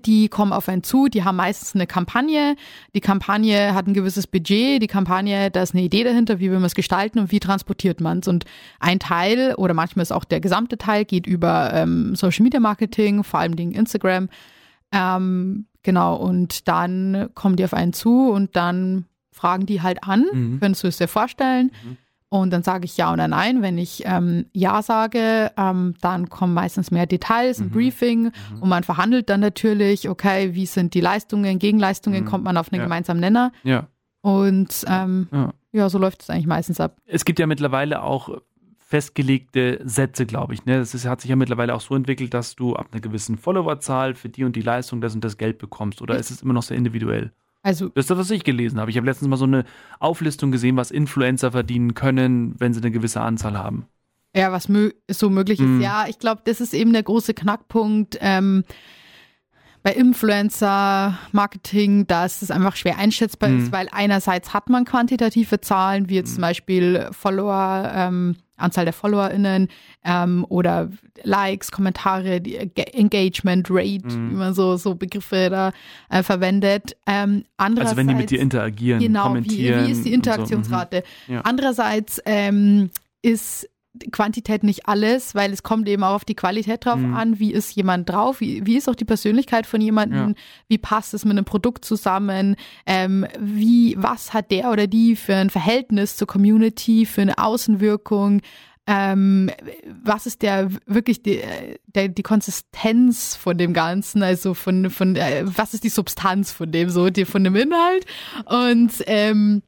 Die 0.06 0.30
kommen 0.30 0.54
auf 0.54 0.70
einen 0.70 0.84
zu, 0.84 1.08
die 1.08 1.24
haben 1.24 1.36
meistens 1.36 1.76
eine 1.76 1.88
Kampagne. 1.88 2.56
Die 2.96 3.02
Kampagne 3.02 3.74
hat 3.74 3.88
ein 3.88 3.94
gewisses 3.94 4.28
Budget. 4.28 4.82
Die 4.82 4.88
Kampagne, 4.88 5.52
da 5.52 5.62
ist 5.62 5.74
eine 5.74 5.84
Idee 5.84 6.04
dahinter, 6.04 6.40
wie 6.40 6.50
will 6.50 6.58
man 6.58 6.66
es 6.66 6.76
gestalten 6.76 7.20
und 7.20 7.32
wie 7.32 7.40
transportiert 7.40 8.02
man 8.02 8.20
es. 8.20 8.28
Und 8.28 8.46
ein 8.80 9.00
Teil 9.00 9.56
oder 9.56 9.74
manchmal 9.74 10.04
ist 10.04 10.12
auch 10.12 10.24
der 10.24 10.40
gesamte 10.40 10.78
Teil 10.78 11.06
geht 11.06 11.28
über 11.28 11.74
ähm, 11.74 12.16
Social 12.16 12.44
Media 12.44 12.60
Marketing, 12.60 13.24
vor 13.24 13.40
allem 13.40 13.56
Dingen 13.56 13.74
Instagram. 13.74 14.30
Ähm, 14.92 15.66
genau, 15.84 16.16
und 16.16 16.68
dann 16.68 17.30
kommen 17.34 17.56
die 17.56 17.66
auf 17.66 17.74
einen 17.74 17.94
zu 17.94 18.30
und 18.30 18.56
dann 18.56 19.06
fragen 19.32 19.66
die 19.66 19.82
halt 19.82 20.04
an, 20.04 20.26
mhm. 20.32 20.60
könntest 20.60 20.84
du 20.84 20.88
es 20.88 20.98
dir 20.98 21.08
vorstellen? 21.08 21.72
Mhm. 21.84 21.98
Und 22.34 22.52
dann 22.52 22.64
sage 22.64 22.86
ich 22.86 22.96
ja 22.96 23.12
oder 23.12 23.28
nein. 23.28 23.62
Wenn 23.62 23.78
ich 23.78 24.04
ähm, 24.06 24.46
ja 24.54 24.82
sage, 24.82 25.52
ähm, 25.58 25.96
dann 26.00 26.30
kommen 26.30 26.54
meistens 26.54 26.90
mehr 26.90 27.06
Details, 27.06 27.60
ein 27.60 27.66
mhm. 27.66 27.72
Briefing 27.72 28.24
mhm. 28.24 28.62
und 28.62 28.70
man 28.70 28.86
verhandelt 28.86 29.30
dann 29.30 29.42
natürlich, 29.42 30.08
okay, 30.08 30.56
wie 30.56 30.66
sind 30.66 30.94
die 30.94 31.02
Leistungen, 31.02 31.60
Gegenleistungen, 31.60 32.24
mhm. 32.24 32.28
kommt 32.28 32.46
man 32.46 32.56
auf 32.56 32.72
einen 32.72 32.80
ja. 32.80 32.86
gemeinsamen 32.86 33.20
Nenner. 33.20 33.52
Ja. 33.64 33.88
Und 34.22 34.86
ähm, 34.88 35.28
ja. 35.34 35.54
ja. 35.74 35.90
so 35.90 35.98
läuft 35.98 36.22
es 36.22 36.30
eigentlich 36.30 36.48
meistens 36.48 36.80
ab. 36.80 36.96
Es 37.06 37.26
gibt 37.26 37.38
ja 37.38 37.48
mittlerweile 37.48 38.02
auch 38.02 38.30
festgelegte 38.80 39.82
Sätze, 39.84 40.26
glaube 40.26 40.54
ich. 40.54 40.64
Ne? 40.64 40.78
Das 40.78 40.94
ist, 40.94 41.06
hat 41.06 41.20
sich 41.20 41.30
ja 41.30 41.36
mittlerweile 41.36 41.76
auch 41.76 41.82
so 41.82 41.96
entwickelt, 41.96 42.34
dass 42.34 42.56
du 42.56 42.78
ab 42.78 42.88
einer 42.94 43.02
gewissen 43.02 43.38
Followerzahl 43.38 44.16
für 44.16 44.30
die 44.30 44.46
und 44.46 44.56
die 44.56 44.62
Leistung 44.62 45.02
das 45.02 45.14
und 45.14 45.24
das 45.26 45.38
Geld 45.38 45.58
bekommst. 45.58 46.02
Oder 46.02 46.18
ist 46.18 46.32
es 46.32 46.44
immer 46.44 46.54
noch 46.54 46.64
sehr 46.64 46.78
individual? 46.78 47.34
Also, 47.64 47.90
das 47.90 48.06
ist 48.06 48.10
das, 48.10 48.18
was 48.18 48.32
ich 48.32 48.44
gelesen 48.44 48.80
habe. 48.80 48.90
Ich 48.90 48.98
habe 48.98 49.06
letztens 49.06 49.30
mal 49.30 49.38
so 49.38 49.46
eine 49.46 49.66
Auflistung 50.00 50.52
gesehen, 50.52 50.78
was 50.78 50.90
Influencer 50.90 51.52
verdienen 51.52 51.94
können, 51.94 52.56
wenn 52.60 52.74
sie 52.74 52.82
eine 52.82 52.92
gewisse 52.92 53.22
Anzahl 53.22 53.58
haben. 53.58 53.86
Ja, 54.36 54.52
was 54.52 54.68
mö 54.70 54.92
so 55.10 55.30
möglich 55.30 55.60
ist. 55.60 55.68
Mm. 55.68 55.82
Ja, 55.82 56.06
ich 56.08 56.18
glaube, 56.18 56.42
das 56.46 56.62
ist 56.62 56.74
eben 56.74 56.94
der 56.94 57.04
große 57.04 57.34
Knackpunkt. 57.34 58.18
Ähm, 58.22 58.64
bei 59.84 59.94
Influencer-Marketing, 59.94 62.08
dass 62.08 62.42
es 62.42 62.50
einfach 62.52 62.76
schwer 62.76 62.98
einschätzbar 62.98 63.50
mm. 63.50 63.60
ist, 63.60 63.72
weil 63.72 63.88
einerseits 63.92 64.54
hat 64.54 64.70
man 64.70 64.86
quantitative 64.86 65.60
Zahlen, 65.60 66.10
wie 66.10 66.16
jetzt 66.16 66.32
mm. 66.32 66.36
zum 66.36 66.42
Beispiel 66.42 67.10
Follower, 67.12 67.92
ähm, 67.94 68.38
Anzahl 68.62 68.86
der 68.86 68.94
FollowerInnen 68.94 69.68
ähm, 70.04 70.46
oder 70.50 70.90
Likes, 71.24 71.72
Kommentare, 71.72 72.42
die 72.42 72.58
Engagement 72.58 73.68
Rate, 73.70 74.08
mhm. 74.08 74.32
wie 74.32 74.36
man 74.36 74.54
so, 74.54 74.78
so 74.78 74.96
Begriffe 74.96 75.50
da 75.50 75.72
äh, 76.10 76.24
verwendet. 76.24 76.96
Ähm, 77.08 77.44
also 77.58 77.98
wenn 77.98 78.08
die 78.08 78.16
mit 78.16 78.30
dir 78.32 78.40
interagieren, 78.40 79.02
genau, 79.02 79.24
kommentieren. 79.24 79.84
Wie, 79.84 79.88
wie 79.88 79.92
ist 79.92 80.06
die 80.06 80.14
Interaktionsrate? 80.14 81.04
So. 81.28 81.32
Mhm. 81.32 81.36
Ja. 81.36 81.42
Andererseits 81.42 82.22
ähm, 82.26 82.90
ist 83.22 83.70
Quantität 84.12 84.64
nicht 84.64 84.88
alles, 84.88 85.36
weil 85.36 85.52
es 85.52 85.64
kommt 85.64 85.88
eben 85.90 86.04
auch 86.04 86.14
auf 86.16 86.26
die 86.26 86.36
Qualität 86.36 86.86
drauf 86.86 86.98
Mhm. 87.00 87.14
an, 87.14 87.40
wie 87.40 87.52
ist 87.52 87.76
jemand 87.76 88.10
drauf, 88.10 88.40
wie, 88.40 88.66
wie 88.66 88.78
ist 88.78 88.88
auch 88.90 88.96
die 88.96 89.04
Persönlichkeit 89.06 89.66
von 89.66 89.82
jemandem, 89.82 90.30
Ja. 90.30 90.36
wie 90.70 90.78
passt 90.78 91.14
es 91.14 91.26
mit 91.26 91.32
einem 91.32 91.44
Produkt 91.46 91.84
zusammen, 91.84 92.56
ähm, 92.86 93.26
wie, 93.40 93.96
was 93.98 94.34
hat 94.34 94.50
der 94.50 94.72
oder 94.72 94.88
die 94.88 95.16
für 95.18 95.36
ein 95.36 95.50
Verhältnis 95.50 96.16
zur 96.16 96.28
Community, 96.28 97.06
für 97.06 97.22
eine 97.22 97.38
Außenwirkung, 97.38 98.42
ähm, 98.88 99.52
was 100.04 100.26
ist 100.26 100.42
der 100.42 100.70
wirklich 100.86 101.22
die, 101.22 101.42
der, 101.86 102.08
die 102.08 102.24
Konsistenz 102.24 103.36
von 103.36 103.58
dem 103.58 103.74
Ganzen, 103.74 104.24
also 104.24 104.54
von, 104.54 104.90
von 104.90 105.16
äh, 105.18 105.44
was 105.46 105.74
ist 105.74 105.84
die 105.84 105.90
Substanz 105.90 106.52
von 106.52 106.72
dem, 106.72 106.90
so 106.90 107.10
die, 107.10 107.26
von 107.26 107.44
dem 107.44 107.56
Inhalt? 107.56 108.06
Und 108.46 108.92
ähm, 109.06 109.62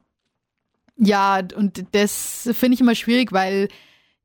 ja, 0.96 1.40
und 1.56 1.84
das 1.92 2.48
finde 2.54 2.74
ich 2.74 2.80
immer 2.80 2.94
schwierig, 2.94 3.32
weil 3.32 3.68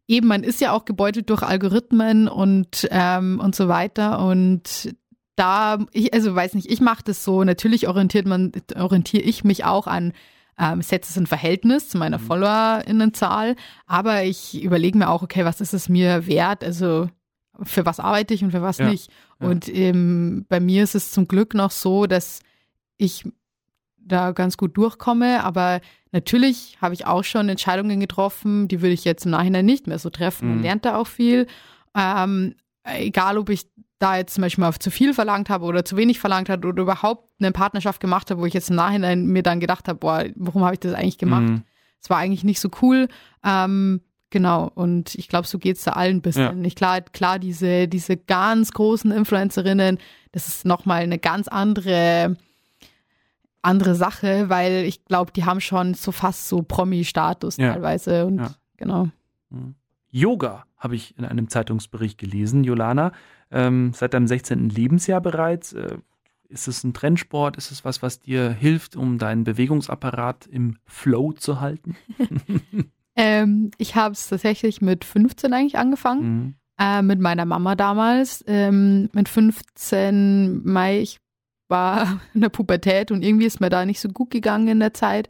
eben 0.10 0.28
man 0.28 0.44
ist 0.44 0.60
ja 0.60 0.74
auch 0.74 0.84
gebeutelt 0.86 1.30
durch 1.30 1.44
Algorithmen 1.44 2.28
und, 2.28 2.88
ähm, 2.92 3.40
und 3.40 3.56
so 3.56 3.68
weiter. 3.68 4.26
Und 4.26 4.96
da, 5.36 5.78
ich, 5.94 6.14
also 6.14 6.36
weiß 6.36 6.56
nicht, 6.56 6.70
ich 6.70 6.82
mache 6.82 7.04
das 7.06 7.24
so, 7.24 7.44
natürlich 7.44 7.88
orientiert 7.88 8.26
man, 8.26 8.52
orientiere 8.76 9.24
ich 9.24 9.44
mich 9.44 9.64
auch 9.64 9.86
an, 9.88 10.14
ähm, 10.58 10.82
setze 10.82 11.12
es 11.12 11.18
in 11.18 11.28
Verhältnis 11.28 11.88
zu 11.90 11.98
meiner 11.98 12.20
FollowerInnenzahl, 12.20 13.56
aber 13.86 14.24
ich 14.24 14.62
überlege 14.62 14.98
mir 14.98 15.10
auch, 15.10 15.22
okay, 15.22 15.46
was 15.46 15.62
ist 15.62 15.74
es 15.74 15.88
mir 15.88 16.28
wert? 16.28 16.64
Also 16.64 17.08
für 17.62 17.86
was 17.86 18.00
arbeite 18.00 18.34
ich 18.34 18.44
und 18.44 18.52
für 18.52 18.62
was 18.64 18.80
Ja, 18.80 18.90
nicht? 18.90 19.10
ja. 19.40 19.48
Und 19.48 19.70
ähm, 19.74 20.46
bei 20.50 20.60
mir 20.60 20.84
ist 20.84 20.96
es 20.96 21.12
zum 21.12 21.28
Glück 21.28 21.54
noch 21.54 21.72
so, 21.72 22.08
dass 22.08 22.42
ich 22.98 23.26
da 24.10 24.32
ganz 24.34 24.58
gut 24.58 24.76
durchkomme, 24.76 25.44
aber 25.44 25.80
natürlich 26.12 26.78
habe 26.82 26.94
ich 26.94 27.06
auch 27.06 27.24
schon 27.24 27.48
Entscheidungen 27.50 28.00
getroffen, 28.00 28.68
die 28.68 28.82
würde 28.82 28.94
ich 28.94 29.06
jetzt 29.06 29.26
im 29.26 29.32
Nachhinein 29.32 29.66
nicht 29.66 29.88
mehr 29.88 30.00
so 30.00 30.10
treffen. 30.10 30.48
Man 30.50 30.58
Mhm. 30.58 30.64
lernt 30.64 30.86
da 30.86 30.98
auch 30.98 31.08
viel. 31.08 31.48
Ähm, 31.96 32.56
egal, 32.84 33.38
ob 33.38 33.50
ich 33.50 33.68
da 34.00 34.18
jetzt 34.18 34.34
zum 34.34 34.42
Beispiel 34.44 34.64
mal 34.64 34.74
zu 34.74 34.92
viel 34.92 35.14
verlangt 35.14 35.50
habe 35.50 35.66
oder 35.66 35.84
zu 35.84 35.98
wenig 35.98 36.20
verlangt 36.20 36.50
habe 36.50 36.68
oder 36.68 36.82
überhaupt 36.84 37.30
eine 37.40 37.52
Partnerschaft 37.52 38.00
gemacht 38.00 38.32
habe, 38.32 38.42
wo 38.42 38.46
ich 38.46 38.54
jetzt 38.54 38.70
im 38.70 38.76
Nachhinein 38.78 39.26
mir 39.26 39.44
dann 39.44 39.60
gedacht 39.60 39.88
habe, 39.88 40.00
boah, 40.00 40.24
warum 40.36 40.64
habe 40.64 40.74
ich 40.76 40.80
das 40.80 40.94
eigentlich 40.94 41.18
gemacht? 41.18 41.44
Mhm. 41.44 41.64
Es 42.02 42.10
war 42.10 42.18
eigentlich 42.18 42.46
nicht 42.46 42.62
so 42.62 42.70
cool. 42.82 43.10
Ähm, 43.46 44.00
genau, 44.30 44.72
und 44.74 45.16
ich 45.16 45.28
glaube, 45.28 45.48
so 45.48 45.60
geht's 45.60 45.84
da 45.84 45.92
allen 45.92 46.18
ein 46.18 46.22
bisschen. 46.22 46.64
Ich, 46.64 46.76
klar, 46.76 47.02
klar, 47.02 47.40
diese, 47.40 47.90
diese 47.90 48.16
ganz 48.16 48.72
großen 48.72 49.12
Influencerinnen, 49.12 49.98
das 50.32 50.48
ist 50.48 50.64
nochmal 50.66 51.02
eine 51.02 51.20
ganz 51.20 51.50
andere, 51.50 52.38
andere 53.62 53.96
Sache, 53.96 54.50
weil 54.50 54.86
ich 54.86 55.04
glaube, 55.06 55.32
die 55.32 55.46
haben 55.46 55.60
schon 55.62 55.94
so 55.94 56.12
fast 56.12 56.48
so 56.50 56.62
Promi-Status 56.62 57.58
Ja. 57.58 57.74
teilweise. 57.74 58.26
Und 58.26 58.38
Ja. 58.40 58.52
genau. 58.78 59.10
Yoga 60.12 60.66
habe 60.78 60.96
ich 60.96 61.18
in 61.18 61.26
einem 61.26 61.50
Zeitungsbericht 61.50 62.18
gelesen, 62.18 62.64
Jolana. 62.64 63.12
Ähm, 63.52 63.92
seit 63.94 64.14
deinem 64.14 64.28
16. 64.28 64.70
Lebensjahr 64.70 65.22
bereits. 65.22 65.74
Äh, 65.74 65.98
ist 66.48 66.68
es 66.68 66.84
ein 66.84 66.94
Trendsport? 66.94 67.58
Ist 67.58 67.72
es 67.72 67.86
was, 67.86 68.02
was 68.02 68.20
dir 68.20 68.50
hilft, 68.52 68.96
um 68.96 69.18
deinen 69.20 69.44
Bewegungsapparat 69.44 70.48
im 70.48 70.78
Flow 70.86 71.34
zu 71.34 71.60
halten? 71.60 71.96
Ähm, 73.22 73.72
ich 73.78 73.96
habe 73.98 74.14
es 74.14 74.30
tatsächlich 74.30 74.80
mit 74.80 75.04
15 75.04 75.52
eigentlich 75.52 75.78
angefangen. 75.78 76.22
Mhm. 76.24 76.54
äh, 76.80 77.02
mit 77.02 77.20
meiner 77.20 77.44
Mama 77.44 77.76
damals. 77.76 78.46
Ähm, 78.48 79.10
mit 79.12 79.28
15 79.28 80.62
Mai, 80.64 81.00
ich 81.02 81.20
war 81.70 82.20
in 82.34 82.42
der 82.42 82.50
Pubertät 82.50 83.12
und 83.12 83.24
irgendwie 83.24 83.46
ist 83.46 83.62
mir 83.62 83.70
da 83.70 83.86
nicht 83.86 84.00
so 84.00 84.10
gut 84.10 84.32
gegangen 84.32 84.68
in 84.68 84.80
der 84.80 84.94
Zeit. 84.94 85.30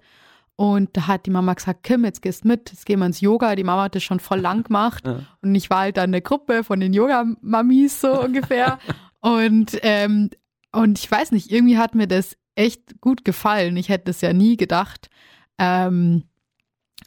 Und 0.56 0.90
da 0.98 1.08
hat 1.08 1.26
die 1.26 1.32
Mama 1.32 1.54
gesagt, 1.54 1.84
Kim, 1.84 2.04
jetzt 2.04 2.22
gehst 2.22 2.44
mit, 2.44 2.70
jetzt 2.72 2.86
gehen 2.86 3.00
wir 3.00 3.06
ins 3.06 3.22
Yoga. 3.22 3.56
Die 3.56 3.64
Mama 3.64 3.84
hat 3.84 3.96
das 3.96 4.04
schon 4.04 4.20
voll 4.20 4.40
lang 4.40 4.64
gemacht. 4.64 5.04
Ja. 5.08 5.22
Und 5.42 5.56
ich 5.56 5.70
war 5.70 5.80
halt 5.80 5.96
dann 5.96 6.10
in 6.10 6.12
der 6.12 6.22
Gruppe 6.22 6.66
von 6.66 6.82
den 6.82 6.94
Yoga-Mamis 6.94 8.02
so 8.02 8.22
ungefähr. 8.26 8.78
und, 9.22 9.80
ähm, 9.84 10.30
und 10.74 11.00
ich 11.00 11.10
weiß 11.10 11.32
nicht, 11.32 11.50
irgendwie 11.52 11.78
hat 11.78 11.96
mir 11.96 12.08
das 12.08 12.36
echt 12.56 13.00
gut 13.00 13.24
gefallen. 13.24 13.78
Ich 13.78 13.88
hätte 13.88 14.06
das 14.06 14.20
ja 14.20 14.34
nie 14.34 14.58
gedacht. 14.58 15.10
Ähm, 15.58 16.24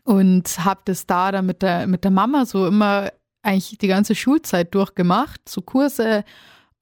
und 0.05 0.64
habe 0.64 0.81
das 0.87 1.07
da 1.07 1.31
dann 1.31 1.45
mit 1.47 1.61
der, 1.61 1.87
mit 1.87 2.05
der 2.05 2.11
Mama 2.11 2.47
so 2.47 2.66
immer 2.66 3.12
eigentlich 3.42 3.79
die 3.79 3.88
ganze 3.88 4.14
Schulzeit 4.14 4.75
durchgemacht, 4.75 5.49
so 5.49 5.61
Kurse. 5.61 6.25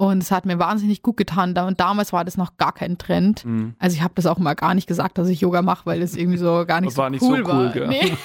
Und 0.00 0.22
es 0.22 0.30
hat 0.30 0.46
mir 0.46 0.58
wahnsinnig 0.58 1.02
gut 1.02 1.18
getan. 1.18 1.54
Und 1.58 1.78
damals 1.78 2.10
war 2.14 2.24
das 2.24 2.38
noch 2.38 2.56
gar 2.56 2.72
kein 2.72 2.96
Trend. 2.96 3.44
Mhm. 3.44 3.74
Also 3.78 3.96
ich 3.96 4.02
habe 4.02 4.14
das 4.14 4.24
auch 4.24 4.38
mal 4.38 4.54
gar 4.54 4.72
nicht 4.74 4.86
gesagt, 4.86 5.18
dass 5.18 5.28
ich 5.28 5.42
Yoga 5.42 5.60
mache, 5.60 5.84
weil 5.84 6.00
das 6.00 6.16
irgendwie 6.16 6.38
so 6.38 6.64
gar 6.66 6.80
nicht, 6.80 6.96
War 6.96 7.08
so, 7.08 7.10
nicht 7.10 7.20
so 7.20 7.26
cool 7.28 7.40
cool, 7.40 7.46
war. 7.46 7.68
gell? 7.68 7.86
Nee. 7.86 8.16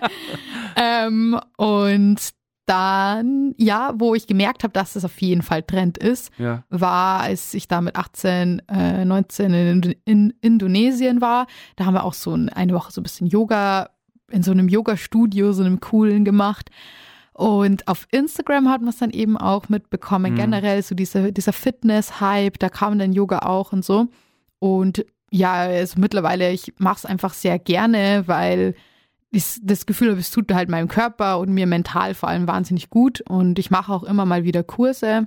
ähm, 0.76 1.38
und 1.58 2.16
dann, 2.64 3.54
ja, 3.58 3.92
wo 3.96 4.14
ich 4.14 4.26
gemerkt 4.28 4.62
habe, 4.62 4.72
dass 4.72 4.94
das 4.94 5.04
auf 5.04 5.20
jeden 5.20 5.42
Fall 5.42 5.62
Trend 5.62 5.98
ist, 5.98 6.30
Ja. 6.38 6.62
war, 6.70 7.20
als 7.20 7.52
ich 7.52 7.68
da 7.68 7.82
mit 7.82 7.96
18, 7.96 8.62
äh, 8.68 9.04
19 9.04 9.52
in, 9.52 9.94
in 10.06 10.32
Indonesien 10.40 11.20
war. 11.20 11.46
Da 11.76 11.84
haben 11.84 11.92
wir 11.94 12.04
auch 12.04 12.14
so 12.14 12.32
ein, 12.34 12.48
eine 12.48 12.72
Woche 12.72 12.92
so 12.92 13.02
ein 13.02 13.02
bisschen 13.02 13.26
Yoga, 13.26 13.90
in 14.30 14.42
so 14.42 14.52
einem 14.52 14.68
Yoga-Studio, 14.70 15.52
so 15.52 15.64
einem 15.64 15.80
coolen 15.80 16.24
gemacht. 16.24 16.70
Und 17.40 17.88
auf 17.88 18.06
Instagram 18.10 18.68
hat 18.68 18.82
man 18.82 18.90
es 18.90 18.98
dann 18.98 19.10
eben 19.10 19.38
auch 19.38 19.70
mitbekommen, 19.70 20.32
Mhm. 20.32 20.36
generell 20.36 20.82
so 20.82 20.94
diese, 20.94 21.32
dieser 21.32 21.54
Fitness-Hype, 21.54 22.58
da 22.58 22.68
kam 22.68 22.98
dann 22.98 23.14
Yoga 23.14 23.38
auch 23.40 23.72
und 23.72 23.82
so. 23.82 24.08
Und 24.58 25.06
ja, 25.30 25.54
also 25.54 25.98
mittlerweile, 25.98 26.52
ich 26.52 26.74
mache 26.78 26.98
es 26.98 27.06
einfach 27.06 27.32
sehr 27.32 27.58
gerne, 27.58 28.24
weil 28.26 28.74
ich 29.30 29.58
das 29.62 29.86
Gefühl 29.86 30.10
habe, 30.10 30.20
es 30.20 30.30
tut 30.30 30.52
halt 30.52 30.68
meinem 30.68 30.88
Körper 30.88 31.38
und 31.38 31.48
mir 31.54 31.66
mental 31.66 32.12
vor 32.14 32.28
allem 32.28 32.46
wahnsinnig 32.46 32.90
gut. 32.90 33.22
Und 33.22 33.58
ich 33.58 33.70
mache 33.70 33.90
auch 33.90 34.02
immer 34.02 34.26
mal 34.26 34.44
wieder 34.44 34.62
Kurse 34.62 35.26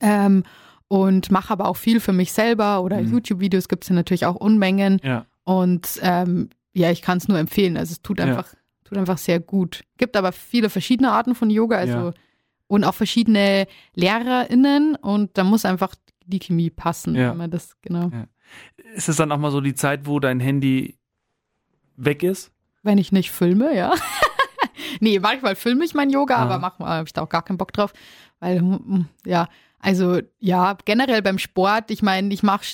ähm, 0.00 0.44
und 0.86 1.30
mache 1.32 1.52
aber 1.52 1.66
auch 1.66 1.76
viel 1.76 1.98
für 2.00 2.12
mich 2.12 2.32
selber 2.32 2.82
oder 2.82 3.00
Mhm. 3.00 3.10
YouTube-Videos 3.12 3.68
gibt 3.68 3.82
es 3.84 3.88
ja 3.88 3.96
natürlich 3.96 4.24
auch 4.26 4.36
Unmengen. 4.36 5.00
Ja. 5.02 5.26
Und 5.44 5.98
ähm, 6.02 6.50
ja, 6.74 6.90
ich 6.92 7.02
kann 7.02 7.18
es 7.18 7.26
nur 7.26 7.38
empfehlen. 7.40 7.76
Also 7.76 7.92
es 7.92 8.02
tut 8.02 8.20
Ja. 8.20 8.26
Tut 8.88 8.98
einfach 8.98 9.18
sehr 9.18 9.40
gut. 9.40 9.84
Gibt 9.96 10.16
aber 10.16 10.32
viele 10.32 10.70
verschiedene 10.70 11.10
Arten 11.12 11.34
von 11.34 11.50
Yoga, 11.50 11.76
also 11.76 11.98
Ja. 11.98 12.14
und 12.66 12.84
auch 12.84 12.94
verschiedene 12.94 13.66
LehrerInnen 13.94 14.96
und 14.96 15.36
da 15.36 15.44
muss 15.44 15.64
einfach 15.64 15.94
die 16.24 16.38
Chemie 16.38 16.70
passen, 16.70 17.14
Ja. 17.14 17.30
wenn 17.30 17.36
man 17.38 17.50
das, 17.50 17.76
genau. 17.82 18.10
Ja. 18.12 18.24
Ist 18.94 19.08
es 19.08 19.16
dann 19.16 19.30
auch 19.32 19.38
mal 19.38 19.50
so 19.50 19.60
die 19.60 19.74
Zeit, 19.74 20.06
wo 20.06 20.20
dein 20.20 20.40
Handy 20.40 20.96
weg 21.96 22.22
ist? 22.22 22.50
Wenn 22.82 22.98
ich 22.98 23.12
nicht 23.12 23.30
filme, 23.30 23.74
ja. 23.76 23.92
nee, 25.00 25.18
manchmal 25.18 25.56
filme 25.56 25.84
ich 25.84 25.94
mein 25.94 26.10
Yoga, 26.10 26.36
Ah. 26.36 26.42
aber 26.42 26.58
manchmal 26.58 26.88
habe 26.98 27.06
ich 27.06 27.12
da 27.12 27.22
auch 27.22 27.28
gar 27.28 27.42
keinen 27.42 27.58
Bock 27.58 27.72
drauf. 27.72 27.92
Weil, 28.40 28.62
mm, 28.62 29.06
ja, 29.26 29.48
also 29.80 30.20
ja, 30.40 30.76
generell 30.84 31.22
beim 31.22 31.38
Sport, 31.38 31.90
ich 31.90 32.02
meine, 32.02 32.32
ich 32.34 32.42
mache 32.42 32.64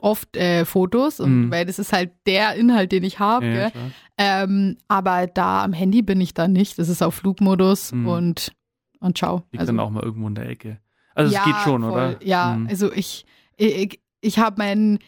oft 0.00 0.36
äh, 0.36 0.64
Fotos, 0.64 1.18
und, 1.20 1.46
Mhm. 1.46 1.50
weil 1.50 1.66
das 1.66 1.78
ist 1.78 1.92
halt 1.92 2.10
der 2.26 2.54
Inhalt, 2.54 2.92
den 2.92 3.02
ich 3.04 3.18
habe. 3.18 3.70
Ja, 3.74 3.90
ähm, 4.18 4.76
aber 4.88 5.26
da 5.26 5.64
am 5.64 5.72
Handy 5.72 6.02
bin 6.02 6.20
ich 6.20 6.34
da 6.34 6.46
nicht. 6.48 6.78
Das 6.78 6.88
ist 6.88 7.02
auf 7.02 7.14
Flugmodus 7.16 7.92
Mhm. 7.92 8.06
und, 8.06 8.52
und 9.00 9.18
ciao. 9.18 9.42
Liegt 9.52 9.66
dann 9.68 9.80
auch 9.80 9.90
mal 9.90 10.02
irgendwo 10.02 10.28
in 10.28 10.34
der 10.36 10.48
Ecke. 10.48 10.78
Also 11.14 11.32
ja, 11.34 11.40
es 11.40 11.46
geht 11.46 11.56
schon, 11.62 11.82
voll. 11.82 11.92
oder? 11.92 12.22
Ja, 12.24 12.56
Mhm. 12.56 12.66
also 12.68 12.92
ich, 12.92 13.26
ich, 13.56 14.00
ich 14.20 14.38
habe 14.38 14.56
mein 14.58 14.98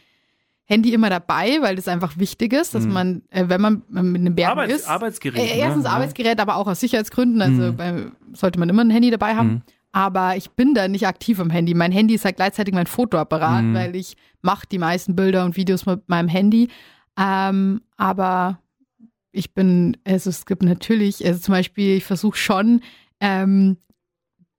Handy 0.64 0.92
immer 0.92 1.08
dabei, 1.08 1.58
weil 1.62 1.76
das 1.76 1.88
einfach 1.88 2.18
wichtig 2.18 2.52
ist, 2.52 2.74
dass 2.74 2.84
Mhm. 2.86 2.92
man, 2.92 3.22
äh, 3.30 3.44
wenn 3.48 3.60
man 3.60 3.82
mit 3.88 4.20
einem 4.20 4.34
Berg 4.34 4.50
Arbeits 4.50 4.74
ist, 4.74 4.88
Arbeitsgerät. 4.88 5.38
äh, 5.40 5.58
erstens 5.58 5.84
ne? 5.84 5.90
Arbeitsgerät, 5.90 6.40
aber 6.40 6.56
auch 6.56 6.66
aus 6.66 6.80
Sicherheitsgründen, 6.80 7.40
also 7.40 7.72
Mhm. 7.72 7.76
bei, 7.76 8.06
sollte 8.34 8.58
man 8.58 8.68
immer 8.68 8.82
ein 8.84 8.90
Handy 8.90 9.10
dabei 9.10 9.34
haben. 9.36 9.62
Aber 9.98 10.36
ich 10.36 10.50
bin 10.52 10.74
da 10.74 10.86
nicht 10.86 11.08
aktiv 11.08 11.40
am 11.40 11.50
Handy. 11.50 11.74
Mein 11.74 11.90
Handy 11.90 12.14
ist 12.14 12.24
halt 12.24 12.36
gleichzeitig 12.36 12.72
mein 12.72 12.86
Fotoapparat, 12.86 13.64
Mhm. 13.64 13.74
weil 13.74 13.96
ich 13.96 14.16
mache 14.42 14.64
die 14.70 14.78
meisten 14.78 15.16
Bilder 15.16 15.44
und 15.44 15.56
Videos 15.56 15.86
mit 15.86 16.08
meinem 16.08 16.28
Handy. 16.28 16.68
Ähm, 17.18 17.80
aber 17.96 18.60
ich 19.32 19.54
bin, 19.54 19.96
also 20.04 20.30
es 20.30 20.46
gibt 20.46 20.62
natürlich, 20.62 21.26
also 21.26 21.40
zum 21.40 21.52
Beispiel, 21.52 21.96
ich 21.96 22.04
versuche 22.04 22.36
schon 22.38 22.80
ähm, 23.20 23.76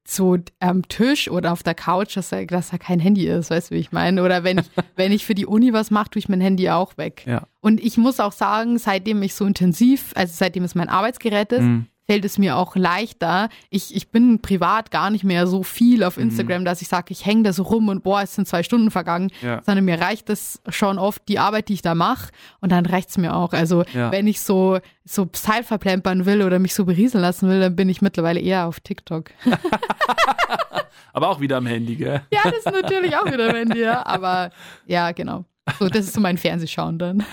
so 0.06 0.38
am 0.60 0.86
Tisch 0.90 1.30
oder 1.30 1.54
auf 1.54 1.64
der 1.64 1.76
Couch, 1.76 2.18
dass 2.18 2.30
da, 2.32 2.44
dass 2.44 2.72
da 2.72 2.78
kein 2.78 3.00
Handy 3.00 3.26
ist, 3.28 3.50
weißt 3.50 3.72
du, 3.72 3.76
wie 3.76 3.80
ich 3.80 3.94
meine? 3.94 4.24
Oder 4.24 4.44
wenn 4.44 4.58
ich, 4.58 4.66
wenn 4.98 5.14
ich 5.14 5.26
für 5.26 5.36
die 5.36 5.46
Uni 5.46 5.72
was 5.72 5.90
mache, 5.90 6.10
tue 6.10 6.20
ich 6.20 6.28
mein 6.28 6.42
Handy 6.42 6.70
auch 6.70 6.98
weg. 6.98 7.24
Ja. 7.26 7.44
Und 7.62 7.80
ich 7.80 7.98
muss 7.98 8.20
auch 8.20 8.34
sagen, 8.34 8.78
seitdem 8.78 9.24
ich 9.24 9.36
so 9.36 9.46
intensiv, 9.46 10.12
also 10.16 10.34
seitdem 10.36 10.66
es 10.66 10.76
mein 10.76 10.90
Arbeitsgerät 10.90 11.54
ist, 11.54 11.62
Mhm. 11.62 11.86
Fällt 12.10 12.26
es 12.26 12.40
mir 12.40 12.58
auch 12.58 12.76
leichter. 12.76 13.50
Ich, 13.70 13.96
ich 13.96 14.10
bin 14.10 14.42
privat 14.42 14.90
gar 14.90 15.12
nicht 15.12 15.24
mehr 15.24 15.46
so 15.46 15.62
viel 15.62 16.04
auf 16.04 16.18
Mhm. 16.18 16.24
Instagram, 16.24 16.66
dass 16.66 16.82
ich 16.82 16.88
sage, 16.88 17.12
ich 17.12 17.24
hänge 17.24 17.44
da 17.44 17.54
so 17.54 17.62
rum 17.62 17.88
und 17.88 18.02
boah, 18.02 18.24
es 18.24 18.34
sind 18.34 18.48
zwei 18.48 18.64
Stunden 18.64 18.90
vergangen, 18.90 19.30
Ja. 19.44 19.62
sondern 19.64 19.86
mir 19.86 20.02
reicht 20.02 20.28
es 20.32 20.60
schon 20.70 20.98
oft 20.98 21.22
die 21.28 21.38
Arbeit, 21.38 21.70
die 21.70 21.74
ich 21.74 21.84
da 21.84 21.94
mache 21.94 22.32
und 22.62 22.72
dann 22.72 22.88
reicht 22.88 23.10
es 23.10 23.18
mir 23.20 23.36
auch. 23.36 23.54
Also 23.54 23.84
Ja. 23.94 24.12
wenn 24.12 24.26
ich 24.26 24.42
so, 24.42 24.80
so 25.06 25.26
Zeit 25.26 25.66
verplempern 25.66 26.26
will 26.26 26.42
oder 26.42 26.58
mich 26.58 26.74
so 26.74 26.84
berieseln 26.86 27.22
lassen 27.22 27.48
will, 27.48 27.60
dann 27.60 27.76
bin 27.76 27.90
ich 27.90 28.02
mittlerweile 28.02 28.40
eher 28.40 28.66
auf 28.66 28.80
TikTok. 28.80 29.26
Aber 31.14 31.30
auch 31.30 31.40
wieder 31.40 31.58
am 31.58 31.66
Handy, 31.68 31.96
gell? 31.96 32.22
ja, 32.34 32.40
das 32.44 32.58
ist 32.58 32.72
natürlich 32.72 33.16
auch 33.16 33.26
wieder 33.26 33.54
Handy, 33.54 33.82
ja. 33.82 34.04
Aber 34.06 34.50
ja, 34.88 35.12
genau. 35.12 35.46
So, 35.78 35.88
das 35.88 36.06
ist 36.06 36.14
so 36.14 36.22
mein 36.22 36.38
Fernsehschauen 36.38 36.98
dann. 36.98 37.24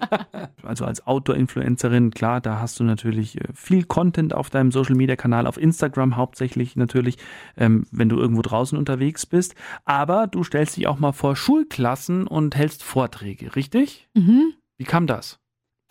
also 0.62 0.84
als 0.84 1.06
Outdoor-Influencerin, 1.06 2.10
klar, 2.10 2.40
da 2.40 2.60
hast 2.60 2.80
du 2.80 2.84
natürlich 2.84 3.40
äh, 3.40 3.44
viel 3.54 3.84
Content 3.84 4.34
auf 4.34 4.50
deinem 4.50 4.72
Social-Media-Kanal, 4.72 5.46
auf 5.46 5.56
Instagram 5.56 6.16
hauptsächlich 6.16 6.76
natürlich, 6.76 7.18
ähm, 7.56 7.86
wenn 7.90 8.08
du 8.08 8.18
irgendwo 8.18 8.42
draußen 8.42 8.76
unterwegs 8.76 9.26
bist. 9.26 9.54
Aber 9.84 10.26
du 10.26 10.44
stellst 10.44 10.76
dich 10.76 10.86
auch 10.86 10.98
mal 10.98 11.12
vor 11.12 11.36
Schulklassen 11.36 12.26
und 12.26 12.56
hältst 12.56 12.82
Vorträge, 12.82 13.56
richtig? 13.56 14.08
Mhm. 14.14 14.54
Wie 14.78 14.84
kam 14.84 15.06
das? 15.06 15.38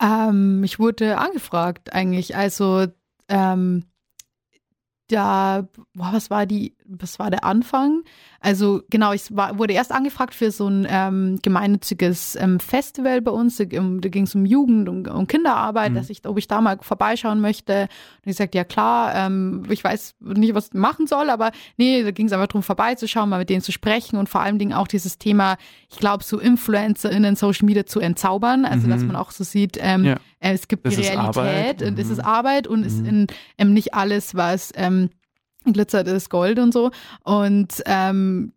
Ähm, 0.02 0.64
ich 0.64 0.78
wurde 0.78 1.18
angefragt 1.18 1.92
eigentlich. 1.92 2.36
Also 2.36 2.86
ähm, 3.28 3.84
da, 5.08 5.68
boah, 5.94 6.10
was 6.12 6.30
war 6.30 6.46
die, 6.46 6.76
was 6.98 7.18
war 7.18 7.30
der 7.30 7.44
Anfang? 7.44 8.02
Also 8.40 8.82
genau, 8.90 9.12
ich 9.12 9.36
war, 9.36 9.58
wurde 9.58 9.74
erst 9.74 9.92
angefragt 9.92 10.34
für 10.34 10.50
so 10.50 10.66
ein 10.66 10.86
ähm, 10.88 11.38
gemeinnütziges 11.42 12.36
ähm, 12.36 12.58
Festival 12.58 13.20
bei 13.20 13.30
uns. 13.30 13.58
Da, 13.58 13.64
da 13.64 14.08
ging 14.08 14.24
es 14.24 14.34
um 14.34 14.46
Jugend, 14.46 14.88
um, 14.88 15.06
um 15.06 15.26
Kinderarbeit, 15.26 15.92
mhm. 15.92 15.96
dass 15.96 16.10
ich, 16.10 16.26
ob 16.26 16.38
ich 16.38 16.48
da 16.48 16.60
mal 16.60 16.78
vorbeischauen 16.80 17.40
möchte. 17.40 17.82
Und 18.24 18.30
ich 18.30 18.36
sagte, 18.36 18.58
ja 18.58 18.64
klar, 18.64 19.14
ähm, 19.14 19.64
ich 19.68 19.84
weiß 19.84 20.14
nicht, 20.20 20.54
was 20.54 20.68
ich 20.68 20.74
machen 20.74 21.06
soll, 21.06 21.30
aber 21.30 21.52
nee, 21.76 22.02
da 22.02 22.10
ging 22.10 22.26
es 22.26 22.32
einfach 22.32 22.48
darum, 22.48 22.62
vorbeizuschauen, 22.62 23.28
mal 23.28 23.38
mit 23.38 23.50
denen 23.50 23.62
zu 23.62 23.72
sprechen 23.72 24.16
und 24.16 24.28
vor 24.28 24.40
allen 24.40 24.58
Dingen 24.58 24.72
auch 24.72 24.88
dieses 24.88 25.18
Thema, 25.18 25.56
ich 25.90 25.98
glaube, 25.98 26.24
so 26.24 26.38
InfluencerInnen 26.38 27.36
Social 27.36 27.66
Media 27.66 27.86
zu 27.86 28.00
entzaubern. 28.00 28.64
Also 28.64 28.86
mhm. 28.86 28.90
dass 28.90 29.02
man 29.04 29.16
auch 29.16 29.30
so 29.30 29.44
sieht, 29.44 29.78
ähm, 29.80 30.04
ja. 30.04 30.16
es 30.40 30.66
gibt 30.66 30.86
das 30.86 30.96
die 30.96 31.02
Realität 31.02 31.82
und 31.82 31.94
mhm. 31.94 32.00
es 32.00 32.08
ist 32.10 32.20
Arbeit 32.20 32.66
und 32.66 32.84
es 32.84 32.94
ist 32.94 33.02
mhm. 33.02 33.08
in, 33.08 33.26
ähm, 33.58 33.74
nicht 33.74 33.94
alles, 33.94 34.34
was 34.34 34.72
ähm, 34.76 35.10
glitzert 35.64 36.08
ist 36.08 36.30
Gold 36.30 36.58
und 36.58 36.72
so. 36.72 36.90
Und 37.22 37.82
ähm, 37.86 38.52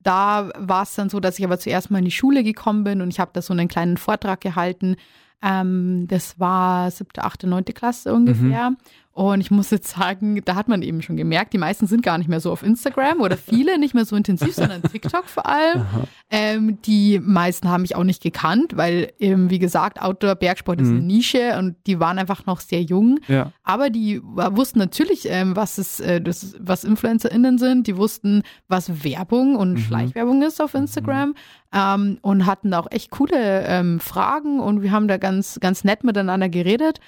da 0.00 0.50
war 0.56 0.82
es 0.82 0.94
dann 0.94 1.08
so, 1.08 1.20
dass 1.20 1.38
ich 1.38 1.44
aber 1.44 1.58
zuerst 1.58 1.90
mal 1.90 1.98
in 1.98 2.04
die 2.04 2.10
Schule 2.10 2.44
gekommen 2.44 2.84
bin 2.84 3.00
und 3.00 3.10
ich 3.10 3.20
habe 3.20 3.30
da 3.34 3.42
so 3.42 3.52
einen 3.52 3.68
kleinen 3.68 3.96
Vortrag 3.96 4.40
gehalten. 4.40 4.96
Ähm, 5.42 6.06
das 6.08 6.38
war 6.38 6.90
siebte, 6.90 7.24
achte, 7.24 7.46
neunte 7.46 7.72
Klasse 7.72 8.12
ungefähr. 8.12 8.70
Mhm. 8.70 8.76
Und 9.18 9.40
ich 9.40 9.50
muss 9.50 9.70
jetzt 9.70 9.88
sagen, 9.96 10.40
da 10.44 10.54
hat 10.54 10.68
man 10.68 10.80
eben 10.80 11.02
schon 11.02 11.16
gemerkt, 11.16 11.52
die 11.52 11.58
meisten 11.58 11.88
sind 11.88 12.04
gar 12.04 12.18
nicht 12.18 12.28
mehr 12.28 12.38
so 12.38 12.52
auf 12.52 12.62
Instagram 12.62 13.20
oder 13.20 13.36
viele 13.36 13.76
nicht 13.76 13.92
mehr 13.92 14.04
so 14.04 14.14
intensiv, 14.14 14.54
sondern 14.54 14.80
TikTok 14.80 15.24
vor 15.24 15.44
allem. 15.44 15.86
Ähm, 16.30 16.78
die 16.82 17.18
meisten 17.18 17.68
haben 17.68 17.82
mich 17.82 17.96
auch 17.96 18.04
nicht 18.04 18.22
gekannt, 18.22 18.76
weil 18.76 19.12
eben, 19.18 19.50
wie 19.50 19.58
gesagt, 19.58 20.00
Outdoor-Bergsport 20.00 20.78
mhm. 20.78 20.84
ist 20.84 20.90
eine 20.90 21.00
mhm. 21.00 21.06
Nische 21.08 21.58
und 21.58 21.74
die 21.88 21.98
waren 21.98 22.16
einfach 22.16 22.46
noch 22.46 22.60
sehr 22.60 22.80
jung. 22.80 23.18
Ja. 23.26 23.50
Aber 23.64 23.90
die 23.90 24.22
wussten 24.22 24.78
natürlich, 24.78 25.26
ähm, 25.28 25.56
was 25.56 25.78
es, 25.78 25.98
äh, 25.98 26.20
das, 26.20 26.54
was 26.60 26.84
InfluencerInnen 26.84 27.58
sind. 27.58 27.88
Die 27.88 27.96
wussten, 27.96 28.44
was 28.68 29.02
Werbung 29.02 29.56
und 29.56 29.72
mhm. 29.72 29.78
Schleichwerbung 29.78 30.42
ist 30.42 30.62
auf 30.62 30.74
Instagram. 30.74 31.30
Mhm. 31.30 31.34
Ähm, 31.74 32.18
und 32.22 32.46
hatten 32.46 32.70
da 32.70 32.78
auch 32.78 32.90
echt 32.92 33.10
coole 33.10 33.64
ähm, 33.66 33.98
Fragen 33.98 34.60
und 34.60 34.82
wir 34.82 34.92
haben 34.92 35.08
da 35.08 35.16
ganz, 35.16 35.58
ganz 35.60 35.82
nett 35.82 36.04
miteinander 36.04 36.48
geredet. 36.48 37.00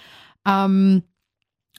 Ähm, 0.44 1.04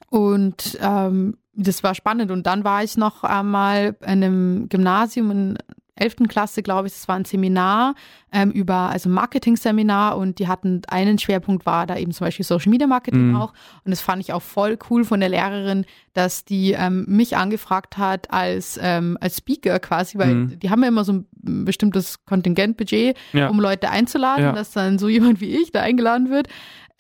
und 0.10 0.78
ähm, 0.82 1.38
das 1.54 1.84
war 1.84 1.96
spannend. 1.96 2.32
Und 2.32 2.46
dann 2.48 2.64
war 2.64 2.84
ich 2.84 2.98
noch 2.98 3.24
einmal 3.24 3.96
in 4.02 4.08
einem 4.08 4.70
Gymnasium 4.70 5.32
in 5.32 5.58
11. 6.02 6.28
Klasse, 6.28 6.64
glaube 6.64 6.88
ich, 6.88 6.94
das 6.94 7.08
war 7.08 7.16
ein 7.16 7.26
Seminar 7.26 7.94
ähm, 8.32 8.50
über, 8.52 8.90
also 8.90 9.10
Marketing-Seminar 9.10 10.18
und 10.18 10.40
die 10.40 10.48
hatten 10.48 10.82
einen 10.88 11.20
Schwerpunkt 11.20 11.66
war 11.66 11.86
da 11.86 11.96
eben 11.98 12.12
zum 12.12 12.26
Beispiel 12.26 12.46
Social 12.46 12.72
Media 12.72 12.88
Marketing 12.88 13.30
mhm. 13.30 13.36
auch. 13.36 13.54
Und 13.84 13.92
das 13.92 14.02
fand 14.02 14.22
ich 14.22 14.34
auch 14.34 14.42
voll 14.42 14.80
cool 14.90 15.04
von 15.04 15.20
der 15.20 15.30
Lehrerin, 15.30 15.86
dass 16.14 16.44
die 16.44 16.72
ähm, 16.72 17.06
mich 17.08 17.38
angefragt 17.38 17.98
hat 17.98 18.32
als, 18.32 18.80
ähm, 18.82 19.18
als 19.22 19.38
Speaker 19.38 19.80
quasi, 19.80 20.18
weil 20.18 20.34
mhm. 20.34 20.60
die 20.60 20.70
haben 20.70 20.82
ja 20.82 20.88
immer 20.88 21.04
so 21.04 21.14
ein 21.14 21.28
bestimmtes 21.66 22.26
Kontingentbudget, 22.26 23.16
ja. 23.34 23.50
um 23.50 23.60
Leute 23.60 23.90
einzuladen, 23.90 24.46
ja. 24.46 24.52
dass 24.54 24.72
dann 24.72 24.98
so 24.98 25.08
jemand 25.08 25.40
wie 25.40 25.56
ich 25.56 25.72
da 25.72 25.82
eingeladen 25.82 26.30
wird. 26.30 26.48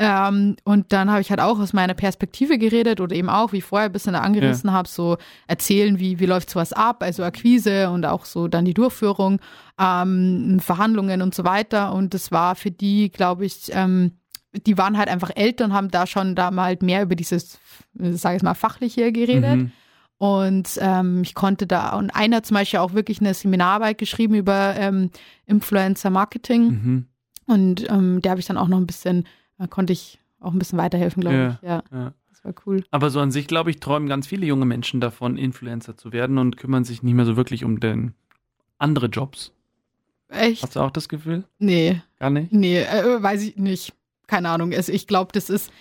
Ähm, 0.04 0.56
und 0.64 0.91
dann 0.93 1.12
habe 1.12 1.22
ich 1.22 1.30
halt 1.30 1.39
auch 1.39 1.60
aus 1.60 1.74
meiner 1.74 1.93
Perspektive 1.93 2.58
geredet 2.58 2.99
oder 2.99 3.16
eben 3.16 3.30
auch, 3.30 3.52
wie 3.52 3.60
ich 3.60 3.64
vorher 3.64 3.88
ein 3.88 3.91
bisschen 3.91 4.16
angerissen 4.16 4.72
ja. 4.72 4.74
habe, 4.74 4.89
so 4.89 5.18
erzählen, 5.45 5.99
wie, 5.99 6.20
wie 6.20 6.26
läuft 6.26 6.49
sowas 6.49 6.74
ab, 6.74 7.04
also 7.04 7.24
Akquise 7.24 7.91
und 7.91 8.08
auch 8.08 8.26
so 8.26 8.47
dann 8.47 8.66
die 8.66 8.74
Durchführung, 8.74 9.39
ähm, 9.80 10.60
Verhandlungen 10.60 11.22
und 11.22 11.36
so 11.36 11.43
weiter. 11.43 11.93
Und 11.93 12.16
das 12.16 12.32
war 12.32 12.56
für 12.56 12.72
die, 12.72 13.12
glaube 13.12 13.45
ich, 13.45 13.70
ähm, 13.74 14.14
die 14.66 14.76
waren 14.76 14.97
halt 14.97 15.08
einfach 15.08 15.30
älter 15.36 15.66
und 15.66 15.74
haben 15.74 15.91
da 15.91 16.08
schon 16.08 16.34
da 16.34 16.49
mal 16.49 16.64
halt 16.64 16.82
mehr 16.82 17.04
über 17.04 17.16
dieses, 17.16 17.60
sage 17.93 18.38
ich 18.38 18.41
mal, 18.41 18.56
fachliche 18.56 19.12
geredet. 19.12 19.58
Mhm. 19.58 19.72
Und 20.18 20.80
ähm, 20.82 21.22
ich 21.22 21.36
konnte 21.36 21.68
da, 21.68 21.95
und 21.95 22.10
einer 22.10 22.38
hat 22.38 22.47
zum 22.47 22.56
Beispiel 22.56 22.80
auch 22.80 22.93
wirklich 22.93 23.20
eine 23.22 23.36
Seminararbeit 23.36 23.99
geschrieben 23.99 24.34
über 24.34 24.76
ähm, 24.78 25.12
Influencer 25.45 26.10
Marketing. 26.10 26.64
Mhm. 26.64 27.06
Und 27.45 27.88
ähm, 27.88 28.20
der 28.24 28.32
habe 28.32 28.39
ich 28.39 28.47
dann 28.47 28.58
auch 28.58 28.68
noch 28.68 28.78
ein 28.78 28.88
bisschen 28.88 29.28
da 29.62 29.68
konnte 29.68 29.93
ich 29.93 30.20
auch 30.39 30.53
ein 30.53 30.59
bisschen 30.59 30.80
weiterhelfen, 30.80 31.22
glaube 31.22 31.38
ja, 31.38 31.49
ich. 31.49 31.68
Ja, 31.68 31.84
ja, 31.91 32.14
das 32.30 32.43
war 32.43 32.53
cool. 32.66 32.84
Aber 32.89 33.12
so 33.12 33.20
an 33.20 33.30
sich, 33.30 33.45
glaube 33.45 33.70
ich, 33.70 33.80
träumen 33.80 34.09
ganz 34.09 34.26
viele 34.26 34.47
junge 34.47 34.66
Menschen 34.66 34.99
davon, 34.99 35.38
Influencer 35.38 35.95
zu 35.95 36.12
werden 36.12 36.39
und 36.39 36.57
kümmern 36.57 36.84
sich 36.84 37.03
nicht 37.03 37.14
mehr 37.14 37.26
so 37.26 37.38
wirklich 37.38 37.64
um 37.64 37.80
den 37.80 38.16
andere 38.80 39.05
Jobs. 39.05 39.53
Echt? 40.30 40.64
Hast 40.64 40.76
du 40.76 40.80
auch 40.80 40.89
das 40.89 41.09
Gefühl? 41.09 41.43
Nee. 41.59 42.01
Gar 42.18 42.32
nicht? 42.32 42.51
Nee, 42.51 42.80
äh, 42.82 43.22
weiß 43.22 43.43
ich 43.43 43.57
nicht. 43.57 43.93
Keine 44.26 44.49
Ahnung. 44.49 44.74
Also 44.74 44.91
ich 44.91 45.05
glaube, 45.05 45.32
das 45.32 45.51
ist 45.51 45.72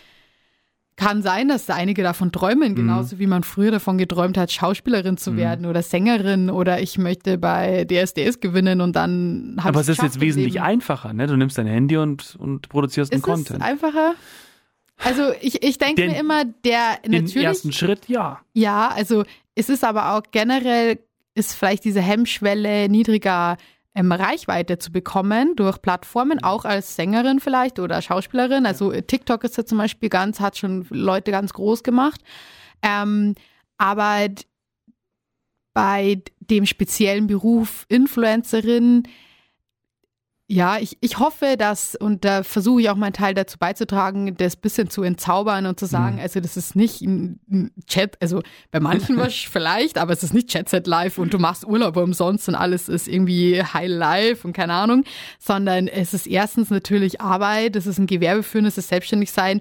kann 1.01 1.23
sein, 1.23 1.49
dass 1.49 1.71
einige 1.71 2.03
davon 2.03 2.31
träumen, 2.31 2.73
mhm. 2.73 2.77
genauso 2.77 3.17
mhm. 3.17 3.21
wie 3.21 3.27
man 3.27 3.43
früher 3.43 3.71
davon 3.71 3.97
geträumt 3.97 4.37
hat, 4.37 4.53
Schauspielerin 4.53 5.17
zu 5.17 5.33
mhm. 5.33 5.37
werden 5.39 5.67
oder 5.67 5.83
Sängerin 5.83 6.51
oder 6.51 6.83
ich 6.83 6.99
möchte 6.99 7.39
bei 7.39 7.87
DSDS 7.87 8.41
gewinnen 8.41 8.83
und 8.83 8.95
dann 8.95 9.57
habe 9.59 9.71
Aber 9.71 9.81
es 9.81 9.89
ist 9.89 10.03
jetzt 10.03 10.21
wesentlich 10.21 10.55
Leben. 10.55 10.65
einfacher, 10.67 11.15
ne? 11.15 11.27
Du 11.27 11.37
nimmst 11.37 11.57
dein 11.57 11.67
Handy 11.67 11.97
und, 11.97 12.37
und 12.39 12.69
produzierst 12.69 13.15
einen 13.15 13.23
Content. 13.23 13.61
Ist 13.61 13.65
einfacher? 13.65 14.15
Also 15.03 15.33
ich, 15.41 15.63
ich 15.63 15.79
denke 15.79 16.07
mir 16.07 16.21
immer, 16.21 16.45
der 16.45 16.99
natürlich. 17.07 17.33
Den 17.33 17.45
ersten 17.45 17.73
Schritt, 17.73 18.07
ja. 18.09 18.41
Ja, 18.53 18.89
also 18.89 19.25
es 19.55 19.71
ist 19.71 19.85
aber 19.85 20.15
auch 20.15 20.23
generell, 20.31 20.99
ist 21.35 21.55
vielleicht 21.55 21.87
diese 21.87 22.03
Hemmschwelle 22.03 22.91
niedriger 22.91 23.57
ähm, 23.95 24.13
Reichweite 24.13 24.79
zu 24.79 24.93
bekommen 24.93 25.57
durch 25.57 25.83
Plattformen, 25.83 26.39
mhm. 26.39 26.45
auch 26.45 26.65
als 26.65 26.97
Sängerin 26.97 27.41
vielleicht 27.41 27.79
oder 27.79 28.01
Schauspielerin. 28.03 28.67
Also 28.67 28.93
TikTok 28.93 29.45
ist 29.45 29.57
ja 29.57 29.65
zum 29.65 29.79
Beispiel 29.79 30.09
ganz, 30.09 30.41
hat 30.41 30.57
schon 30.57 30.87
Leute 30.91 31.31
ganz 31.31 31.53
groß 31.53 31.83
gemacht. 31.83 32.21
Ähm, 32.83 33.35
aber 33.79 34.29
bei 35.73 36.23
dem 36.41 36.67
speziellen 36.67 37.27
Beruf 37.27 37.87
Influencerin 37.89 39.05
ja, 40.53 40.79
ich, 40.81 40.99
ich 41.01 41.21
hoffe, 41.21 41.55
dass, 41.57 41.95
und 41.95 42.25
da 42.25 42.43
versuche 42.43 42.81
ich 42.81 42.91
auch 42.91 42.97
meinen 42.97 43.13
Teil 43.13 43.35
dazu 43.35 43.57
beizutragen, 43.57 44.37
das 44.37 44.57
bisschen 44.57 44.91
zu 44.91 45.05
entzaubern 45.05 45.65
und 45.67 45.79
zu 45.79 45.87
sagen, 45.87 46.17
mhm. 46.17 46.23
also 46.23 46.41
das 46.41 46.57
ist 46.57 46.75
nicht 46.75 47.03
ein 47.03 47.71
Chat, 47.87 48.21
also 48.21 48.43
bei 48.73 48.81
manchen 48.81 49.17
was 49.19 49.33
vielleicht, 49.33 49.97
aber 49.97 50.13
es 50.13 50.25
ist 50.25 50.35
nicht 50.35 50.49
Chat 50.49 50.69
Set 50.69 50.89
Live 50.89 51.19
und 51.19 51.33
du 51.33 51.39
machst 51.39 51.65
Urlaub 51.65 51.97
umsonst 51.97 52.49
und 52.49 52.57
alles 52.57 52.89
ist 52.89 53.07
irgendwie 53.07 53.63
High 53.63 53.89
Life 53.89 54.45
und 54.45 54.53
keine 54.53 54.73
Ahnung, 54.73 55.05
sondern 55.39 55.87
es 55.87 56.15
ist 56.15 56.27
erstens 56.27 56.69
natürlich 56.69 57.21
Arbeit, 57.21 57.77
es 57.77 57.87
ist 57.87 57.99
ein 57.99 58.09
Gewerbe 58.09 58.43
führen, 58.43 58.67
es 58.67 58.77
ist 58.77 58.89
selbstständig 58.89 59.31
sein, 59.31 59.61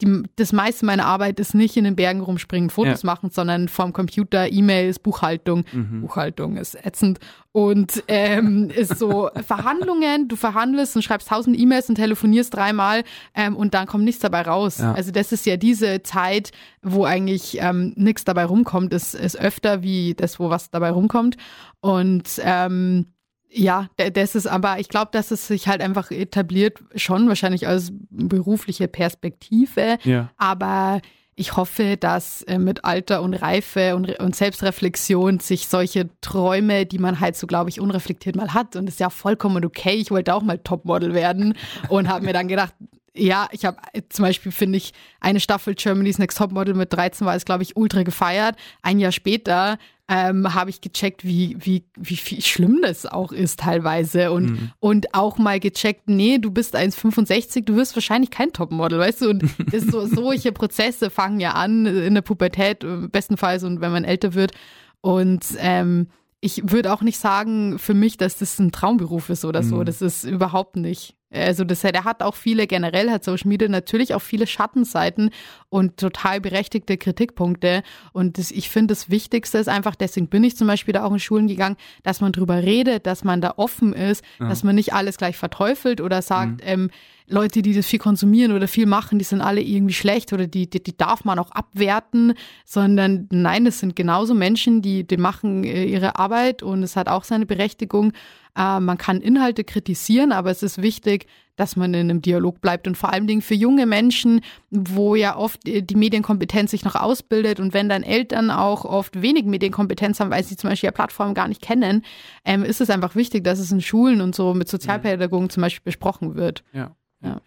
die, 0.00 0.22
das 0.36 0.52
meiste 0.52 0.86
meiner 0.86 1.06
Arbeit 1.06 1.40
ist 1.40 1.54
nicht 1.54 1.76
in 1.76 1.84
den 1.84 1.96
Bergen 1.96 2.20
rumspringen, 2.20 2.70
Fotos 2.70 3.02
ja. 3.02 3.06
machen, 3.06 3.30
sondern 3.30 3.68
vorm 3.68 3.92
Computer, 3.92 4.50
E-Mails, 4.50 4.98
Buchhaltung. 4.98 5.64
Mhm. 5.72 6.02
Buchhaltung 6.02 6.56
ist 6.56 6.74
ätzend. 6.84 7.18
Und 7.52 8.02
ähm, 8.08 8.70
ist 8.70 8.98
so 8.98 9.30
Verhandlungen, 9.46 10.28
du 10.28 10.36
verhandelst 10.36 10.96
und 10.96 11.02
schreibst 11.02 11.28
tausend 11.28 11.58
E-Mails 11.58 11.88
und 11.88 11.96
telefonierst 11.96 12.54
dreimal 12.54 13.04
ähm, 13.34 13.56
und 13.56 13.74
dann 13.74 13.86
kommt 13.86 14.04
nichts 14.04 14.22
dabei 14.22 14.42
raus. 14.42 14.78
Ja. 14.78 14.92
Also 14.94 15.10
das 15.10 15.32
ist 15.32 15.44
ja 15.44 15.56
diese 15.56 16.02
Zeit, 16.02 16.52
wo 16.82 17.04
eigentlich 17.04 17.58
ähm, 17.60 17.92
nichts 17.96 18.24
dabei 18.24 18.44
rumkommt, 18.46 18.94
ist, 18.94 19.14
ist 19.14 19.38
öfter 19.38 19.82
wie 19.82 20.14
das, 20.14 20.40
wo 20.40 20.48
was 20.48 20.70
dabei 20.70 20.90
rumkommt. 20.90 21.36
Und 21.80 22.40
ähm, 22.42 23.06
ja, 23.52 23.88
das 23.96 24.34
ist 24.34 24.46
aber, 24.46 24.78
ich 24.78 24.88
glaube, 24.88 25.10
dass 25.12 25.30
es 25.30 25.46
sich 25.46 25.68
halt 25.68 25.80
einfach 25.80 26.10
etabliert, 26.10 26.78
schon 26.94 27.28
wahrscheinlich 27.28 27.66
als 27.68 27.92
berufliche 28.10 28.88
Perspektive. 28.88 29.98
Ja. 30.04 30.30
Aber 30.38 31.00
ich 31.34 31.56
hoffe, 31.56 31.96
dass 31.96 32.42
äh, 32.42 32.58
mit 32.58 32.84
Alter 32.84 33.22
und 33.22 33.34
Reife 33.34 33.96
und, 33.96 34.18
und, 34.18 34.36
Selbstreflexion 34.36 35.40
sich 35.40 35.68
solche 35.68 36.08
Träume, 36.20 36.86
die 36.86 36.98
man 36.98 37.20
halt 37.20 37.36
so, 37.36 37.46
glaube 37.46 37.70
ich, 37.70 37.80
unreflektiert 37.80 38.36
mal 38.36 38.52
hat, 38.52 38.76
und 38.76 38.86
das 38.86 38.96
ist 38.96 39.00
ja 39.00 39.10
vollkommen 39.10 39.64
okay. 39.64 39.94
Ich 39.94 40.10
wollte 40.10 40.34
auch 40.34 40.42
mal 40.42 40.58
Topmodel 40.58 41.14
werden 41.14 41.54
und 41.88 42.08
habe 42.08 42.24
mir 42.24 42.32
dann 42.32 42.48
gedacht, 42.48 42.74
ja, 43.14 43.48
ich 43.52 43.64
habe 43.64 43.76
zum 44.08 44.24
Beispiel, 44.24 44.52
finde 44.52 44.78
ich, 44.78 44.92
eine 45.20 45.40
Staffel 45.40 45.74
Germany's 45.74 46.18
Next 46.18 46.38
Topmodel 46.38 46.74
mit 46.74 46.92
13 46.92 47.26
war 47.26 47.34
es, 47.34 47.44
glaube 47.44 47.62
ich, 47.62 47.76
ultra 47.76 48.02
gefeiert. 48.02 48.56
Ein 48.80 48.98
Jahr 48.98 49.12
später 49.12 49.78
ähm, 50.12 50.52
habe 50.52 50.68
ich 50.68 50.82
gecheckt, 50.82 51.24
wie, 51.24 51.56
wie, 51.58 51.84
wie 51.96 52.18
viel 52.18 52.42
schlimm 52.42 52.80
das 52.82 53.06
auch 53.06 53.32
ist 53.32 53.60
teilweise. 53.60 54.30
Und, 54.30 54.50
mhm. 54.50 54.70
und 54.78 55.14
auch 55.14 55.38
mal 55.38 55.58
gecheckt, 55.58 56.02
nee, 56.06 56.36
du 56.36 56.50
bist 56.50 56.76
1,65, 56.76 57.64
du 57.64 57.76
wirst 57.76 57.96
wahrscheinlich 57.96 58.30
kein 58.30 58.52
Topmodel, 58.52 58.98
weißt 58.98 59.22
du? 59.22 59.30
Und 59.30 59.44
so, 59.72 60.06
solche 60.06 60.52
Prozesse 60.52 61.08
fangen 61.08 61.40
ja 61.40 61.52
an 61.52 61.86
in 61.86 62.12
der 62.12 62.20
Pubertät, 62.20 62.84
bestenfalls 63.10 63.64
und 63.64 63.80
wenn 63.80 63.90
man 63.90 64.04
älter 64.04 64.34
wird. 64.34 64.52
Und 65.00 65.46
ähm, 65.58 66.08
ich 66.42 66.70
würde 66.70 66.92
auch 66.92 67.00
nicht 67.00 67.18
sagen 67.18 67.78
für 67.78 67.94
mich, 67.94 68.18
dass 68.18 68.36
das 68.36 68.58
ein 68.58 68.70
Traumberuf 68.70 69.30
ist 69.30 69.46
oder 69.46 69.62
so. 69.62 69.76
Mhm. 69.76 69.86
Das 69.86 70.02
ist 70.02 70.24
überhaupt 70.24 70.76
nicht. 70.76 71.14
Also 71.32 71.64
das, 71.64 71.80
der 71.80 72.04
hat 72.04 72.22
auch 72.22 72.34
viele, 72.34 72.66
generell 72.66 73.10
hat 73.10 73.24
Social 73.24 73.48
Media 73.48 73.68
natürlich 73.68 74.14
auch 74.14 74.22
viele 74.22 74.46
Schattenseiten 74.46 75.30
und 75.68 75.96
total 75.96 76.40
berechtigte 76.40 76.96
Kritikpunkte. 76.96 77.82
Und 78.12 78.38
das, 78.38 78.50
ich 78.50 78.68
finde, 78.68 78.92
das 78.92 79.10
Wichtigste 79.10 79.58
ist 79.58 79.68
einfach, 79.68 79.94
deswegen 79.94 80.28
bin 80.28 80.44
ich 80.44 80.56
zum 80.56 80.66
Beispiel 80.66 80.92
da 80.92 81.04
auch 81.04 81.12
in 81.12 81.18
Schulen 81.18 81.48
gegangen, 81.48 81.76
dass 82.02 82.20
man 82.20 82.32
drüber 82.32 82.62
redet, 82.62 83.06
dass 83.06 83.24
man 83.24 83.40
da 83.40 83.54
offen 83.56 83.92
ist, 83.92 84.24
ja. 84.38 84.48
dass 84.48 84.62
man 84.62 84.74
nicht 84.74 84.92
alles 84.92 85.16
gleich 85.16 85.36
verteufelt 85.36 86.00
oder 86.00 86.22
sagt, 86.22 86.62
mhm. 86.62 86.66
ähm, 86.66 86.90
Leute, 87.32 87.62
die 87.62 87.72
das 87.72 87.86
viel 87.86 87.98
konsumieren 87.98 88.52
oder 88.52 88.68
viel 88.68 88.86
machen, 88.86 89.18
die 89.18 89.24
sind 89.24 89.40
alle 89.40 89.60
irgendwie 89.60 89.94
schlecht 89.94 90.32
oder 90.32 90.46
die, 90.46 90.68
die, 90.68 90.82
die 90.82 90.96
darf 90.96 91.24
man 91.24 91.38
auch 91.38 91.50
abwerten, 91.50 92.34
sondern 92.64 93.28
nein, 93.30 93.64
das 93.64 93.78
sind 93.78 93.96
genauso 93.96 94.34
Menschen, 94.34 94.82
die, 94.82 95.06
die 95.06 95.16
machen 95.16 95.64
äh, 95.64 95.84
ihre 95.84 96.18
Arbeit 96.18 96.62
und 96.62 96.82
es 96.82 96.96
hat 96.96 97.08
auch 97.08 97.24
seine 97.24 97.46
Berechtigung. 97.46 98.12
Äh, 98.56 98.80
man 98.80 98.98
kann 98.98 99.20
Inhalte 99.20 99.64
kritisieren, 99.64 100.32
aber 100.32 100.50
es 100.50 100.62
ist 100.62 100.80
wichtig, 100.80 101.26
dass 101.56 101.76
man 101.76 101.92
in 101.94 102.10
einem 102.10 102.22
Dialog 102.22 102.60
bleibt 102.60 102.86
und 102.86 102.96
vor 102.96 103.12
allen 103.12 103.26
Dingen 103.26 103.42
für 103.42 103.54
junge 103.54 103.86
Menschen, 103.86 104.40
wo 104.70 105.14
ja 105.14 105.36
oft 105.36 105.66
äh, 105.68 105.82
die 105.82 105.96
Medienkompetenz 105.96 106.70
sich 106.70 106.84
noch 106.84 106.94
ausbildet 106.94 107.60
und 107.60 107.74
wenn 107.74 107.88
dann 107.88 108.02
Eltern 108.02 108.50
auch 108.50 108.84
oft 108.84 109.20
wenig 109.20 109.44
Medienkompetenz 109.44 110.20
haben, 110.20 110.30
weil 110.30 110.44
sie 110.44 110.56
zum 110.56 110.70
Beispiel 110.70 110.88
ja 110.88 110.92
Plattformen 110.92 111.34
gar 111.34 111.48
nicht 111.48 111.62
kennen, 111.62 112.04
ähm, 112.44 112.64
ist 112.64 112.80
es 112.80 112.90
einfach 112.90 113.14
wichtig, 113.14 113.44
dass 113.44 113.58
es 113.58 113.70
in 113.70 113.80
Schulen 113.80 114.20
und 114.20 114.34
so 114.34 114.54
mit 114.54 114.68
Sozialpädagogen 114.68 115.50
zum 115.50 115.62
Beispiel 115.62 115.84
besprochen 115.84 116.36
wird. 116.36 116.64
Ja. 116.72 116.96
ja. 117.22 117.40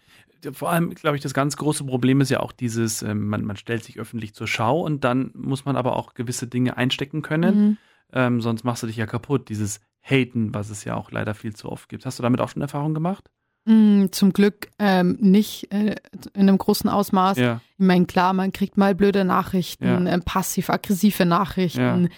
Vor 0.52 0.70
allem, 0.70 0.94
glaube 0.94 1.16
ich, 1.16 1.22
das 1.22 1.34
ganz 1.34 1.56
große 1.56 1.84
Problem 1.84 2.20
ist 2.20 2.30
ja 2.30 2.40
auch 2.40 2.52
dieses, 2.52 3.02
ähm, 3.02 3.26
man, 3.28 3.44
man 3.44 3.56
stellt 3.56 3.82
sich 3.82 3.98
öffentlich 3.98 4.34
zur 4.34 4.46
Schau 4.46 4.80
und 4.80 5.02
dann 5.02 5.30
muss 5.34 5.64
man 5.64 5.76
aber 5.76 5.96
auch 5.96 6.14
gewisse 6.14 6.46
Dinge 6.46 6.76
einstecken 6.76 7.22
können. 7.22 7.58
Mhm. 7.58 7.76
Ähm, 8.12 8.40
sonst 8.40 8.62
machst 8.62 8.84
du 8.84 8.86
dich 8.86 8.96
ja 8.96 9.06
kaputt. 9.06 9.48
Dieses 9.48 9.80
Haten, 10.08 10.54
was 10.54 10.70
es 10.70 10.84
ja 10.84 10.94
auch 10.94 11.10
leider 11.10 11.34
viel 11.34 11.54
zu 11.54 11.70
oft 11.70 11.88
gibt. 11.88 12.06
Hast 12.06 12.18
du 12.18 12.22
damit 12.22 12.40
auch 12.40 12.48
schon 12.48 12.62
Erfahrungen 12.62 12.94
gemacht? 12.94 13.28
Mm, 13.64 14.06
zum 14.12 14.32
Glück 14.32 14.68
ähm, 14.78 15.16
nicht 15.20 15.72
äh, 15.72 15.96
in 16.34 16.48
einem 16.48 16.58
großen 16.58 16.88
Ausmaß. 16.88 17.38
Ja. 17.38 17.60
Ich 17.76 17.84
meine, 17.84 18.06
klar, 18.06 18.32
man 18.32 18.52
kriegt 18.52 18.76
mal 18.76 18.94
blöde 18.94 19.24
Nachrichten, 19.24 20.06
ja. 20.06 20.14
äh, 20.14 20.20
passiv-aggressive 20.20 21.26
Nachrichten. 21.26 22.08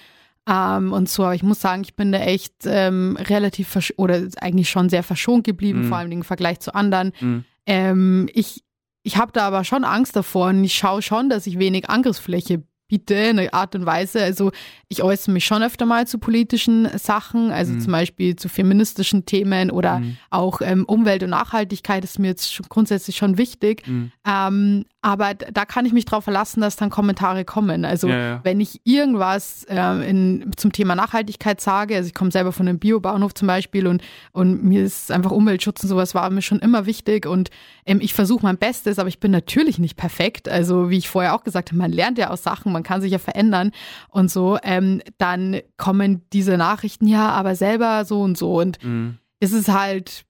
Ja. 0.47 0.77
Ähm, 0.77 0.93
und 0.93 1.09
so, 1.09 1.25
aber 1.25 1.35
ich 1.35 1.43
muss 1.43 1.61
sagen, 1.61 1.83
ich 1.83 1.97
bin 1.97 2.13
da 2.13 2.19
echt 2.19 2.55
ähm, 2.65 3.17
relativ 3.19 3.79
oder 3.97 4.29
eigentlich 4.41 4.69
schon 4.69 4.91
sehr 4.91 5.03
verschont 5.03 5.45
geblieben, 5.45 5.83
mhm. 5.83 5.89
vor 5.89 5.97
allem 5.99 6.13
im 6.13 6.23
Vergleich 6.23 6.61
zu 6.61 6.75
anderen. 6.75 7.13
Mhm. 7.21 7.45
Ähm, 7.67 8.29
ich 8.35 8.63
ich 9.03 9.17
habe 9.17 9.33
da 9.33 9.47
aber 9.47 9.65
schon 9.65 9.85
Angst 9.85 10.17
davor 10.17 10.49
und 10.49 10.63
ich 10.65 10.75
schaue 10.75 11.01
schon, 11.01 11.31
dass 11.31 11.47
ich 11.47 11.59
wenig 11.59 11.89
Angriffsfläche 11.89 12.63
biete, 12.89 13.17
eine 13.17 13.53
Art 13.53 13.75
und 13.75 13.87
Weise. 13.87 14.23
Also 14.23 14.51
ich 14.89 15.03
äußere 15.03 15.33
mich 15.33 15.45
schon 15.45 15.63
öfter 15.63 15.87
mal 15.87 16.07
zu 16.07 16.19
politischen 16.19 16.89
Sachen, 16.99 17.51
also 17.51 17.75
mhm. 17.75 17.81
zum 17.81 17.93
Beispiel 17.93 18.37
zu 18.37 18.49
feministischen 18.49 19.27
Themen 19.27 19.71
oder 19.71 20.01
mhm. 20.01 20.17
auch 20.31 20.61
ähm, 20.63 20.85
Umwelt 20.87 21.23
und 21.23 21.31
Nachhaltigkeit 21.31 22.03
ist 22.03 22.19
mir 22.19 22.29
jetzt 22.29 22.53
schon 22.53 22.67
grundsätzlich 22.69 23.17
schon 23.17 23.39
wichtig. 23.39 23.87
Mhm. 23.87 24.13
Ähm, 24.27 24.85
aber 25.01 25.35
da 25.35 25.65
kann 25.65 25.87
ich 25.87 25.93
mich 25.93 26.07
darauf 26.07 26.25
verlassen, 26.25 26.61
dass 26.61 26.75
dann 26.75 26.91
Kommentare 26.91 27.45
kommen. 27.45 27.85
Also 27.85 28.09
ja, 28.09 28.19
ja. 28.19 28.41
wenn 28.43 28.61
ich 28.61 28.81
irgendwas 28.83 29.65
äh, 29.69 30.11
in, 30.11 30.51
zum 30.57 30.73
Thema 30.73 30.97
Nachhaltigkeit 30.97 31.61
sage, 31.61 31.95
also 31.95 32.09
ich 32.09 32.15
komme 32.15 32.33
selber 32.33 32.51
von 32.51 32.67
einem 32.67 32.81
Biobauernhof 32.81 33.33
zum 33.33 33.47
Beispiel 33.47 33.87
und, 33.87 34.03
und 34.33 34.65
mir 34.65 34.83
ist 34.83 35.13
einfach 35.13 35.31
Umweltschutz 35.31 35.85
und 35.85 35.89
sowas 35.89 36.17
war 36.17 36.29
mir 36.31 36.43
schon 36.43 36.59
immer 36.59 36.85
wichtig 36.87 37.27
und 37.27 37.51
ähm, 37.87 38.01
ich 38.01 38.13
versuche 38.13 38.43
mein 38.43 38.59
Bestes, 38.59 38.99
aber 38.99 39.09
ich 39.09 39.21
bin 39.21 39.31
natürlich 39.31 39.79
nicht 39.79 39.97
perfekt. 39.97 40.49
Also 40.49 40.91
wie 40.91 40.99
ich 40.99 41.09
vorher 41.09 41.35
auch 41.35 41.45
gesagt 41.45 41.71
habe, 41.71 41.79
man 41.79 41.93
lernt 41.93 42.19
ja 42.19 42.31
aus 42.31 42.43
Sachen, 42.43 42.73
man 42.73 42.83
kann 42.83 43.01
sich 43.01 43.13
ja 43.13 43.19
verändern 43.19 43.71
und 44.09 44.33
so. 44.33 44.59
Ähm, 44.65 45.01
dann 45.19 45.61
kommen 45.77 46.23
diese 46.33 46.57
Nachrichten, 46.57 47.07
ja, 47.07 47.29
aber 47.31 47.55
selber 47.55 48.05
so 48.05 48.21
und 48.21 48.37
so 48.37 48.61
und 48.61 48.83
mhm. 48.83 49.19
es 49.39 49.53
ist 49.53 49.69
halt 49.69 50.25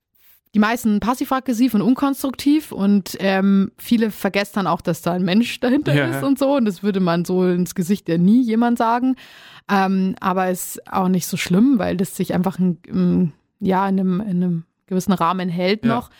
die 0.55 0.59
meisten 0.59 1.01
passiv-aggressiv 1.01 1.75
und 1.75 1.83
unkonstruktiv 1.83 2.73
und 2.73 3.17
ähm, 3.21 3.73
viele 3.77 4.11
vergessen 4.11 4.53
dann 4.55 4.67
auch, 4.67 4.81
dass 4.81 5.03
da 5.03 5.13
ein 5.13 5.25
Mensch 5.25 5.61
dahinter 5.61 5.95
ja. 5.95 6.07
ist 6.07 6.23
und 6.23 6.39
so. 6.39 6.57
Und 6.57 6.65
das 6.65 6.83
würde 6.83 7.01
man 7.01 7.25
so 7.25 7.47
ins 7.47 7.75
Gesicht 7.75 8.09
ja 8.09 8.19
nie 8.19 8.43
jemand 8.43 8.79
sagen. 8.79 9.17
Ähm, 9.71 10.15
aber 10.21 10.51
ist 10.51 10.81
auch 10.91 11.09
nicht 11.09 11.27
so 11.27 11.37
schlimm, 11.37 11.79
weil 11.79 11.97
das 11.97 12.17
sich 12.17 12.35
einfach 12.35 12.59
in, 12.59 12.79
in 12.87 13.33
ja, 13.61 13.89
in 13.89 14.01
einem, 14.01 14.21
in 14.21 14.43
einem 14.43 14.65
gewissen 14.87 15.13
Rahmen 15.13 15.49
hält 15.49 15.85
ja. 15.85 15.95
noch. 15.95 16.11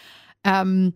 Ähm, 0.45 0.95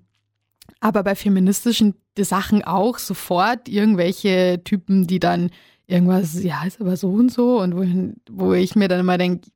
aber 0.81 1.03
bei 1.03 1.15
feministischen 1.15 1.95
Sachen 2.19 2.63
auch 2.63 2.99
sofort 2.99 3.69
irgendwelche 3.69 4.61
Typen, 4.65 5.07
die 5.07 5.21
dann 5.21 5.51
irgendwas, 5.87 6.43
ja, 6.43 6.65
ist 6.65 6.81
aber 6.81 6.97
so 6.97 7.11
und 7.11 7.33
so 7.33 7.61
und 7.61 7.77
wo, 7.77 7.85
wo 8.31 8.53
ich 8.53 8.75
mir 8.75 8.89
dann 8.89 9.01
immer 9.01 9.19
denke, 9.19 9.49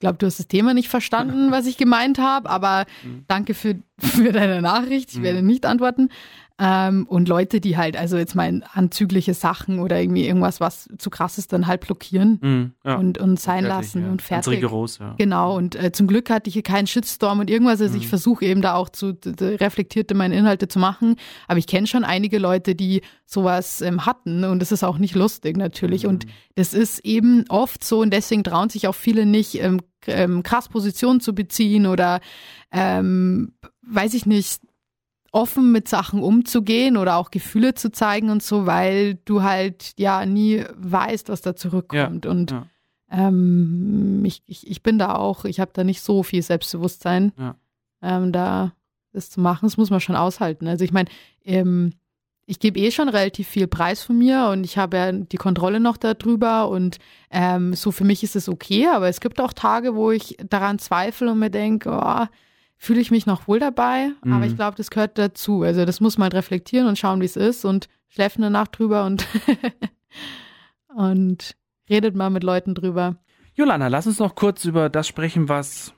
glaube, 0.00 0.18
du 0.18 0.26
hast 0.26 0.38
das 0.38 0.48
Thema 0.48 0.74
nicht 0.74 0.88
verstanden, 0.88 1.52
was 1.52 1.66
ich 1.66 1.76
gemeint 1.76 2.18
habe, 2.18 2.50
aber 2.50 2.86
mhm. 3.04 3.24
danke 3.28 3.54
für, 3.54 3.76
für 3.98 4.32
deine 4.32 4.60
Nachricht. 4.60 5.12
Ich 5.12 5.18
mhm. 5.18 5.22
werde 5.22 5.42
nicht 5.42 5.66
antworten. 5.66 6.08
Ähm, 6.62 7.06
und 7.08 7.26
Leute, 7.26 7.58
die 7.58 7.78
halt, 7.78 7.96
also 7.96 8.18
jetzt 8.18 8.34
mal 8.34 8.62
anzügliche 8.74 9.32
Sachen 9.32 9.78
oder 9.78 9.98
irgendwie 9.98 10.26
irgendwas, 10.26 10.60
was 10.60 10.90
zu 10.98 11.08
krass 11.08 11.38
ist, 11.38 11.54
dann 11.54 11.66
halt 11.66 11.80
blockieren 11.80 12.38
mhm, 12.42 12.72
ja. 12.84 12.96
und, 12.96 13.16
und 13.16 13.40
sein 13.40 13.64
fertig, 13.64 13.68
lassen 13.68 14.02
ja. 14.04 14.10
und 14.10 14.20
fertig. 14.20 14.52
rigoros, 14.52 14.98
ja. 14.98 15.14
Genau, 15.16 15.56
und 15.56 15.74
äh, 15.74 15.90
zum 15.90 16.06
Glück 16.06 16.28
hatte 16.28 16.48
ich 16.48 16.54
hier 16.54 16.62
keinen 16.62 16.86
Shitstorm 16.86 17.40
und 17.40 17.48
irgendwas. 17.48 17.80
Also 17.80 17.96
ich 17.96 18.04
mhm. 18.04 18.08
versuche 18.08 18.44
eben 18.44 18.60
da 18.60 18.74
auch 18.74 18.90
zu 18.90 19.16
reflektierte 19.40 20.14
meine 20.14 20.36
Inhalte 20.36 20.68
zu 20.68 20.78
machen. 20.78 21.16
Aber 21.48 21.58
ich 21.58 21.66
kenne 21.66 21.86
schon 21.86 22.04
einige 22.04 22.38
Leute, 22.38 22.74
die 22.74 23.00
sowas 23.24 23.80
ähm, 23.80 24.04
hatten 24.04 24.44
und 24.44 24.60
das 24.60 24.70
ist 24.70 24.84
auch 24.84 24.98
nicht 24.98 25.14
lustig 25.14 25.56
natürlich. 25.56 26.06
Und 26.06 26.26
mhm. 26.26 26.30
das 26.56 26.74
ist 26.74 26.98
eben 27.06 27.46
oft 27.48 27.82
so 27.82 28.00
und 28.00 28.12
deswegen 28.12 28.44
trauen 28.44 28.68
sich 28.68 28.86
auch 28.86 28.94
viele 28.94 29.24
nicht, 29.24 29.62
ähm, 29.62 29.80
ähm, 30.06 30.42
krass 30.42 30.68
Position 30.68 31.20
zu 31.20 31.34
beziehen 31.34 31.86
oder 31.86 32.20
ähm, 32.70 33.52
weiß 33.82 34.12
ich 34.12 34.26
nicht, 34.26 34.60
offen 35.32 35.72
mit 35.72 35.88
Sachen 35.88 36.22
umzugehen 36.22 36.96
oder 36.96 37.16
auch 37.16 37.30
Gefühle 37.30 37.74
zu 37.74 37.92
zeigen 37.92 38.30
und 38.30 38.42
so, 38.42 38.66
weil 38.66 39.14
du 39.24 39.42
halt 39.42 39.92
ja 39.96 40.26
nie 40.26 40.64
weißt, 40.76 41.28
was 41.28 41.40
da 41.40 41.54
zurückkommt. 41.54 42.24
Ja, 42.24 42.30
und 42.30 42.50
ja. 42.50 42.66
Ähm, 43.12 44.22
ich, 44.24 44.42
ich, 44.46 44.68
ich 44.70 44.82
bin 44.82 44.98
da 44.98 45.14
auch, 45.16 45.44
ich 45.44 45.58
habe 45.60 45.72
da 45.74 45.82
nicht 45.82 46.00
so 46.00 46.22
viel 46.22 46.42
Selbstbewusstsein, 46.42 47.32
ja. 47.36 47.56
ähm, 48.02 48.32
da 48.32 48.72
das 49.12 49.30
zu 49.30 49.40
machen. 49.40 49.66
Das 49.66 49.76
muss 49.76 49.90
man 49.90 50.00
schon 50.00 50.14
aushalten. 50.14 50.68
Also 50.68 50.84
ich 50.84 50.92
meine, 50.92 51.08
ähm, 51.44 51.92
ich 52.46 52.58
gebe 52.58 52.80
eh 52.80 52.90
schon 52.90 53.08
relativ 53.08 53.48
viel 53.48 53.68
Preis 53.68 54.02
von 54.02 54.18
mir 54.18 54.48
und 54.52 54.64
ich 54.64 54.76
habe 54.78 54.96
ja 54.96 55.12
die 55.12 55.36
Kontrolle 55.36 55.78
noch 55.78 55.96
darüber 55.96 56.68
und 56.68 56.98
ähm, 57.30 57.74
so 57.74 57.92
für 57.92 58.04
mich 58.04 58.24
ist 58.24 58.34
es 58.34 58.48
okay, 58.48 58.88
aber 58.88 59.08
es 59.08 59.20
gibt 59.20 59.40
auch 59.40 59.52
Tage, 59.52 59.94
wo 59.94 60.10
ich 60.10 60.36
daran 60.48 60.80
zweifle 60.80 61.30
und 61.30 61.38
mir 61.38 61.50
denke, 61.50 61.90
oh, 61.90 62.26
fühle 62.82 63.00
ich 63.00 63.10
mich 63.10 63.26
noch 63.26 63.46
wohl 63.46 63.60
dabei, 63.60 64.10
mhm. 64.24 64.32
aber 64.32 64.46
ich 64.46 64.56
glaube, 64.56 64.76
das 64.76 64.90
gehört 64.90 65.18
dazu. 65.18 65.62
Also 65.62 65.84
das 65.84 66.00
muss 66.00 66.16
man 66.16 66.32
reflektieren 66.32 66.88
und 66.88 66.98
schauen, 66.98 67.20
wie 67.20 67.26
es 67.26 67.36
ist 67.36 67.66
und 67.66 67.88
schläft 68.08 68.38
eine 68.38 68.50
Nacht 68.50 68.78
drüber 68.78 69.04
und, 69.04 69.26
und 70.96 71.56
redet 71.90 72.16
mal 72.16 72.30
mit 72.30 72.42
Leuten 72.42 72.74
drüber. 72.74 73.16
Jolana, 73.54 73.88
lass 73.88 74.06
uns 74.06 74.18
noch 74.18 74.34
kurz 74.34 74.64
über 74.64 74.88
das 74.88 75.06
sprechen, 75.06 75.50
was 75.50 75.92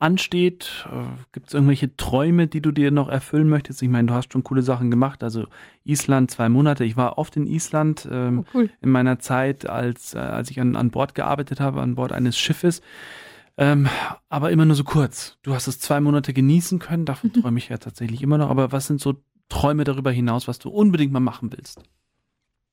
ansteht. 0.00 0.84
Äh, 0.90 1.04
Gibt 1.30 1.46
es 1.46 1.54
irgendwelche 1.54 1.96
Träume, 1.96 2.48
die 2.48 2.60
du 2.60 2.72
dir 2.72 2.90
noch 2.90 3.08
erfüllen 3.08 3.48
möchtest? 3.48 3.80
Ich 3.80 3.88
meine, 3.88 4.08
du 4.08 4.14
hast 4.14 4.32
schon 4.32 4.42
coole 4.42 4.62
Sachen 4.62 4.90
gemacht. 4.90 5.22
Also 5.22 5.46
Island 5.84 6.28
zwei 6.28 6.48
Monate. 6.48 6.84
Ich 6.84 6.96
war 6.96 7.18
oft 7.18 7.36
in 7.36 7.46
Island 7.46 8.08
ähm, 8.10 8.40
oh, 8.40 8.58
cool. 8.58 8.70
in 8.82 8.90
meiner 8.90 9.20
Zeit, 9.20 9.70
als, 9.70 10.14
äh, 10.14 10.18
als 10.18 10.50
ich 10.50 10.60
an, 10.60 10.74
an 10.74 10.90
Bord 10.90 11.14
gearbeitet 11.14 11.60
habe, 11.60 11.80
an 11.80 11.94
Bord 11.94 12.10
eines 12.10 12.36
Schiffes. 12.36 12.82
Ähm, 13.56 13.88
aber 14.28 14.50
immer 14.50 14.64
nur 14.64 14.74
so 14.74 14.84
kurz. 14.84 15.38
Du 15.42 15.54
hast 15.54 15.68
es 15.68 15.78
zwei 15.78 16.00
Monate 16.00 16.32
genießen 16.32 16.78
können, 16.78 17.04
davon 17.04 17.30
mhm. 17.34 17.42
träume 17.42 17.58
ich 17.58 17.68
ja 17.68 17.78
tatsächlich 17.78 18.22
immer 18.22 18.38
noch. 18.38 18.50
Aber 18.50 18.72
was 18.72 18.86
sind 18.86 19.00
so 19.00 19.14
Träume 19.48 19.84
darüber 19.84 20.10
hinaus, 20.10 20.48
was 20.48 20.58
du 20.58 20.70
unbedingt 20.70 21.12
mal 21.12 21.20
machen 21.20 21.52
willst? 21.52 21.82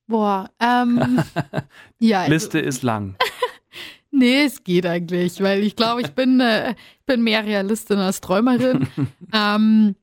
Boah, 0.06 0.50
ähm, 0.60 1.22
ja. 1.98 2.20
Also, 2.20 2.32
Liste 2.32 2.58
ist 2.58 2.82
lang. 2.82 3.16
nee, 4.10 4.44
es 4.44 4.64
geht 4.64 4.86
eigentlich, 4.86 5.40
weil 5.40 5.62
ich 5.62 5.76
glaube, 5.76 6.00
ich 6.00 6.10
bin, 6.12 6.40
äh, 6.40 6.72
ich 6.72 7.06
bin 7.06 7.22
mehr 7.22 7.44
Realistin 7.44 7.98
als 7.98 8.20
Träumerin. 8.20 8.88
ähm, 9.32 9.94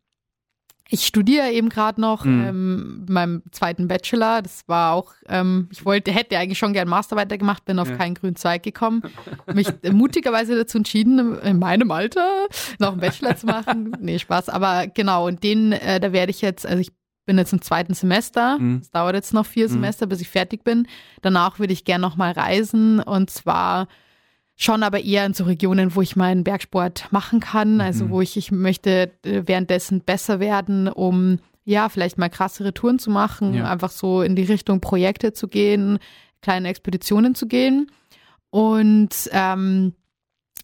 ich 0.92 1.06
studiere 1.06 1.52
eben 1.52 1.70
gerade 1.70 2.02
noch 2.02 2.26
mhm. 2.26 2.46
ähm, 2.48 3.06
meinem 3.08 3.44
zweiten 3.52 3.88
Bachelor. 3.88 4.42
Das 4.42 4.68
war 4.68 4.94
auch, 4.94 5.14
ähm, 5.28 5.70
ich 5.72 5.86
wollte, 5.86 6.12
hätte 6.12 6.38
eigentlich 6.38 6.58
schon 6.58 6.74
gern 6.74 6.90
Master 6.90 7.16
weitergemacht, 7.16 7.64
bin 7.66 7.78
auf 7.78 7.90
ja. 7.90 7.96
keinen 7.96 8.16
grünen 8.16 8.36
Zweig 8.36 8.64
gekommen. 8.64 9.04
Mich 9.54 9.68
mutigerweise 9.92 10.56
dazu 10.56 10.80
entschieden, 10.80 11.38
in 11.42 11.60
meinem 11.60 11.92
Alter 11.92 12.48
noch 12.80 12.94
einen 12.94 13.02
Bachelor 13.02 13.36
zu 13.36 13.46
machen. 13.46 13.96
Nee, 14.02 14.18
Spaß. 14.18 14.50
Aber 14.50 14.88
genau, 14.88 15.28
und 15.28 15.44
den, 15.44 15.74
äh, 15.74 16.00
da 16.00 16.12
werde 16.12 16.32
ich 16.32 16.42
jetzt, 16.42 16.66
also 16.66 16.80
ich 16.80 16.92
bin 17.26 17.38
jetzt 17.38 17.54
im 17.54 17.62
zweiten 17.62 17.94
Semester. 17.94 18.56
Es 18.56 18.62
mhm. 18.62 18.82
dauert 18.92 19.14
jetzt 19.14 19.34
noch 19.34 19.46
vier 19.46 19.68
mhm. 19.68 19.74
Semester, 19.74 20.08
bis 20.08 20.22
ich 20.22 20.30
fertig 20.30 20.64
bin. 20.64 20.88
Danach 21.22 21.60
würde 21.60 21.74
ich 21.74 21.86
gern 21.86 22.02
noch 22.02 22.16
mal 22.16 22.32
reisen 22.32 23.00
und 23.00 23.30
zwar 23.30 23.88
schon 24.60 24.84
aber 24.84 25.02
eher 25.02 25.26
in 25.26 25.34
so 25.34 25.46
Regionen, 25.46 25.96
wo 25.96 26.02
ich 26.02 26.18
meinen 26.18 26.44
Bergsport 26.44 27.08
machen 27.12 27.40
kann, 27.40 27.80
also 27.80 28.06
mhm. 28.06 28.10
wo 28.10 28.22
ich, 28.22 28.36
ich 28.36 28.52
möchte 28.52 29.10
äh, 29.24 29.44
währenddessen 29.46 30.02
besser 30.02 30.42
werden, 30.42 30.90
um 30.90 31.40
ja, 31.64 31.88
vielleicht 31.88 32.18
mal 32.18 32.30
krassere 32.30 32.74
Touren 32.74 33.00
zu 33.00 33.10
machen, 33.10 33.54
ja. 33.54 33.72
einfach 33.72 33.92
so 33.92 34.22
in 34.22 34.36
die 34.36 34.44
Richtung 34.44 34.82
Projekte 34.82 35.34
zu 35.34 35.48
gehen, 35.48 36.00
kleine 36.42 36.68
Expeditionen 36.68 37.36
zu 37.36 37.48
gehen. 37.48 37.90
Und 38.50 39.30
ähm, 39.32 39.94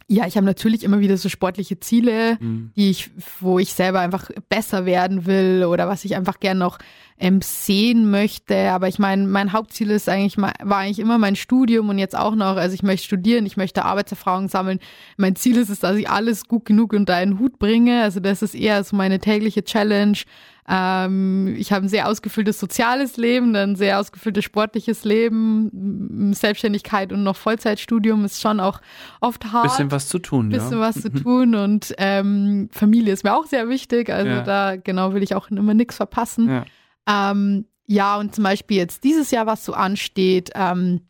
Ja, 0.08 0.28
ich 0.28 0.38
habe 0.38 0.46
natürlich 0.46 0.84
immer 0.84 1.00
wieder 1.00 1.18
so 1.18 1.30
sportliche 1.30 1.80
Ziele, 1.80 2.38
mhm. 2.40 2.72
die 2.76 2.92
ich, 2.92 3.10
wo 3.40 3.58
ich 3.58 3.74
selber 3.74 4.02
einfach 4.02 4.30
besser 4.50 4.86
werden 4.86 5.26
will 5.26 5.66
oder 5.68 5.88
was 5.88 6.06
ich 6.06 6.16
einfach 6.16 6.40
gern 6.40 6.60
noch 6.60 6.78
ähm, 7.18 7.42
sehen 7.42 8.12
möchte. 8.12 8.72
Aber 8.72 8.88
ich 8.88 9.00
meine, 9.00 9.26
mein 9.26 9.52
Hauptziel 9.52 9.90
ist 9.90 10.08
eigentlich, 10.08 10.38
war 10.38 10.78
eigentlich 10.78 11.00
immer 11.00 11.18
mein 11.18 11.36
Studium 11.36 11.90
und 11.90 11.98
jetzt 11.98 12.16
auch 12.16 12.36
noch. 12.36 12.58
Also 12.58 12.76
ich 12.76 12.84
möchte 12.84 13.06
studieren, 13.06 13.48
ich 13.48 13.58
möchte 13.58 13.84
Arbeitserfahrung 13.84 14.48
sammeln. 14.48 14.80
Mein 15.18 15.36
Ziel 15.36 15.58
ist 15.58 15.70
es, 15.70 15.80
dass 15.80 15.96
ich 15.96 16.08
alles 16.08 16.46
gut 16.46 16.66
genug 16.66 16.94
unter 16.94 17.16
einen 17.16 17.40
Hut 17.40 17.58
bringe. 17.58 18.04
Also 18.04 18.20
das 18.20 18.44
ist 18.44 18.54
eher 18.54 18.84
so 18.84 18.96
meine 18.96 19.20
tägliche 19.20 19.64
Challenge. 19.64 20.20
Ähm, 20.68 21.54
ich 21.58 21.72
habe 21.72 21.86
ein 21.86 21.90
sehr 21.90 22.08
ausgefülltes 22.08 22.60
soziales 22.60 23.18
Leben, 23.18 23.56
ein 23.56 23.76
sehr 23.76 24.00
ausgefülltes 24.00 24.44
sportliches 24.44 25.04
Leben, 25.04 26.34
Selbstständigkeit 26.34 27.14
und 27.14 27.24
noch 27.24 27.36
Vollzeitstudium 27.36 28.26
ist 28.26 28.42
schon 28.42 28.60
auch 28.60 28.82
oft 29.22 29.52
hart. 29.52 29.66
Bisschen 29.66 29.92
was 29.92 30.08
zu 30.08 30.18
tun, 30.18 30.50
Bisschen 30.50 30.74
ja. 30.74 30.80
was 30.80 31.02
zu 31.02 31.12
tun 31.12 31.54
und 31.54 31.94
ähm, 32.00 32.70
Familie 32.72 33.14
ist 33.14 33.24
mir 33.24 33.36
auch 33.36 33.46
sehr 33.46 33.70
wichtig. 33.70 34.10
Also 34.10 34.30
ja. 34.30 34.42
da 34.42 34.76
genau 34.76 35.14
will 35.14 35.22
ich 35.22 35.36
auch 35.36 35.50
immer 35.50 35.76
nichts 35.76 35.98
verpassen. 35.98 36.50
Ja. 36.50 37.32
Ähm, 37.32 37.66
ja, 37.86 38.18
und 38.18 38.34
zum 38.34 38.44
Beispiel 38.44 38.78
jetzt 38.78 39.04
dieses 39.04 39.30
Jahr, 39.30 39.46
was 39.46 39.64
so 39.64 39.74
ansteht, 39.74 40.50
ähm, 40.56 41.02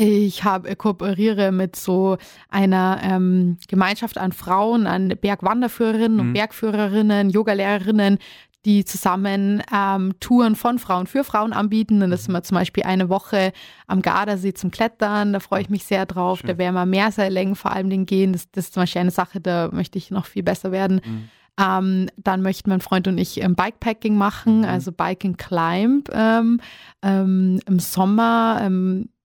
ich 0.00 0.44
habe 0.44 0.76
kooperiere 0.76 1.50
mit 1.50 1.74
so 1.74 2.18
einer 2.48 3.00
ähm, 3.02 3.58
Gemeinschaft 3.66 4.16
an 4.16 4.30
Frauen, 4.30 4.86
an 4.86 5.08
Bergwanderführerinnen 5.08 6.14
mhm. 6.14 6.20
und 6.20 6.32
Bergführerinnen, 6.34 7.30
Yogalehrerinnen, 7.30 8.18
die 8.64 8.84
zusammen 8.84 9.62
ähm, 9.72 10.14
Touren 10.20 10.56
von 10.56 10.78
Frauen 10.78 11.06
für 11.06 11.24
Frauen 11.24 11.52
anbieten. 11.52 12.02
Und 12.02 12.10
das 12.10 12.22
ist 12.22 12.28
immer 12.28 12.42
zum 12.42 12.56
Beispiel 12.56 12.84
eine 12.84 13.08
Woche 13.08 13.52
am 13.86 14.02
Gardasee 14.02 14.54
zum 14.54 14.70
Klettern. 14.70 15.32
Da 15.32 15.40
freue 15.40 15.62
ich 15.62 15.70
mich 15.70 15.84
sehr 15.84 16.06
drauf. 16.06 16.40
Schön. 16.40 16.48
Da 16.48 16.58
werden 16.58 16.74
wir 16.74 16.86
Meerseillängen 16.86 17.54
vor 17.54 17.72
allem 17.72 18.06
gehen. 18.06 18.32
Das, 18.32 18.50
das, 18.50 18.66
ist 18.66 18.74
zum 18.74 18.82
Beispiel 18.82 19.00
eine 19.00 19.10
Sache, 19.10 19.40
da 19.40 19.70
möchte 19.72 19.98
ich 19.98 20.10
noch 20.10 20.26
viel 20.26 20.42
besser 20.42 20.72
werden. 20.72 21.00
Mhm. 21.04 21.28
Ähm, 21.60 22.08
dann 22.16 22.42
möchten 22.42 22.70
mein 22.70 22.80
Freund 22.80 23.08
und 23.08 23.18
ich 23.18 23.40
ähm, 23.42 23.56
Bikepacking 23.56 24.16
machen, 24.16 24.58
mhm. 24.58 24.64
also 24.64 24.92
Biking 24.92 25.36
Climb 25.36 26.08
ähm, 26.12 26.60
ähm, 27.02 27.60
im 27.66 27.80
Sommer. 27.80 28.60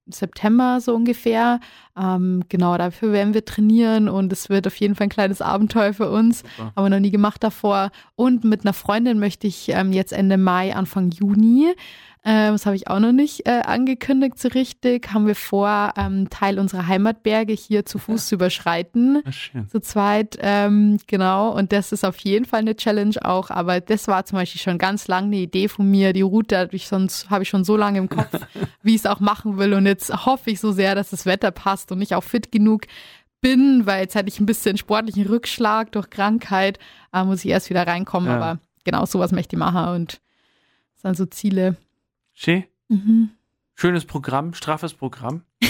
September 0.08 0.80
so 0.82 0.96
ungefähr. 0.96 1.60
Ähm, 1.98 2.44
genau, 2.50 2.78
dafür 2.78 3.12
werden 3.12 3.34
wir 3.34 3.46
trainieren 3.46 4.10
und 4.10 4.34
es 4.34 4.50
wird 4.50 4.68
auf 4.68 4.76
jeden 4.76 4.96
Fall 4.96 5.08
ein 5.08 5.10
kleines 5.10 5.42
Abenteuer 5.42 5.94
für 5.94 6.10
uns. 6.10 6.40
Super. 6.40 6.74
Haben 6.76 6.86
wir 6.86 6.90
noch 6.90 7.00
nie 7.00 7.12
gemacht 7.12 7.44
davor. 7.44 7.92
Und 8.16 8.44
mit 8.44 8.62
einer 8.62 8.74
Freundin 8.74 9.20
möchte 9.20 9.48
ich 9.48 9.70
ähm, 9.70 9.94
jetzt 9.94 10.14
Ende 10.14 10.38
Mai, 10.38 10.76
Anfang 10.76 11.12
Juni 11.12 11.74
ähm, 12.26 12.54
das 12.54 12.66
habe 12.66 12.78
ich 12.78 12.88
auch 12.88 13.00
noch 13.00 13.12
nicht 13.12 13.46
äh, 13.48 13.62
angekündigt 13.66 14.40
so 14.40 14.48
richtig. 14.48 15.14
Haben 15.14 15.28
wir 15.28 15.36
vor, 15.36 15.94
ähm, 15.98 16.30
Teil 16.30 16.58
unserer 16.58 16.88
Heimatberge 16.88 17.52
hier 17.52 17.86
zu 17.86 18.00
Fuß 18.00 18.28
zu 18.28 18.36
überschreiten. 18.36 19.22
Schön. 19.30 19.68
Zu 19.68 19.82
zweit, 19.82 20.38
ähm, 20.42 21.00
genau. 21.08 21.50
Und 21.50 21.74
das 21.74 21.92
ist 21.92 22.06
auf 22.06 22.18
jeden 22.20 22.46
Fall 22.46 22.62
eine 22.62 22.78
Challenge 22.78 23.16
auch. 23.24 23.50
Aber 23.50 23.82
das 23.82 24.08
war 24.08 24.26
zum 24.26 24.38
Beispiel 24.38 24.62
schon 24.62 24.78
ganz 24.78 25.10
lange 25.10 25.28
eine 25.28 25.38
Idee 25.38 25.68
von 25.68 25.90
mir. 25.92 26.14
Die 26.14 26.22
Route 26.22 26.58
habe 26.58 26.76
ich, 26.76 26.88
sonst, 26.88 27.28
ich 27.42 27.50
schon 27.50 27.66
so 27.66 27.76
lange 27.76 28.00
im 28.00 28.08
Kopf, 28.08 28.32
wie 28.84 28.96
ich 28.96 29.02
es 29.02 29.06
auch 29.06 29.20
machen 29.20 29.58
will. 29.58 29.74
Und 29.74 29.86
jetzt 29.86 30.26
hoffe 30.26 30.50
ich 30.50 30.62
so 30.62 30.72
sehr, 30.72 30.96
dass 30.96 31.10
das 31.10 31.26
Wetter 31.26 31.52
passt 31.52 31.92
und 31.92 32.02
ich 32.02 32.16
auch 32.16 32.24
fit 32.24 32.54
genug 32.54 32.84
bin, 33.42 33.86
weil 33.86 34.02
jetzt 34.02 34.16
hatte 34.16 34.30
ich 34.30 34.40
ein 34.40 34.46
bisschen 34.46 34.78
sportlichen 34.78 35.26
Rückschlag 35.28 35.92
durch 35.92 36.10
Krankheit. 36.10 36.80
Da 37.12 37.26
muss 37.26 37.44
ich 37.44 37.52
erst 37.52 37.70
wieder 37.70 37.86
reinkommen. 37.86 38.30
Ja. 38.30 38.38
Aber 38.38 38.60
genau 38.86 39.06
sowas 39.06 39.34
möchte 39.34 39.58
ich 39.58 39.60
machen. 39.60 39.94
Und 39.94 40.22
das 40.94 41.02
sind 41.02 41.18
so 41.18 41.26
Ziele. 41.26 41.76
Schön. 42.34 42.64
Mhm. 42.90 43.30
Schönes 43.76 44.06
Programm, 44.06 44.54
straffes 44.54 44.94
Programm. 44.94 45.44
ja. 45.62 45.70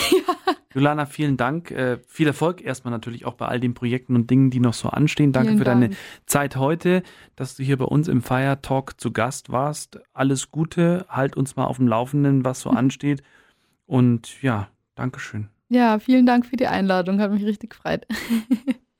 Julana, 0.74 1.05
vielen 1.05 1.38
Dank. 1.38 1.72
Äh, 1.72 1.99
viel 2.07 2.28
Erfolg 2.28 2.61
erstmal 2.61 2.91
natürlich 2.91 3.26
auch 3.26 3.36
bei 3.36 3.47
all 3.47 3.59
den 3.59 3.74
Projekten 3.74 4.16
und 4.16 4.30
Dingen, 4.30 4.49
die 4.49 4.59
noch 4.59 4.74
so 4.74 4.89
anstehen. 4.89 5.32
Danke 5.32 5.49
vielen 5.49 5.57
für 5.59 5.66
Dank. 5.66 5.82
deine 5.82 5.95
Zeit 6.26 6.55
heute, 6.55 7.03
dass 7.36 7.55
du 7.55 7.64
hier 7.64 7.78
bei 7.78 7.86
uns 7.86 8.07
im 8.07 8.22
Fire 8.22 8.59
Talk 8.61 8.99
zu 8.99 9.11
Gast 9.11 9.51
warst. 9.51 9.99
Alles 10.14 10.51
Gute, 10.51 11.05
halt 11.09 11.38
uns 11.38 11.55
mal 11.55 11.66
auf 11.66 11.78
dem 11.78 11.88
Laufenden, 11.88 12.43
was 12.43 12.61
so 12.61 12.72
ansteht. 12.72 13.22
Und 13.86 14.41
ja, 14.41 14.70
Dankeschön. 14.95 15.49
Ja, 15.70 15.99
vielen 15.99 16.26
Dank 16.26 16.45
für 16.45 16.55
die 16.55 16.68
Einladung, 16.68 17.20
hat 17.20 17.32
mich 17.32 17.43
richtig 17.45 17.72
gefreut. 17.72 18.05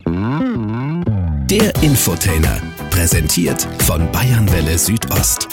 Der 0.06 1.76
Infotainer, 1.84 2.62
präsentiert 2.90 3.62
von 3.84 4.12
Bayernwelle 4.12 4.78
Südost. 4.78 5.48